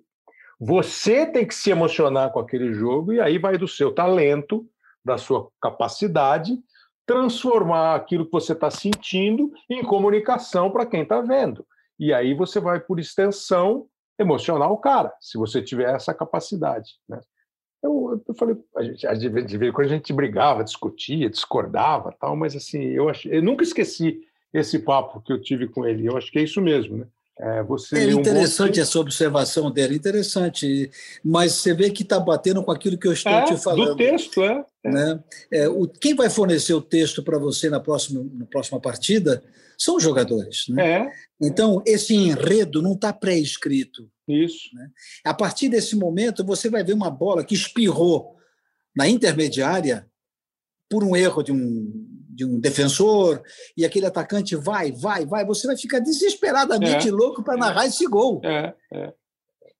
[0.60, 4.64] você tem que se emocionar com aquele jogo, e aí vai do seu talento,
[5.04, 6.56] da sua capacidade,
[7.04, 11.66] transformar aquilo que você está sentindo em comunicação para quem está vendo.
[11.98, 13.88] E aí você vai, por extensão,
[14.18, 16.94] emocionar o cara, se você tiver essa capacidade.
[17.08, 17.20] Né?
[17.82, 22.34] Eu, eu falei, a gente, de vez em quando a gente brigava, discutia, discordava, tal,
[22.34, 24.20] mas assim, eu, ach, eu nunca esqueci
[24.52, 26.06] esse papo que eu tive com ele.
[26.06, 27.06] Eu acho que é isso mesmo, né?
[27.38, 30.90] É, você é interessante um essa observação dele, interessante.
[31.22, 33.90] Mas você vê que está batendo com aquilo que eu estou é, te falando.
[33.90, 34.64] Do texto, é.
[34.82, 35.22] Né?
[35.50, 39.42] É, o, quem vai fornecer o texto para você na próxima, na próxima partida
[39.76, 40.64] são os jogadores.
[40.70, 41.02] Né?
[41.02, 41.12] É.
[41.40, 44.10] Então, esse enredo não está pré-escrito.
[44.26, 44.74] Isso.
[44.74, 44.88] Né?
[45.24, 48.34] A partir desse momento, você vai ver uma bola que espirrou
[48.94, 50.06] na intermediária
[50.88, 53.42] por um erro de um, de um defensor,
[53.76, 55.44] e aquele atacante vai, vai, vai.
[55.46, 57.10] Você vai ficar desesperadamente é.
[57.10, 57.88] louco para narrar é.
[57.88, 58.40] esse gol.
[58.44, 58.74] É.
[58.92, 59.12] é.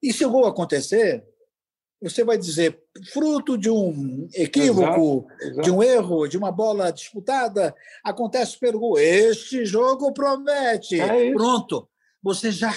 [0.03, 1.23] E se o gol acontecer,
[2.01, 2.79] você vai dizer,
[3.13, 5.61] fruto de um equívoco, exato, exato.
[5.61, 8.99] de um erro, de uma bola disputada, acontece pelo gol.
[8.99, 10.99] Este jogo promete.
[10.99, 11.89] É Pronto.
[12.23, 12.75] Você já.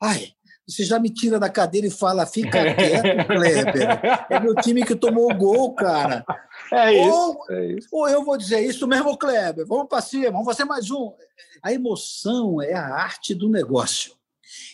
[0.00, 0.32] Ai,
[0.66, 4.26] você já me tira da cadeira e fala, fica quieto, Kleber.
[4.30, 6.24] É meu time que tomou o gol, cara.
[6.72, 7.88] É isso, ou, é isso.
[7.92, 9.66] ou eu vou dizer isso mesmo, Kleber.
[9.66, 11.14] Vamos para cima, vamos fazer mais um.
[11.62, 14.12] A emoção é a arte do negócio.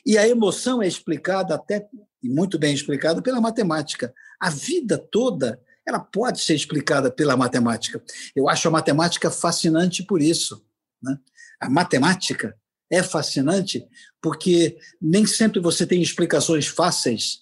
[0.05, 1.89] E a emoção é explicada até
[2.23, 4.13] e muito bem explicada pela matemática.
[4.41, 8.03] A vida toda ela pode ser explicada pela matemática.
[8.35, 10.65] Eu acho a matemática fascinante por isso.
[11.03, 11.19] Né?
[11.61, 12.57] A matemática
[12.91, 13.87] é fascinante
[14.23, 17.41] porque nem sempre você tem explicações fáceis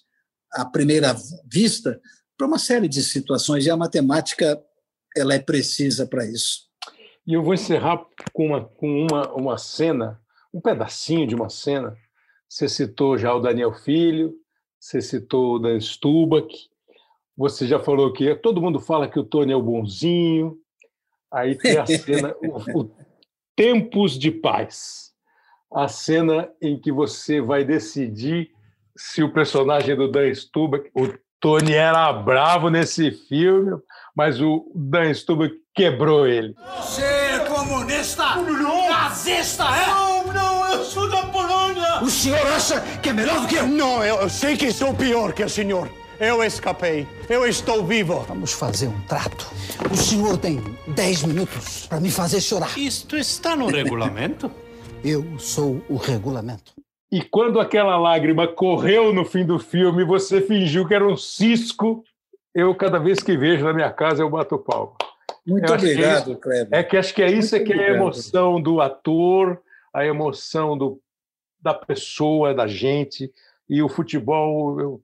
[0.51, 1.15] à primeira
[1.45, 1.99] vista
[2.43, 4.61] para uma série de situações e a matemática
[5.15, 6.67] ela é precisa para isso.
[7.25, 10.19] E eu vou encerrar com uma, com uma, uma cena,
[10.53, 11.95] um pedacinho de uma cena.
[12.49, 14.33] Você citou já o Daniel Filho,
[14.77, 16.53] você citou o Dan Stubach,
[17.37, 20.57] você já falou que todo mundo fala que o Tony é o bonzinho.
[21.31, 22.91] Aí tem a cena, o, o
[23.55, 25.13] Tempos de Paz,
[25.73, 28.51] a cena em que você vai decidir
[28.97, 33.77] se o personagem do Dan Stubach, o Tony era bravo nesse filme,
[34.15, 36.55] mas o Dan Stubach quebrou ele.
[36.77, 38.37] Você é comunista?
[38.37, 39.87] Nazista, é?
[39.87, 42.01] Não, não, eu sou da Polônia!
[42.01, 43.67] O senhor acha que é melhor do que eu?
[43.67, 45.89] Não, eu sei que sou pior que o senhor.
[46.17, 47.05] Eu escapei.
[47.27, 48.21] Eu estou vivo.
[48.25, 49.45] Vamos fazer um trato.
[49.91, 52.79] O senhor tem 10 minutos para me fazer chorar.
[52.79, 54.49] Isto está no regulamento?
[55.03, 56.71] Eu sou o regulamento.
[57.13, 62.03] E quando aquela lágrima correu no fim do filme, você fingiu que era um cisco.
[62.55, 64.93] Eu, cada vez que vejo na minha casa, eu bato palma.
[65.45, 66.67] Muito Eu é obrigado, isso- Kleber.
[66.71, 68.01] É que acho que é isso Muito que é a obrigado.
[68.01, 69.61] emoção do ator,
[69.93, 70.99] a emoção do,
[71.61, 73.31] da pessoa, da gente.
[73.69, 75.01] E o futebol, eu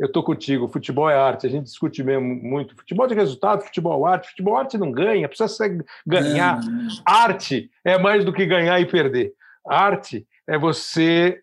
[0.00, 0.66] eu tô contigo.
[0.66, 1.46] Futebol é arte.
[1.46, 2.74] A gente discute mesmo muito.
[2.74, 4.30] Futebol de resultado, futebol é arte.
[4.30, 6.60] Futebol arte não ganha, precisa ser ganhar.
[7.04, 9.32] Arte é mais do que ganhar e perder.
[9.64, 11.40] Arte é você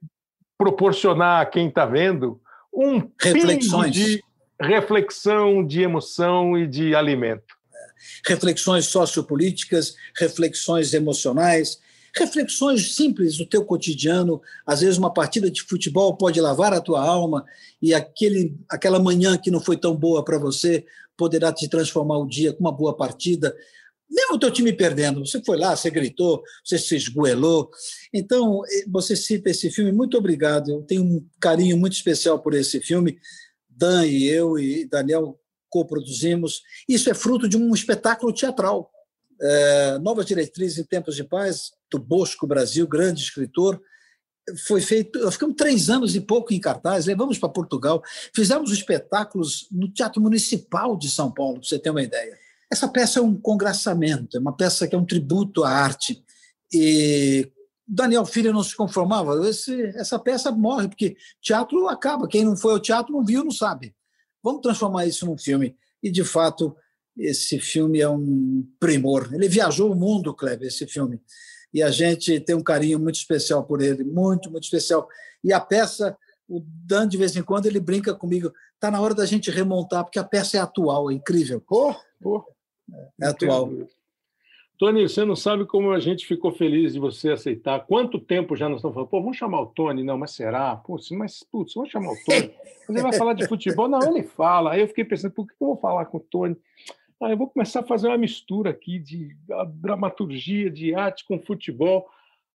[0.58, 2.42] proporcionar a quem está vendo
[2.74, 3.94] um Reflexões.
[3.94, 4.24] de
[4.62, 7.58] reflexão, de emoção e de alimento.
[8.26, 11.80] reflexões sociopolíticas, reflexões emocionais,
[12.16, 14.42] reflexões simples do teu cotidiano.
[14.66, 17.46] Às vezes uma partida de futebol pode lavar a tua alma
[17.82, 20.86] e aquele, aquela manhã que não foi tão boa para você
[21.18, 23.56] poderá te transformar o dia com uma boa partida.
[24.10, 27.70] Mesmo o teu time perdendo, você foi lá, você gritou, você se esgoelou.
[28.14, 30.72] Então, eh, você cita esse filme, muito obrigado.
[30.72, 33.20] Eu tenho um carinho muito especial por esse filme.
[33.70, 36.62] Dan e eu e Daniel coproduzimos.
[36.88, 38.92] Isso é fruto de um espetáculo teatral.
[39.42, 43.80] É, Novas Diretrizes em Tempos de Paz, do Bosco Brasil, grande escritor.
[44.66, 48.02] Foi feito, nós ficamos três anos e pouco em cartaz, levamos para Portugal,
[48.36, 52.36] fizemos espetáculos no Teatro Municipal de São Paulo, para você ter uma ideia.
[52.72, 56.24] Essa peça é um congraçamento, é uma peça que é um tributo à arte.
[56.72, 57.52] E
[57.88, 62.74] Daniel Filho não se conformava, esse, essa peça morre, porque teatro acaba, quem não foi
[62.74, 63.96] ao teatro não viu, não sabe.
[64.44, 65.76] Vamos transformar isso num filme.
[66.02, 66.76] E, de fato,
[67.18, 69.30] esse filme é um primor.
[69.34, 71.20] Ele viajou o mundo, Kleber, esse filme.
[71.74, 75.08] E a gente tem um carinho muito especial por ele, muito, muito especial.
[75.44, 76.18] E a peça,
[76.48, 78.52] o Dan, de vez em quando, ele brinca comigo.
[78.76, 81.62] Está na hora da gente remontar, porque a peça é atual, é incrível.
[81.62, 82.46] Pô, pô.
[83.22, 83.70] É atual.
[84.80, 87.86] Tony, você não sabe como a gente ficou feliz de você aceitar.
[87.86, 89.10] Quanto tempo já nós estamos falando?
[89.10, 90.04] Pô, vamos chamar o Tony?
[90.06, 90.74] Não, mas será?
[90.78, 92.54] Putz, mas, putz, vamos chamar o Tony.
[92.88, 93.90] Mas ele vai falar de futebol?
[93.90, 94.72] Não, ele fala.
[94.72, 96.56] Aí eu fiquei pensando, por que eu vou falar com o Tony?
[97.22, 99.36] Ah, eu vou começar a fazer uma mistura aqui de
[99.74, 102.10] dramaturgia, de arte com futebol.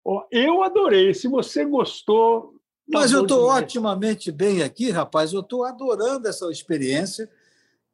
[0.06, 1.16] Ó, eu adorei.
[1.16, 2.54] Se você gostou.
[2.92, 5.34] tá Mas eu estou otimamente bem aqui, rapaz.
[5.34, 7.28] Eu estou adorando essa experiência.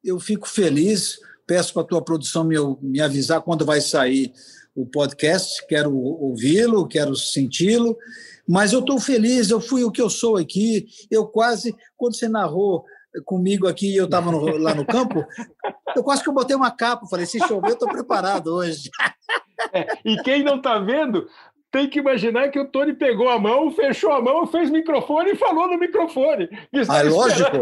[0.04, 1.18] Eu fico feliz.
[1.48, 4.32] Peço para a tua produção me, me avisar quando vai sair
[4.74, 5.66] o podcast.
[5.66, 7.96] Quero ouvi-lo, quero senti-lo.
[8.46, 9.48] Mas eu estou feliz.
[9.48, 10.86] Eu fui o que eu sou aqui.
[11.10, 12.84] Eu quase, quando você narrou
[13.24, 15.24] comigo aqui, eu estava lá no campo,
[15.96, 17.06] eu quase que eu botei uma capa.
[17.06, 18.90] Falei, se chover, eu estou preparado hoje.
[19.72, 21.26] É, e quem não está vendo
[21.70, 25.36] tem que imaginar que o Tony pegou a mão, fechou a mão, fez microfone e
[25.36, 26.48] falou no microfone.
[26.88, 27.58] Ah, lógico.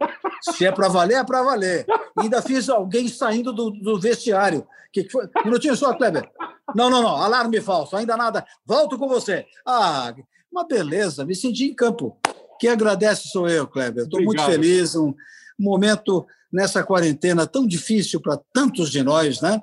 [0.40, 1.84] Se é para valer, é para valer.
[2.18, 4.66] E ainda fiz alguém saindo do, do vestiário.
[4.92, 5.26] Que que foi?
[5.26, 6.28] Um minutinho só, Kleber.
[6.74, 7.16] Não, não, não.
[7.16, 7.96] Alarme falso.
[7.96, 8.44] Ainda nada.
[8.64, 9.44] Volto com você.
[9.66, 10.14] Ah,
[10.50, 11.24] uma beleza.
[11.24, 12.18] Me senti em campo.
[12.58, 14.04] Quem agradece sou eu, Kleber.
[14.04, 14.96] Estou muito feliz.
[14.96, 15.14] Um
[15.58, 19.60] momento nessa quarentena tão difícil para tantos de nós, né?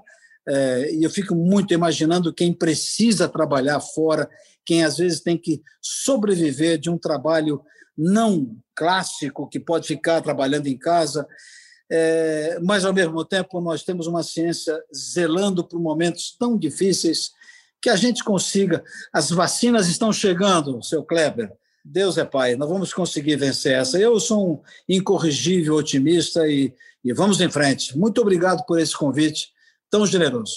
[0.47, 4.29] É, e eu fico muito imaginando quem precisa trabalhar fora,
[4.65, 7.61] quem às vezes tem que sobreviver de um trabalho
[7.97, 11.27] não clássico, que pode ficar trabalhando em casa.
[11.89, 17.31] É, mas, ao mesmo tempo, nós temos uma ciência zelando por momentos tão difíceis
[17.81, 18.83] que a gente consiga.
[19.11, 21.51] As vacinas estão chegando, seu Kleber.
[21.83, 23.97] Deus é Pai, nós vamos conseguir vencer essa.
[23.97, 24.59] Eu sou um
[24.89, 27.97] incorrigível otimista e, e vamos em frente.
[27.97, 29.55] Muito obrigado por esse convite
[29.89, 30.55] tão generoso.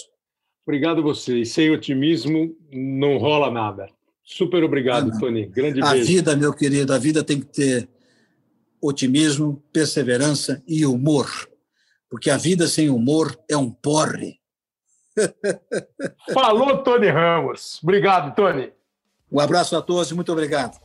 [0.67, 1.39] Obrigado a você.
[1.41, 3.89] E sem otimismo não rola nada.
[4.23, 5.19] Super obrigado, Ah.
[5.19, 5.47] Tony.
[5.47, 6.07] Grande A beijo.
[6.07, 7.89] vida, meu querido, a vida tem que ter
[8.81, 11.29] otimismo, perseverança e humor.
[12.09, 14.39] Porque a vida sem humor é um porre.
[16.33, 17.81] Falou, Tony Ramos.
[17.83, 18.73] Obrigado, Tony.
[19.31, 20.79] Um abraço a todos e muito obrigado.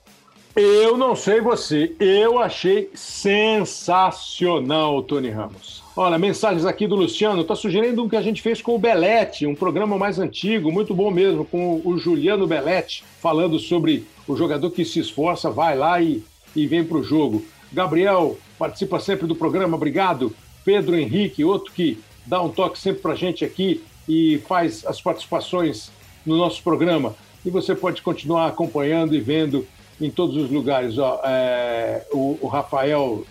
[0.56, 5.84] Eu não sei você, eu achei sensacional o Tony Ramos.
[5.98, 9.45] Olha, mensagens aqui do Luciano, está sugerindo um que a gente fez com o Belete,
[9.45, 14.72] um programa mais antigo, muito bom mesmo, com o Juliano Belete, falando sobre o jogador
[14.72, 16.23] que se esforça, vai lá e,
[16.56, 17.44] e vem para o jogo.
[17.73, 20.34] Gabriel participa sempre do programa, obrigado.
[20.64, 25.02] Pedro Henrique, outro que dá um toque sempre para a gente aqui e faz as
[25.02, 25.91] participações
[26.26, 27.14] no nosso programa.
[27.45, 29.68] E você pode continuar acompanhando e vendo
[29.99, 30.97] em todos os lugares.
[30.97, 33.26] Ó, é, o, o, Rafael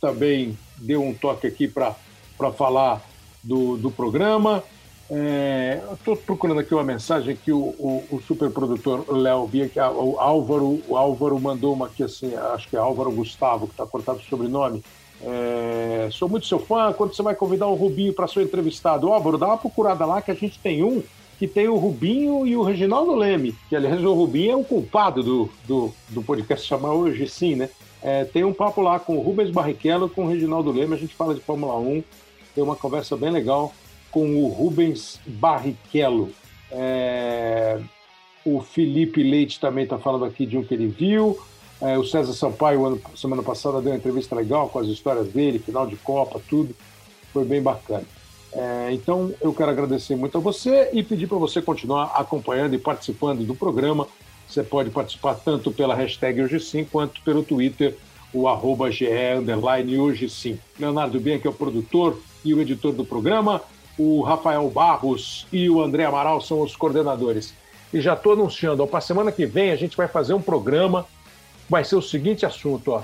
[0.00, 1.94] também deu um toque aqui para
[2.52, 3.02] falar
[3.42, 4.62] do, do programa.
[5.08, 10.18] É, Estou procurando aqui uma mensagem que o, o, o superprodutor Léo Bia, que o
[10.18, 14.18] Álvaro, o Álvaro mandou uma aqui assim, acho que é Álvaro Gustavo, que está cortado
[14.18, 14.82] o sobrenome.
[15.22, 16.92] É, sou muito seu fã.
[16.92, 19.12] Quando você vai convidar o Rubinho para ser entrevistado?
[19.12, 21.02] Álvaro, dá uma procurada lá que a gente tem um
[21.38, 25.22] que tem o Rubinho e o Reginaldo Leme, que aliás o Rubinho é o culpado
[25.22, 27.68] do, do, do podcast chamar hoje sim, né?
[28.02, 31.14] É, tem um papo lá com o Rubens Barrichello com o Reginaldo Leme, a gente
[31.14, 32.02] fala de Fórmula 1,
[32.54, 33.72] tem uma conversa bem legal
[34.10, 36.30] com o Rubens Barrichello.
[36.70, 37.78] É,
[38.44, 41.38] o Felipe Leite também está falando aqui de um que ele viu.
[41.80, 45.58] É, o César Sampaio, ano, semana passada, deu uma entrevista legal com as histórias dele,
[45.58, 46.74] final de Copa, tudo.
[47.32, 48.04] Foi bem bacana.
[48.58, 52.78] É, então, eu quero agradecer muito a você e pedir para você continuar acompanhando e
[52.78, 54.08] participando do programa.
[54.48, 57.94] Você pode participar tanto pela hashtag hoje sim, quanto pelo Twitter,
[58.32, 60.58] o arroba hoje sim.
[60.78, 63.60] Leonardo Bianchi é o produtor e o editor do programa.
[63.98, 67.52] O Rafael Barros e o André Amaral são os coordenadores.
[67.92, 71.06] E já estou anunciando, para semana que vem a gente vai fazer um programa.
[71.68, 73.02] Vai ser o seguinte assunto, ó.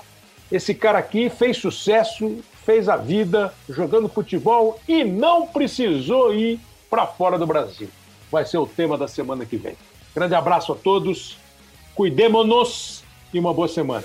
[0.51, 7.07] Esse cara aqui fez sucesso, fez a vida jogando futebol e não precisou ir para
[7.07, 7.89] fora do Brasil.
[8.31, 9.77] Vai ser o tema da semana que vem.
[10.15, 11.39] Grande abraço a todos,
[11.95, 13.03] cuidemos-nos
[13.33, 14.05] e uma boa semana.